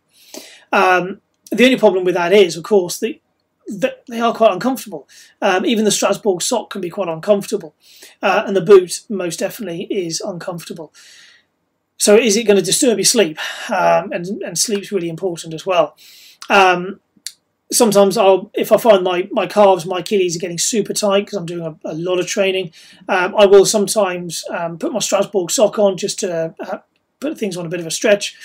Um, 0.73 1.21
the 1.51 1.65
only 1.65 1.79
problem 1.79 2.05
with 2.05 2.15
that 2.15 2.33
is, 2.33 2.57
of 2.57 2.63
course, 2.63 2.99
that 3.01 3.21
they 3.69 4.21
are 4.21 4.35
quite 4.35 4.53
uncomfortable. 4.53 5.09
Um, 5.43 5.67
even 5.67 5.85
the 5.85 5.91
Strassburg 5.91 6.43
sock 6.43 6.71
can 6.71 6.81
be 6.81 6.91
quite 6.91 7.09
uncomfortable, 7.09 7.75
uh, 8.23 8.45
and 8.47 8.57
the 8.57 8.61
boot 8.61 9.03
most 9.09 9.39
definitely 9.39 9.85
is 9.85 10.21
uncomfortable. 10.21 10.93
So, 11.97 12.17
is 12.17 12.37
it 12.37 12.45
going 12.45 12.59
to 12.59 12.65
disturb 12.65 12.99
your 12.99 13.05
sleep? 13.05 13.39
Um, 13.71 14.13
and, 14.13 14.27
and 14.43 14.59
sleep's 14.59 14.93
really 14.93 15.09
important 15.09 15.53
as 15.53 15.67
well. 15.67 15.97
Um, 16.49 17.01
sometimes 17.73 18.17
I'll, 18.17 18.51
if 18.55 18.73
I 18.73 18.77
find 18.77 19.05
my, 19.05 19.29
my 19.31 19.47
calves, 19.47 19.85
my 19.85 19.99
Achilles 19.99 20.37
are 20.37 20.41
getting 20.41 20.59
super 20.59 20.95
tight 20.95 21.27
because 21.27 21.39
I'm 21.39 21.47
doing 21.47 21.67
a, 21.85 21.91
a, 21.91 21.95
lot 21.95 22.19
of 22.19 22.27
training, 22.27 22.73
um, 23.09 23.35
I 23.37 23.47
will 23.47 23.67
sometimes 23.67 24.45
um, 24.51 24.79
put 24.79 24.93
my 24.93 25.01
Strassburg 25.01 25.51
sock 25.51 25.79
on 25.79 25.97
just 25.97 26.21
to 26.21 26.55
uh, 26.61 26.79
put 27.21 27.37
things 27.37 27.57
on 27.57 27.67
a 27.67 27.69
bit 27.69 27.81
of 27.81 27.87
a 27.87 27.91
stretch 27.91 28.37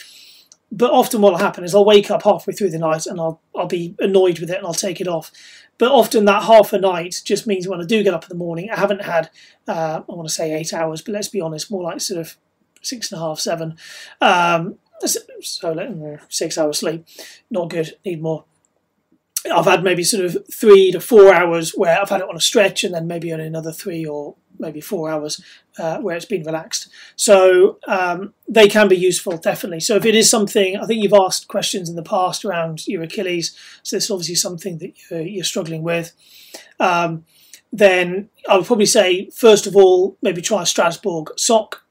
but 0.73 0.91
often 0.91 1.21
what 1.21 1.33
will 1.33 1.39
happen 1.39 1.63
is 1.63 1.75
I'll 1.75 1.85
wake 1.85 2.09
up 2.09 2.23
halfway 2.23 2.53
through 2.53 2.71
the 2.71 2.79
night 2.79 3.05
and 3.05 3.19
I'll 3.19 3.39
I'll 3.55 3.67
be 3.67 3.95
annoyed 3.99 4.39
with 4.39 4.49
it 4.49 4.57
and 4.57 4.65
I'll 4.65 4.73
take 4.73 4.99
it 4.99 5.07
off. 5.07 5.31
But 5.77 5.91
often 5.91 6.25
that 6.25 6.43
half 6.43 6.73
a 6.73 6.79
night 6.79 7.21
just 7.23 7.45
means 7.45 7.67
when 7.67 7.79
I 7.79 7.85
do 7.85 8.03
get 8.03 8.13
up 8.13 8.23
in 8.23 8.29
the 8.29 8.43
morning, 8.43 8.69
I 8.71 8.79
haven't 8.79 9.03
had 9.03 9.29
uh, 9.67 10.01
I 10.09 10.11
want 10.11 10.27
to 10.27 10.33
say 10.33 10.53
eight 10.53 10.73
hours, 10.73 11.01
but 11.01 11.13
let's 11.13 11.27
be 11.27 11.41
honest, 11.41 11.69
more 11.69 11.83
like 11.83 12.01
sort 12.01 12.19
of 12.19 12.37
six 12.81 13.11
and 13.11 13.21
a 13.21 13.23
half, 13.23 13.39
seven. 13.39 13.77
Um, 14.19 14.79
so 15.01 15.19
six 16.29 16.57
hours 16.57 16.79
sleep, 16.79 17.05
not 17.51 17.69
good. 17.69 17.95
Need 18.03 18.21
more. 18.21 18.45
I've 19.53 19.65
had 19.65 19.83
maybe 19.83 20.03
sort 20.03 20.25
of 20.25 20.37
three 20.51 20.91
to 20.91 20.99
four 20.99 21.33
hours 21.33 21.71
where 21.71 22.01
I've 22.01 22.09
had 22.09 22.21
it 22.21 22.29
on 22.29 22.35
a 22.35 22.41
stretch, 22.41 22.83
and 22.83 22.95
then 22.95 23.05
maybe 23.05 23.31
on 23.31 23.39
another 23.39 23.71
three 23.71 24.05
or 24.05 24.35
maybe 24.57 24.81
four 24.81 25.09
hours 25.09 25.41
uh, 25.77 25.99
where 25.99 26.15
it's 26.15 26.25
been 26.25 26.43
relaxed. 26.43 26.89
So 27.15 27.79
um, 27.87 28.33
they 28.47 28.67
can 28.67 28.87
be 28.87 28.97
useful, 28.97 29.37
definitely. 29.37 29.79
So 29.79 29.95
if 29.95 30.05
it 30.05 30.15
is 30.15 30.29
something, 30.29 30.77
I 30.77 30.85
think 30.85 31.01
you've 31.01 31.13
asked 31.13 31.47
questions 31.47 31.89
in 31.89 31.95
the 31.95 32.03
past 32.03 32.45
around 32.45 32.87
your 32.87 33.03
Achilles, 33.03 33.57
so 33.83 33.97
is 33.97 34.11
obviously 34.11 34.35
something 34.35 34.77
that 34.79 34.93
you're, 35.09 35.21
you're 35.21 35.43
struggling 35.43 35.83
with. 35.83 36.13
Um, 36.79 37.25
then 37.71 38.29
I 38.47 38.57
would 38.57 38.67
probably 38.67 38.85
say, 38.85 39.29
first 39.31 39.65
of 39.65 39.75
all, 39.75 40.17
maybe 40.21 40.41
try 40.41 40.61
a 40.61 40.65
Strassburg 40.65 41.39
sock. 41.39 41.83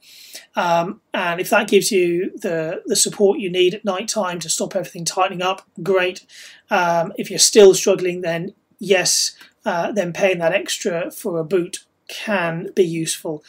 Um, 0.54 1.00
and 1.12 1.40
if 1.40 1.50
that 1.50 1.68
gives 1.68 1.90
you 1.90 2.30
the, 2.36 2.82
the 2.86 2.94
support 2.94 3.38
you 3.38 3.50
need 3.50 3.74
at 3.74 3.84
night 3.84 4.06
time 4.06 4.38
to 4.40 4.48
stop 4.48 4.76
everything 4.76 5.04
tightening 5.04 5.42
up, 5.42 5.62
great. 5.82 6.24
Um, 6.70 7.12
if 7.16 7.30
you're 7.30 7.38
still 7.38 7.74
struggling, 7.74 8.20
then 8.20 8.54
yes, 8.78 9.34
uh, 9.64 9.92
then 9.92 10.12
paying 10.12 10.38
that 10.38 10.52
extra 10.52 11.10
for 11.10 11.38
a 11.38 11.44
boot 11.44 11.84
can 12.08 12.68
be 12.74 12.84
useful. 12.84 13.42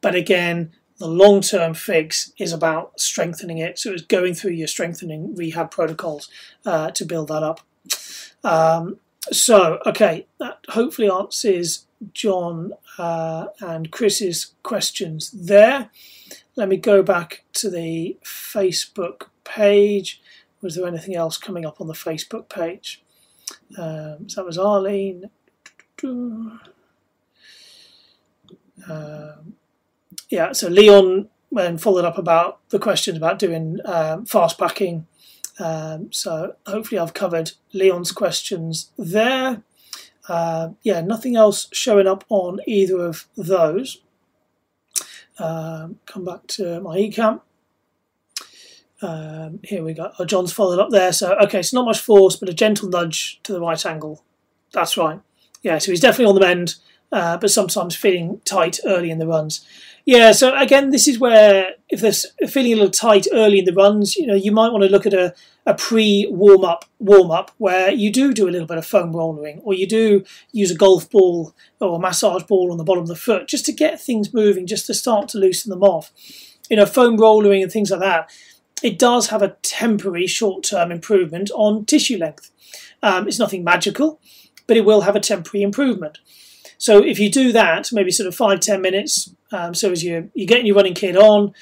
But 0.00 0.14
again, 0.14 0.72
the 0.98 1.08
long 1.08 1.40
term 1.40 1.74
fix 1.74 2.32
is 2.38 2.52
about 2.52 3.00
strengthening 3.00 3.58
it. 3.58 3.78
So 3.78 3.92
it's 3.92 4.02
going 4.02 4.34
through 4.34 4.52
your 4.52 4.68
strengthening 4.68 5.34
rehab 5.34 5.70
protocols 5.70 6.28
uh, 6.66 6.90
to 6.92 7.04
build 7.04 7.28
that 7.28 7.42
up. 7.42 7.60
Um, 8.44 8.98
so, 9.30 9.78
okay, 9.86 10.26
that 10.38 10.58
hopefully 10.70 11.10
answers 11.10 11.86
John 12.12 12.72
uh, 12.98 13.46
and 13.60 13.90
Chris's 13.90 14.54
questions 14.62 15.30
there. 15.30 15.90
Let 16.56 16.68
me 16.68 16.76
go 16.76 17.02
back 17.02 17.44
to 17.54 17.70
the 17.70 18.16
Facebook 18.24 19.28
page. 19.44 20.20
Was 20.60 20.74
there 20.74 20.86
anything 20.86 21.14
else 21.14 21.38
coming 21.38 21.64
up 21.64 21.80
on 21.80 21.86
the 21.86 21.94
Facebook 21.94 22.48
page? 22.48 23.02
Um, 23.76 24.28
so 24.28 24.40
that 24.40 24.46
was 24.46 24.58
Arlene. 24.58 25.30
Um, 28.88 29.54
yeah, 30.30 30.52
so 30.52 30.68
Leon 30.68 31.28
then 31.50 31.78
followed 31.78 32.04
up 32.04 32.18
about 32.18 32.60
the 32.68 32.78
questions 32.78 33.16
about 33.16 33.38
doing 33.38 33.78
um, 33.84 34.26
fast 34.26 34.58
packing. 34.58 35.06
Um, 35.58 36.12
so 36.12 36.54
hopefully 36.66 36.98
I've 36.98 37.14
covered 37.14 37.52
Leon's 37.72 38.12
questions 38.12 38.90
there. 38.96 39.62
Uh, 40.28 40.70
yeah, 40.82 41.00
nothing 41.00 41.36
else 41.36 41.68
showing 41.72 42.06
up 42.06 42.24
on 42.28 42.60
either 42.66 43.00
of 43.00 43.26
those. 43.36 43.98
Um, 45.38 45.98
come 46.06 46.24
back 46.24 46.46
to 46.48 46.80
my 46.80 46.98
eCamp. 46.98 47.40
Um, 49.00 49.60
here 49.62 49.84
we 49.84 49.94
go. 49.94 50.10
Oh, 50.18 50.24
John's 50.24 50.52
followed 50.52 50.80
up 50.80 50.90
there. 50.90 51.12
So, 51.12 51.34
okay, 51.38 51.62
so 51.62 51.76
not 51.76 51.86
much 51.86 52.00
force, 52.00 52.36
but 52.36 52.48
a 52.48 52.54
gentle 52.54 52.88
nudge 52.88 53.40
to 53.44 53.52
the 53.52 53.60
right 53.60 53.84
angle. 53.86 54.24
That's 54.72 54.96
right. 54.96 55.20
Yeah, 55.62 55.78
so 55.78 55.92
he's 55.92 56.00
definitely 56.00 56.26
on 56.26 56.34
the 56.34 56.40
mend, 56.40 56.74
uh, 57.12 57.36
but 57.38 57.50
sometimes 57.50 57.96
feeling 57.96 58.40
tight 58.44 58.78
early 58.84 59.10
in 59.10 59.18
the 59.18 59.26
runs. 59.26 59.66
Yeah, 60.04 60.32
so 60.32 60.56
again, 60.56 60.88
this 60.88 61.06
is 61.06 61.18
where 61.18 61.72
if 61.90 62.00
they're 62.00 62.48
feeling 62.48 62.72
a 62.72 62.76
little 62.76 62.90
tight 62.90 63.26
early 63.30 63.58
in 63.58 63.66
the 63.66 63.74
runs, 63.74 64.16
you 64.16 64.26
know, 64.26 64.34
you 64.34 64.50
might 64.50 64.72
want 64.72 64.82
to 64.84 64.90
look 64.90 65.04
at 65.04 65.12
a, 65.12 65.34
a 65.66 65.74
pre 65.74 66.26
warm 66.30 66.64
up 66.64 66.86
warm 66.98 67.30
up 67.30 67.50
where 67.58 67.90
you 67.90 68.10
do 68.10 68.32
do 68.32 68.48
a 68.48 68.50
little 68.50 68.66
bit 68.66 68.78
of 68.78 68.86
foam 68.86 69.14
rolling, 69.14 69.60
or 69.64 69.74
you 69.74 69.86
do 69.86 70.24
use 70.50 70.70
a 70.70 70.74
golf 70.74 71.10
ball 71.10 71.54
or 71.78 71.96
a 71.96 71.98
massage 71.98 72.44
ball 72.44 72.72
on 72.72 72.78
the 72.78 72.84
bottom 72.84 73.02
of 73.02 73.08
the 73.08 73.16
foot 73.16 73.48
just 73.48 73.66
to 73.66 73.72
get 73.72 74.00
things 74.00 74.32
moving, 74.32 74.66
just 74.66 74.86
to 74.86 74.94
start 74.94 75.28
to 75.28 75.38
loosen 75.38 75.68
them 75.68 75.82
off. 75.82 76.10
You 76.70 76.78
know, 76.78 76.86
foam 76.86 77.18
rolling 77.18 77.62
and 77.62 77.70
things 77.70 77.90
like 77.90 78.00
that. 78.00 78.30
It 78.82 78.98
does 78.98 79.28
have 79.28 79.42
a 79.42 79.56
temporary 79.60 80.26
short 80.26 80.64
term 80.64 80.90
improvement 80.90 81.50
on 81.54 81.84
tissue 81.84 82.16
length. 82.16 82.50
Um, 83.02 83.28
it's 83.28 83.38
nothing 83.38 83.62
magical, 83.62 84.20
but 84.66 84.78
it 84.78 84.86
will 84.86 85.02
have 85.02 85.16
a 85.16 85.20
temporary 85.20 85.62
improvement. 85.62 86.18
So 86.78 87.04
if 87.04 87.18
you 87.18 87.30
do 87.30 87.52
that, 87.52 87.90
maybe 87.92 88.10
sort 88.10 88.28
of 88.28 88.34
five 88.34 88.60
ten 88.60 88.80
minutes, 88.80 89.34
um, 89.52 89.74
so 89.74 89.92
as 89.92 90.02
you're, 90.02 90.28
you're 90.34 90.46
getting 90.46 90.66
your 90.66 90.76
running 90.76 90.94
kit 90.94 91.16
on, 91.16 91.52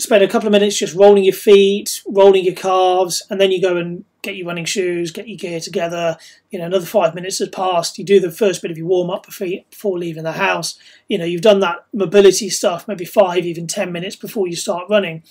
spend 0.00 0.22
a 0.22 0.28
couple 0.28 0.46
of 0.46 0.52
minutes 0.52 0.78
just 0.78 0.96
rolling 0.96 1.24
your 1.24 1.34
feet, 1.34 2.02
rolling 2.06 2.44
your 2.44 2.54
calves, 2.54 3.22
and 3.30 3.40
then 3.40 3.50
you 3.50 3.60
go 3.60 3.76
and 3.76 4.04
get 4.22 4.36
your 4.36 4.46
running 4.46 4.64
shoes, 4.64 5.10
get 5.10 5.28
your 5.28 5.36
gear 5.36 5.60
together. 5.60 6.16
You 6.50 6.58
know, 6.58 6.66
another 6.66 6.86
five 6.86 7.14
minutes 7.14 7.38
has 7.38 7.48
passed. 7.48 7.98
You 7.98 8.04
do 8.04 8.20
the 8.20 8.30
first 8.30 8.62
bit 8.62 8.70
of 8.70 8.78
your 8.78 8.86
warm 8.86 9.10
up 9.10 9.26
before 9.26 9.98
leaving 9.98 10.24
the 10.24 10.32
house. 10.32 10.78
You 11.08 11.18
know, 11.18 11.24
you've 11.24 11.42
done 11.42 11.60
that 11.60 11.84
mobility 11.92 12.48
stuff, 12.48 12.88
maybe 12.88 13.04
five, 13.04 13.44
even 13.44 13.66
ten 13.66 13.92
minutes 13.92 14.16
before 14.16 14.48
you 14.48 14.56
start 14.56 14.88
running. 14.88 15.22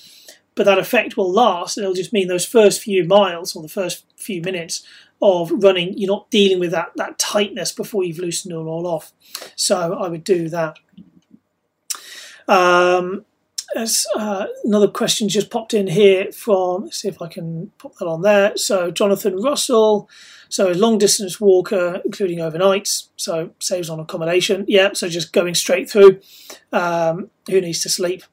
But 0.56 0.66
that 0.66 0.80
effect 0.80 1.18
will 1.18 1.32
last, 1.32 1.78
it'll 1.78 1.94
just 1.94 2.14
mean 2.14 2.28
those 2.28 2.46
first 2.46 2.82
few 2.82 3.04
miles 3.04 3.56
or 3.56 3.62
the 3.62 3.70
first 3.70 4.06
few 4.16 4.42
minutes 4.42 4.84
of 5.22 5.52
running, 5.52 5.98
you're 5.98 6.08
not 6.08 6.30
dealing 6.30 6.60
with 6.60 6.72
that, 6.72 6.92
that 6.96 7.18
tightness 7.18 7.72
before 7.72 8.04
you've 8.04 8.20
loosened 8.20 8.54
it 8.54 8.58
all 8.58 8.88
off. 8.88 9.14
So 9.56 9.94
I 9.94 10.08
would 10.08 10.24
do 10.24 10.50
that. 10.50 10.78
Um, 12.48 13.26
as, 13.76 14.08
uh, 14.16 14.48
another 14.64 14.88
question 14.88 15.28
just 15.28 15.50
popped 15.50 15.74
in 15.74 15.88
here 15.88 16.32
from, 16.32 16.90
see 16.92 17.08
if 17.08 17.22
I 17.22 17.28
can 17.28 17.72
pop 17.78 17.96
that 17.98 18.08
on 18.08 18.22
there. 18.22 18.56
So 18.56 18.92
Jonathan 18.92 19.42
Russell, 19.42 20.10
so 20.50 20.72
long 20.72 20.98
distance 20.98 21.42
walker, 21.42 22.02
including 22.06 22.40
overnights, 22.40 23.10
so 23.18 23.52
saves 23.60 23.90
on 23.90 24.00
accommodation. 24.00 24.66
Yeah, 24.68 24.90
so 24.94 25.10
just 25.10 25.34
going 25.34 25.56
straight 25.56 25.90
through. 25.90 26.22
Um, 26.72 27.30
who 27.50 27.60
needs 27.60 27.82
to 27.82 27.90
sleep? 27.90 28.24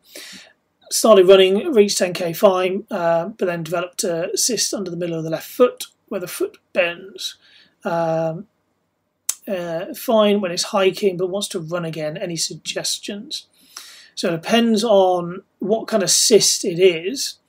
Started 0.91 1.26
running, 1.26 1.72
reached 1.72 1.99
10k 1.99 2.37
fine, 2.37 2.85
uh, 2.91 3.26
but 3.28 3.47
then 3.47 3.64
developed 3.64 4.05
a 4.05 4.30
cyst 4.37 4.72
under 4.72 4.91
the 4.91 4.97
middle 4.97 5.18
of 5.18 5.24
the 5.24 5.30
left 5.30 5.49
foot 5.49 5.87
where 6.15 6.21
the 6.21 6.29
foot 6.29 6.59
bends. 6.73 7.39
Um, 7.85 8.47
uh, 9.49 9.93
fine 9.95 10.41
when 10.41 10.53
it's 10.53 10.62
hiking, 10.62 11.17
but 11.17 11.29
wants 11.29 11.49
to 11.49 11.59
run 11.59 11.85
again. 11.85 12.17
Any 12.17 12.37
suggestions? 12.37 13.49
So 14.15 14.29
it 14.29 14.43
depends 14.43 14.85
on 14.85 15.43
what 15.59 15.89
kind 15.89 16.05
of 16.05 16.11
cyst 16.11 16.65
it 16.65 16.79
is 16.79 17.41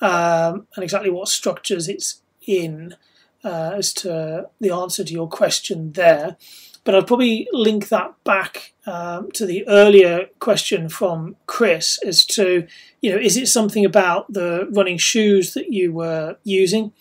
um, 0.00 0.66
and 0.74 0.82
exactly 0.82 1.08
what 1.08 1.28
structures 1.28 1.86
it's 1.86 2.20
in 2.44 2.96
uh, 3.44 3.74
as 3.76 3.92
to 3.94 4.48
the 4.60 4.72
answer 4.72 5.04
to 5.04 5.12
your 5.12 5.28
question 5.28 5.92
there. 5.92 6.36
But 6.82 6.94
I'd 6.94 7.06
probably 7.06 7.46
link 7.52 7.88
that 7.88 8.14
back 8.24 8.72
um, 8.86 9.30
to 9.32 9.44
the 9.44 9.66
earlier 9.68 10.26
question 10.38 10.88
from 10.88 11.36
Chris 11.46 11.98
as 12.02 12.24
to, 12.26 12.66
you 13.02 13.12
know, 13.12 13.18
is 13.18 13.36
it 13.36 13.48
something 13.48 13.84
about 13.84 14.32
the 14.32 14.66
running 14.72 14.96
shoes 14.96 15.52
that 15.54 15.72
you 15.72 15.92
were 15.92 16.36
using 16.42 16.92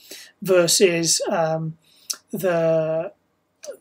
versus 0.41 1.21
um, 1.29 1.77
the, 2.31 3.13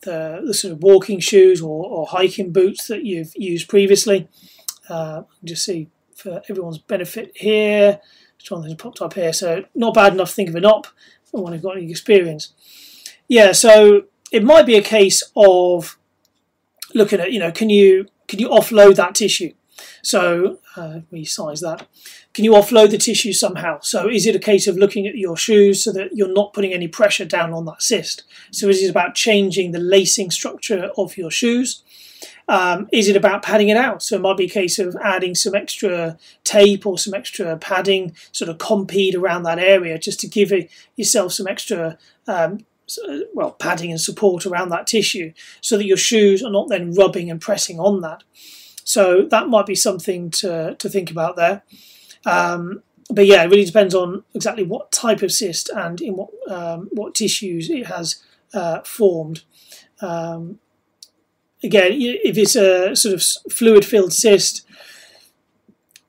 the, 0.03 0.42
the 0.46 0.55
sort 0.55 0.72
of 0.72 0.82
walking 0.82 1.18
shoes 1.18 1.61
or, 1.61 1.84
or 1.84 2.07
hiking 2.07 2.53
boots 2.53 2.86
that 2.86 3.05
you've 3.05 3.32
used 3.34 3.68
previously? 3.68 4.28
Uh, 4.88 5.22
just 5.44 5.64
see 5.64 5.88
for 6.14 6.42
everyone's 6.49 6.78
benefit 6.78 7.32
here. 7.34 8.01
Jonathan's 8.38 8.76
popped 8.76 9.03
up 9.03 9.14
here, 9.14 9.32
so 9.32 9.64
not 9.74 9.94
bad 9.94 10.12
enough 10.12 10.28
to 10.30 10.34
think 10.34 10.49
of 10.49 10.55
an 10.55 10.64
op 10.64 10.86
for 11.24 11.42
one 11.42 11.53
who's 11.53 11.62
got 11.62 11.76
any 11.76 11.90
experience. 11.90 12.55
Yeah, 13.26 13.53
so 13.53 14.05
it 14.33 14.45
might 14.45 14.66
be 14.66 14.76
a 14.76 14.83
case 14.83 15.22
of 15.37 15.99
looking 16.95 17.20
at, 17.20 17.33
you 17.33 17.39
know, 17.39 17.53
can 17.53 17.70
you 17.70 18.07
can 18.26 18.39
you 18.39 18.49
offload 18.49 18.97
that 18.97 19.14
tissue? 19.14 19.55
So 20.03 20.59
uh, 20.76 21.01
resize 21.12 21.61
that. 21.61 21.87
Can 22.35 22.45
you 22.45 22.53
offload 22.53 22.91
the 22.91 22.99
tissue 22.99 23.33
somehow? 23.33 23.81
So 23.81 24.09
is 24.09 24.26
it 24.26 24.37
a 24.37 24.41
case 24.41 24.66
of 24.66 24.76
looking 24.76 25.07
at 25.07 25.16
your 25.16 25.37
shoes 25.37 25.83
so 25.83 25.93
that 25.93 26.16
you're 26.16 26.33
not 26.33 26.53
putting 26.53 26.72
any 26.72 26.89
pressure 26.89 27.24
down 27.24 27.53
on 27.53 27.64
that 27.66 27.83
cyst? 27.83 28.24
So 28.51 28.68
is 28.68 28.83
it 28.83 28.91
about 28.91 29.14
changing 29.14 29.72
the 29.72 29.79
lacing 29.79 30.31
structure 30.31 30.91
of 30.97 31.16
your 31.16 31.31
shoes? 31.31 31.83
Um, 32.49 32.89
is 32.93 33.09
it 33.09 33.16
about 33.16 33.43
padding 33.43 33.68
it 33.68 33.76
out? 33.76 34.03
So 34.03 34.16
it 34.16 34.22
might 34.22 34.39
be 34.39 34.47
a 34.47 34.51
case 34.51 34.79
of 34.79 34.97
adding 35.03 35.35
some 35.35 35.55
extra 35.55 36.18
tape 36.45 36.87
or 36.87 36.99
some 36.99 37.12
extra 37.12 37.57
padding, 37.59 38.14
sort 38.33 38.49
of 38.49 38.59
Compeed 38.59 39.14
around 39.14 39.43
that 39.43 39.59
area, 39.59 39.99
just 39.99 40.20
to 40.20 40.26
give 40.26 40.51
it, 40.51 40.70
yourself 40.97 41.33
some 41.35 41.47
extra, 41.47 41.99
um, 42.26 42.64
well, 43.34 43.53
padding 43.53 43.91
and 43.91 44.01
support 44.01 44.47
around 44.47 44.70
that 44.70 44.86
tissue, 44.86 45.32
so 45.61 45.76
that 45.76 45.86
your 45.86 45.97
shoes 45.97 46.43
are 46.43 46.53
not 46.53 46.68
then 46.68 46.93
rubbing 46.93 47.30
and 47.30 47.41
pressing 47.41 47.78
on 47.78 48.01
that. 48.01 48.22
So 48.84 49.22
that 49.30 49.49
might 49.49 49.66
be 49.66 49.74
something 49.74 50.30
to 50.30 50.74
to 50.78 50.89
think 50.89 51.11
about 51.11 51.36
there. 51.36 51.62
Um, 52.24 52.82
but 53.11 53.26
yeah, 53.26 53.43
it 53.43 53.51
really 53.51 53.64
depends 53.64 53.95
on 53.95 54.24
exactly 54.34 54.64
what 54.64 54.93
type 54.93 55.22
of 55.22 55.32
cyst 55.32 55.70
and 55.70 56.01
in 56.01 56.16
what 56.16 56.30
um, 56.51 56.89
what 56.93 57.14
tissues 57.14 57.70
it 57.70 57.86
has 57.86 58.22
uh, 58.55 58.80
formed. 58.82 59.45
Um, 60.01 60.59
again, 61.62 61.93
if 61.93 62.39
it's 62.39 62.57
a 62.57 62.95
sort 62.95 63.14
of 63.14 63.53
fluid-filled 63.53 64.12
cyst, 64.12 64.66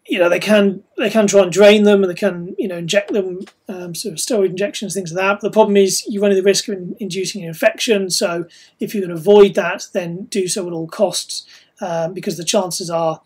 you 0.09 0.17
know 0.17 0.27
they 0.27 0.39
can 0.39 0.83
they 0.97 1.09
can 1.09 1.27
try 1.27 1.41
and 1.41 1.51
drain 1.51 1.83
them 1.83 2.03
and 2.03 2.09
they 2.09 2.15
can 2.15 2.55
you 2.57 2.67
know 2.67 2.77
inject 2.77 3.13
them 3.13 3.39
um, 3.67 3.93
sort 3.93 4.13
of 4.13 4.19
steroid 4.19 4.49
injections 4.49 4.93
things 4.93 5.13
like 5.13 5.23
that. 5.23 5.33
But 5.35 5.47
the 5.47 5.53
problem 5.53 5.77
is 5.77 6.05
you 6.07 6.21
run 6.21 6.33
the 6.33 6.41
risk 6.41 6.67
of 6.67 6.77
inducing 6.99 7.43
an 7.43 7.47
infection. 7.47 8.09
So 8.09 8.45
if 8.79 8.95
you 8.95 9.01
can 9.01 9.11
avoid 9.11 9.53
that, 9.55 9.87
then 9.93 10.25
do 10.25 10.47
so 10.47 10.67
at 10.67 10.73
all 10.73 10.87
costs 10.87 11.45
um, 11.79 12.13
because 12.13 12.37
the 12.37 12.43
chances 12.43 12.89
are 12.89 13.21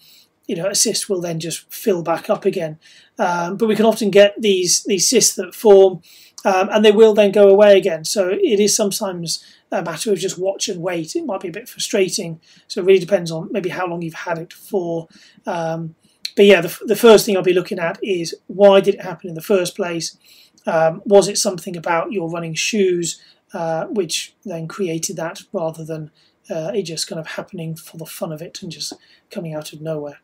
you 0.48 0.56
know 0.56 0.68
a 0.68 0.76
cyst 0.76 1.10
will 1.10 1.22
then 1.22 1.40
just 1.40 1.72
fill 1.72 2.04
back 2.04 2.30
up 2.30 2.46
again. 2.46 2.80
Um, 3.18 3.58
but 3.58 3.68
we 3.68 3.76
can 3.76 3.86
often 3.86 4.12
get 4.12 4.42
these 4.42 4.84
these 4.84 5.08
cysts 5.08 5.36
that 5.36 5.56
form 5.56 6.02
um, 6.46 6.70
and 6.72 6.84
they 6.84 6.92
will 6.92 7.14
then 7.14 7.32
go 7.32 7.48
away 7.48 7.78
again. 7.78 8.04
So 8.04 8.30
it 8.30 8.60
is 8.60 8.76
sometimes 8.76 9.44
a 9.72 9.82
matter 9.82 10.12
of 10.12 10.20
just 10.20 10.38
watch 10.38 10.68
and 10.68 10.82
wait. 10.82 11.16
It 11.16 11.26
might 11.26 11.42
be 11.42 11.48
a 11.48 11.54
bit 11.54 11.70
frustrating. 11.70 12.42
So 12.68 12.82
it 12.82 12.86
really 12.86 13.00
depends 13.00 13.32
on 13.32 13.50
maybe 13.52 13.70
how 13.70 13.88
long 13.88 14.02
you've 14.02 14.14
had 14.14 14.38
it 14.38 14.54
for. 14.54 15.08
Um, 15.46 15.96
but 16.36 16.46
yeah, 16.46 16.62
the, 16.62 16.78
the 16.86 16.96
first 16.96 17.26
thing 17.26 17.38
I'll 17.38 17.44
be 17.44 17.54
looking 17.54 17.80
at 17.80 18.00
is 18.02 18.36
why 18.48 18.80
did 18.80 18.96
it 18.96 19.02
happen 19.02 19.30
in 19.30 19.36
the 19.36 19.42
first 19.42 19.76
place? 19.76 20.18
Um, 20.66 21.02
was 21.06 21.28
it 21.28 21.38
something 21.38 21.76
about 21.76 22.12
your 22.12 22.30
running 22.30 22.54
shoes 22.54 23.22
uh, 23.54 23.86
which 23.86 24.36
then 24.46 24.68
created 24.68 25.16
that 25.18 25.42
rather 25.52 25.84
than 25.84 26.12
uh, 26.50 26.72
it 26.74 26.84
just 26.84 27.08
kind 27.08 27.20
of 27.20 27.28
happening 27.28 27.76
for 27.76 27.98
the 27.98 28.06
fun 28.06 28.32
of 28.32 28.42
it 28.42 28.62
and 28.62 28.72
just 28.72 28.94
coming 29.30 29.54
out 29.54 29.74
of 29.74 29.82
nowhere? 29.82 30.20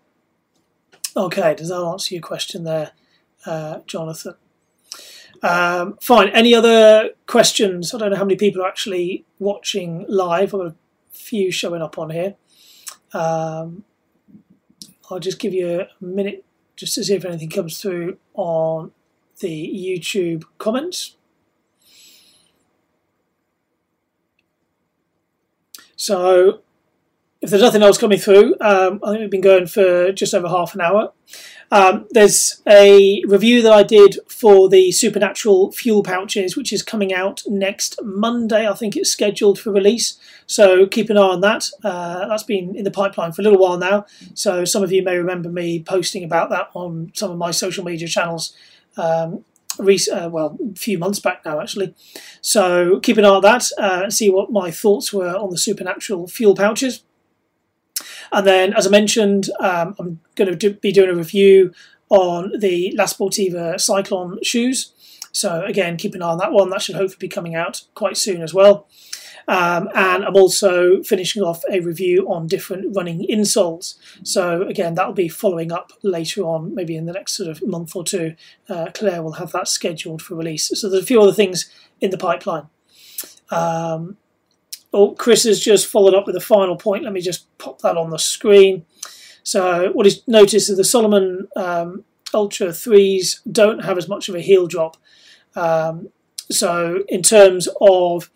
Okay, 1.16 1.56
does 1.56 1.70
that 1.70 1.84
answer 1.84 2.16
your 2.16 2.22
question 2.22 2.64
there, 2.64 2.92
uh, 3.46 3.80
Jonathan? 3.86 4.36
Um, 5.42 5.98
fine. 6.02 6.30
Any 6.30 6.54
other 6.54 7.12
questions? 7.26 7.94
I 7.94 7.98
don't 7.98 8.12
know 8.12 8.18
how 8.18 8.26
many 8.26 8.36
people 8.36 8.62
are 8.62 8.68
actually 8.68 9.26
watching 9.40 10.06
live. 10.08 10.54
I've 10.54 10.60
got 10.60 10.68
a 10.68 10.76
few 11.12 11.52
showing 11.52 11.82
up 11.82 11.98
on 11.98 12.10
here. 12.10 12.36
Um, 13.14 13.86
I'll 15.10 15.20
just 15.20 15.40
give 15.40 15.54
you 15.54 15.82
a 15.82 15.88
minute 16.00 16.46
just 16.76 16.96
to 16.96 17.04
see 17.04 17.16
if 17.16 17.26
anything 17.26 17.50
comes 17.50 17.82
through 17.82 18.18
on 18.36 18.92
the 19.40 19.74
YouTube 19.76 20.44
comments. 20.58 21.16
So, 25.96 26.62
if 27.42 27.50
there's 27.50 27.62
nothing 27.62 27.82
else 27.82 27.98
coming 27.98 28.20
through, 28.20 28.56
um, 28.62 29.00
I 29.04 29.10
think 29.12 29.22
we've 29.22 29.30
been 29.30 29.42
going 29.42 29.68
for 29.68 30.12
just 30.12 30.34
over 30.34 30.48
half 30.48 30.76
an 30.76 30.82
hour. 30.82 31.12
Um, 31.72 32.08
there's 32.12 32.62
a 32.68 33.24
review 33.28 33.62
that 33.62 33.72
I 33.72 33.84
did 33.84 34.18
for 34.28 34.70
the 34.70 34.92
Supernatural 34.92 35.72
fuel 35.72 36.02
pouches, 36.02 36.58
which 36.58 36.74
is 36.74 36.82
coming 36.82 37.14
out 37.14 37.44
next 37.48 38.00
Monday. 38.02 38.68
I 38.68 38.74
think 38.74 38.96
it's 38.96 39.12
scheduled 39.12 39.60
for 39.60 39.72
release, 39.72 40.18
so 40.48 40.88
keep 40.88 41.10
an 41.10 41.18
eye 41.18 41.22
on 41.22 41.42
that. 41.42 41.70
Uh, 41.84 42.28
that's 42.28 42.44
been 42.44 42.76
in 42.76 42.84
the 42.84 42.92
pipeline 42.92 43.32
for 43.34 43.42
a 43.42 43.44
little 43.44 43.60
while 43.60 43.78
now, 43.78 44.06
so 44.34 44.66
some 44.66 44.84
of 44.84 44.92
you 44.92 45.04
may 45.04 45.18
remember 45.18 45.50
me 45.50 45.84
posting 45.84 46.24
about 46.24 46.50
that 46.50 46.70
on 46.74 47.12
some 47.14 47.32
of 47.32 47.38
my 47.38 47.52
social 47.52 47.84
media 47.84 48.08
channels. 48.08 48.56
Um, 48.98 49.46
uh, 49.80 50.30
well, 50.30 50.58
a 50.72 50.76
few 50.76 50.98
months 50.98 51.20
back 51.20 51.46
now, 51.46 51.62
actually. 51.62 51.94
So 52.42 53.00
keep 53.00 53.18
an 53.18 53.26
eye 53.26 53.30
on 53.30 53.42
that 53.44 53.70
uh, 53.78 54.02
and 54.04 54.14
see 54.14 54.30
what 54.30 54.52
my 54.52 54.72
thoughts 54.72 55.14
were 55.14 55.36
on 55.36 55.52
the 55.52 55.58
Supernatural 55.58 56.28
fuel 56.28 56.56
pouches. 56.56 57.04
And 58.32 58.46
then, 58.46 58.74
as 58.74 58.88
I 58.88 58.90
mentioned, 58.90 59.50
um, 59.60 59.96
I'm 60.00 60.20
going 60.36 60.50
to 60.50 60.56
do, 60.56 60.74
be 60.74 60.92
doing 60.92 61.10
a 61.10 61.16
review 61.16 61.74
on 62.10 62.54
the 62.60 62.94
La 62.96 63.06
Sportiva 63.06 63.76
Cyklon 63.76 64.44
shoes. 64.44 64.94
So 65.32 65.64
again, 65.64 65.98
keep 65.98 66.16
an 66.16 66.22
eye 66.22 66.30
on 66.30 66.38
that 66.40 66.52
one. 66.52 66.70
That 66.70 66.82
should 66.82 66.96
hopefully 66.96 67.28
be 67.28 67.28
coming 67.28 67.56
out 67.56 67.84
quite 67.94 68.18
soon 68.18 68.42
as 68.42 68.54
well. 68.54 68.88
Um, 69.48 69.90
and 69.96 70.24
I'm 70.24 70.36
also 70.36 71.02
finishing 71.02 71.42
off 71.42 71.64
a 71.72 71.80
review 71.80 72.28
on 72.32 72.46
different 72.46 72.96
running 72.96 73.26
insoles. 73.28 73.96
So 74.24 74.62
again, 74.62 74.94
that'll 74.94 75.14
be 75.14 75.28
following 75.28 75.72
up 75.72 75.92
later 76.04 76.44
on, 76.44 76.76
maybe 76.76 76.96
in 76.96 77.08
the 77.08 77.14
next 77.14 77.34
sort 77.34 77.50
of 77.50 77.66
month 77.66 77.96
or 77.96 78.04
two. 78.04 78.36
Uh, 78.68 78.92
Claire 78.94 79.24
will 79.24 79.34
have 79.34 79.52
that 79.54 79.68
scheduled 79.68 80.22
for 80.22 80.36
release. 80.36 80.70
So 80.80 80.88
there's 80.88 81.04
a 81.04 81.08
few 81.08 81.20
other 81.20 81.34
things 81.34 81.72
in 82.00 82.12
the 82.12 82.18
pipeline. 82.18 82.68
Um, 83.50 84.18
Oh, 84.92 85.12
Chris 85.12 85.44
has 85.44 85.60
just 85.60 85.88
followed 85.88 86.16
up 86.16 86.26
with 86.26 86.36
a 86.36 86.42
final 86.42 86.76
point. 86.76 87.04
Let 87.04 87.14
me 87.14 87.22
just 87.22 87.56
pop 87.58 87.80
that 87.82 87.98
on 87.98 88.10
the 88.10 88.18
screen. 88.18 88.86
So 89.44 89.92
what 89.94 90.06
he's 90.06 90.28
noticed 90.28 90.70
is 90.70 90.78
the 90.78 90.84
Salomon 90.84 91.48
um, 91.56 92.04
Ultra 92.34 92.68
3s 92.68 93.42
don't 93.52 93.84
have 93.84 93.98
as 93.98 94.08
much 94.08 94.30
of 94.30 94.36
a 94.36 94.42
heel 94.42 94.68
drop. 94.68 94.98
Um, 95.56 96.10
so 96.52 97.04
in 97.08 97.22
terms 97.22 97.68
of, 97.82 98.30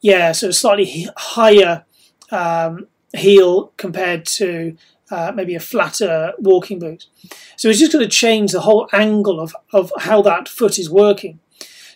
yeah, 0.00 0.32
so 0.32 0.50
slightly 0.50 1.08
higher 1.16 1.84
um, 2.30 2.86
heel 3.14 3.72
compared 3.76 4.26
to 4.26 4.76
uh, 5.10 5.32
maybe 5.34 5.54
a 5.54 5.60
flatter 5.60 6.32
walking 6.38 6.78
boot. 6.78 7.06
So 7.56 7.68
it's 7.68 7.78
just 7.78 7.92
going 7.92 8.04
to 8.04 8.10
change 8.10 8.52
the 8.52 8.60
whole 8.60 8.88
angle 8.92 9.40
of, 9.40 9.54
of 9.72 9.92
how 9.98 10.22
that 10.22 10.48
foot 10.48 10.78
is 10.78 10.90
working. 10.90 11.40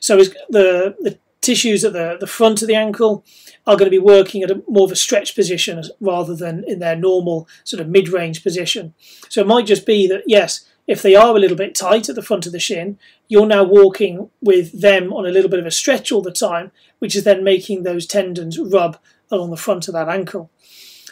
So 0.00 0.16
the, 0.16 0.96
the 0.98 1.18
tissues 1.42 1.84
at 1.84 1.92
the, 1.92 2.16
the 2.18 2.26
front 2.26 2.62
of 2.62 2.68
the 2.68 2.74
ankle 2.74 3.24
are 3.66 3.76
going 3.76 3.90
to 3.90 3.90
be 3.90 3.98
working 3.98 4.42
at 4.42 4.50
a 4.50 4.62
more 4.66 4.86
of 4.86 4.92
a 4.92 4.96
stretch 4.96 5.34
position 5.34 5.82
rather 6.00 6.34
than 6.34 6.64
in 6.66 6.78
their 6.78 6.96
normal 6.96 7.46
sort 7.64 7.80
of 7.80 7.88
mid-range 7.88 8.42
position. 8.42 8.94
So 9.28 9.42
it 9.42 9.46
might 9.46 9.66
just 9.66 9.84
be 9.84 10.06
that 10.08 10.22
yes, 10.26 10.64
if 10.86 11.02
they 11.02 11.14
are 11.14 11.36
a 11.36 11.38
little 11.38 11.56
bit 11.56 11.74
tight 11.74 12.08
at 12.08 12.14
the 12.14 12.22
front 12.22 12.46
of 12.46 12.52
the 12.52 12.58
shin, 12.58 12.98
you're 13.28 13.46
now 13.46 13.64
walking 13.64 14.30
with 14.40 14.80
them 14.80 15.12
on 15.12 15.26
a 15.26 15.30
little 15.30 15.50
bit 15.50 15.60
of 15.60 15.66
a 15.66 15.70
stretch 15.70 16.10
all 16.10 16.22
the 16.22 16.32
time, 16.32 16.72
which 16.98 17.14
is 17.14 17.24
then 17.24 17.44
making 17.44 17.82
those 17.82 18.06
tendons 18.06 18.58
rub 18.58 18.98
along 19.30 19.50
the 19.50 19.56
front 19.56 19.86
of 19.88 19.94
that 19.94 20.08
ankle. 20.08 20.50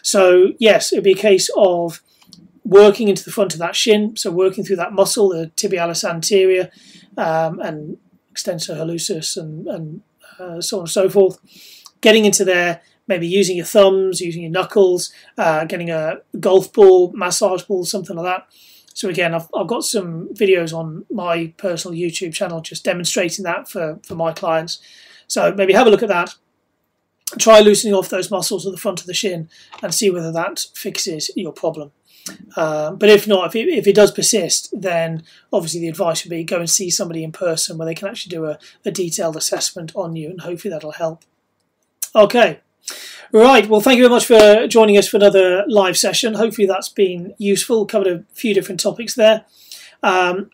So 0.03 0.53
yes, 0.59 0.93
it'd 0.93 1.05
be 1.05 1.13
a 1.13 1.17
case 1.17 1.51
of 1.57 2.03
working 2.65 3.09
into 3.09 3.25
the 3.25 3.33
front 3.33 3.53
of 3.53 3.59
that 3.59 3.77
shin, 3.77 4.17
so 4.17 4.31
working 4.31 4.65
through 4.65 4.77
that 4.77 4.93
muscle, 4.93 5.29
the 5.31 5.51
tibialis 5.57 6.09
anterior, 6.09 6.71
um, 7.17 7.61
and 7.61 7.97
extensor 8.31 8.75
hallucis, 8.75 9.37
and, 9.37 9.67
and 9.67 10.03
uh, 10.41 10.61
so 10.61 10.79
on 10.79 10.83
and 10.83 10.91
so 10.91 11.09
forth 11.09 11.39
getting 12.01 12.25
into 12.25 12.45
there, 12.45 12.81
maybe 13.07 13.27
using 13.27 13.57
your 13.57 13.67
thumbs, 13.67 14.21
using 14.21 14.43
your 14.43 14.51
knuckles, 14.51 15.13
uh, 15.37 15.65
getting 15.67 15.91
a 15.91 16.21
golf 16.39 16.73
ball, 16.73 17.13
massage 17.15 17.63
ball, 17.63 17.85
something 17.85 18.17
like 18.17 18.25
that. 18.25 18.47
So 18.95 19.09
again, 19.09 19.35
I've, 19.35 19.49
I've 19.55 19.67
got 19.67 19.85
some 19.85 20.29
videos 20.35 20.73
on 20.73 21.05
my 21.11 21.53
personal 21.57 21.97
YouTube 21.97 22.35
channel 22.35 22.61
just 22.61 22.85
demonstrating 22.85 23.45
that 23.45 23.69
for, 23.69 23.99
for 24.07 24.15
my 24.15 24.33
clients. 24.33 24.81
So 25.27 25.55
maybe 25.55 25.75
have 25.75 25.87
a 25.87 25.91
look 25.91 26.03
at 26.03 26.09
that. 26.09 26.35
try 27.39 27.61
loosening 27.61 27.95
off 27.95 28.09
those 28.09 28.31
muscles 28.31 28.67
at 28.67 28.73
the 28.73 28.79
front 28.79 29.01
of 29.01 29.07
the 29.07 29.15
shin 29.15 29.49
and 29.83 29.95
see 29.95 30.11
whether 30.11 30.33
that 30.33 30.67
fixes 30.75 31.31
your 31.37 31.53
problem. 31.53 31.93
Um, 32.57 32.97
but 32.97 33.09
if 33.09 33.27
not, 33.27 33.47
if 33.49 33.57
it, 33.57 33.69
if 33.69 33.87
it 33.87 33.95
does 33.95 34.11
persist, 34.11 34.69
then 34.73 35.23
obviously 35.53 35.81
the 35.81 35.89
advice 35.89 36.25
would 36.25 36.31
be 36.31 36.45
go 36.45 36.59
and 36.59 36.71
see 36.71 36.91
somebody 36.91 37.25
in 37.25 37.33
person 37.33 37.79
where 37.79 37.87
they 37.87 37.95
can 37.95 38.09
actually 38.09 38.31
do 38.31 38.47
a, 38.47 38.59
a 38.85 38.91
detailed 38.91 39.37
assessment 39.37 39.93
on 39.95 40.17
you, 40.17 40.31
and 40.31 40.41
hopefully 40.43 40.73
that'll 40.73 40.93
help. 40.93 41.25
Okay. 42.15 42.61
Right, 43.33 43.69
well, 43.69 43.81
thank 43.81 43.99
you 43.99 44.05
very 44.05 44.15
much 44.15 44.27
for 44.27 44.67
joining 44.67 44.99
us 44.99 45.07
for 45.07 45.17
another 45.17 45.65
live 45.69 45.97
session. 45.97 46.35
Hopefully, 46.35 46.67
that's 46.67 46.89
been 46.89 47.35
useful. 47.39 47.87
Covered 47.87 48.09
a 48.09 48.25
few 48.35 48.55
different 48.55 48.81
topics 48.81 49.15
there. 49.15 49.45
Um, 50.03 50.51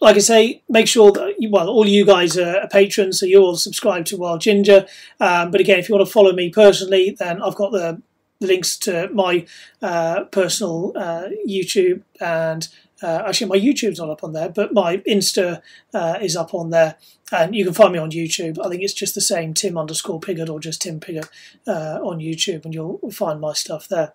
like 0.00 0.16
I 0.16 0.20
say, 0.20 0.62
make 0.68 0.88
sure 0.88 1.12
that 1.12 1.34
well, 1.50 1.68
all 1.68 1.86
you 1.86 2.04
guys 2.04 2.36
are 2.36 2.68
patrons, 2.68 3.20
so 3.20 3.26
you're 3.26 3.42
all 3.42 3.56
subscribed 3.56 4.08
to 4.08 4.16
Wild 4.16 4.40
Ginger. 4.40 4.86
Um, 5.20 5.50
but 5.50 5.60
again, 5.60 5.78
if 5.78 5.88
you 5.88 5.94
want 5.94 6.06
to 6.06 6.12
follow 6.12 6.32
me 6.32 6.50
personally, 6.50 7.16
then 7.18 7.42
I've 7.42 7.56
got 7.56 7.72
the 7.72 8.00
links 8.40 8.76
to 8.78 9.08
my 9.12 9.46
uh, 9.82 10.24
personal 10.24 10.92
uh, 10.96 11.28
YouTube 11.46 12.02
and 12.20 12.68
uh, 13.02 13.22
actually 13.26 13.48
my 13.48 13.58
YouTube's 13.58 13.98
not 13.98 14.10
up 14.10 14.24
on 14.24 14.32
there, 14.32 14.48
but 14.48 14.72
my 14.72 14.98
Insta 14.98 15.62
uh, 15.94 16.18
is 16.20 16.36
up 16.36 16.52
on 16.52 16.70
there, 16.70 16.96
and 17.30 17.54
you 17.54 17.64
can 17.64 17.74
find 17.74 17.92
me 17.92 17.98
on 17.98 18.10
YouTube. 18.10 18.58
I 18.64 18.68
think 18.68 18.82
it's 18.82 18.92
just 18.92 19.14
the 19.14 19.20
same 19.20 19.54
Tim 19.54 19.78
underscore 19.78 20.20
Piggott 20.20 20.48
or 20.48 20.58
just 20.58 20.82
Tim 20.82 20.98
Piggott 20.98 21.28
uh, 21.66 22.00
on 22.02 22.18
YouTube, 22.18 22.64
and 22.64 22.74
you'll 22.74 22.98
find 23.12 23.40
my 23.40 23.52
stuff 23.52 23.88
there. 23.88 24.12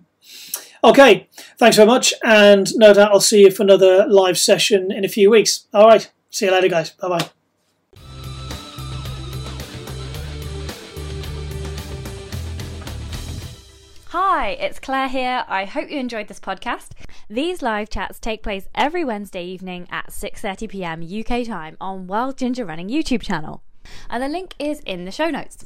Okay, 0.83 1.29
thanks 1.57 1.77
very 1.77 1.87
much, 1.87 2.13
and 2.23 2.75
no 2.75 2.93
doubt 2.93 3.11
I'll 3.11 3.21
see 3.21 3.41
you 3.41 3.51
for 3.51 3.63
another 3.63 4.05
live 4.07 4.37
session 4.37 4.91
in 4.91 5.05
a 5.05 5.09
few 5.09 5.29
weeks. 5.29 5.65
All 5.73 5.87
right, 5.87 6.11
see 6.29 6.45
you 6.45 6.51
later, 6.51 6.67
guys. 6.67 6.91
Bye 6.91 7.09
bye. 7.09 7.42
Hi, 14.15 14.49
it's 14.49 14.77
Claire 14.77 15.07
here. 15.07 15.43
I 15.47 15.65
hope 15.65 15.89
you 15.89 15.97
enjoyed 15.97 16.27
this 16.27 16.39
podcast. 16.39 16.89
These 17.31 17.63
live 17.63 17.89
chats 17.89 18.19
take 18.19 18.43
place 18.43 18.67
every 18.75 19.03
Wednesday 19.03 19.43
evening 19.43 19.87
at 19.89 20.11
6:30 20.11 20.69
p.m. 20.69 21.01
UK 21.01 21.47
time 21.47 21.77
on 21.81 22.05
Wild 22.05 22.37
Ginger 22.37 22.63
Running 22.63 22.89
YouTube 22.89 23.23
channel. 23.23 23.63
And 24.11 24.21
the 24.21 24.27
link 24.27 24.53
is 24.59 24.81
in 24.81 25.05
the 25.05 25.11
show 25.11 25.31
notes. 25.31 25.65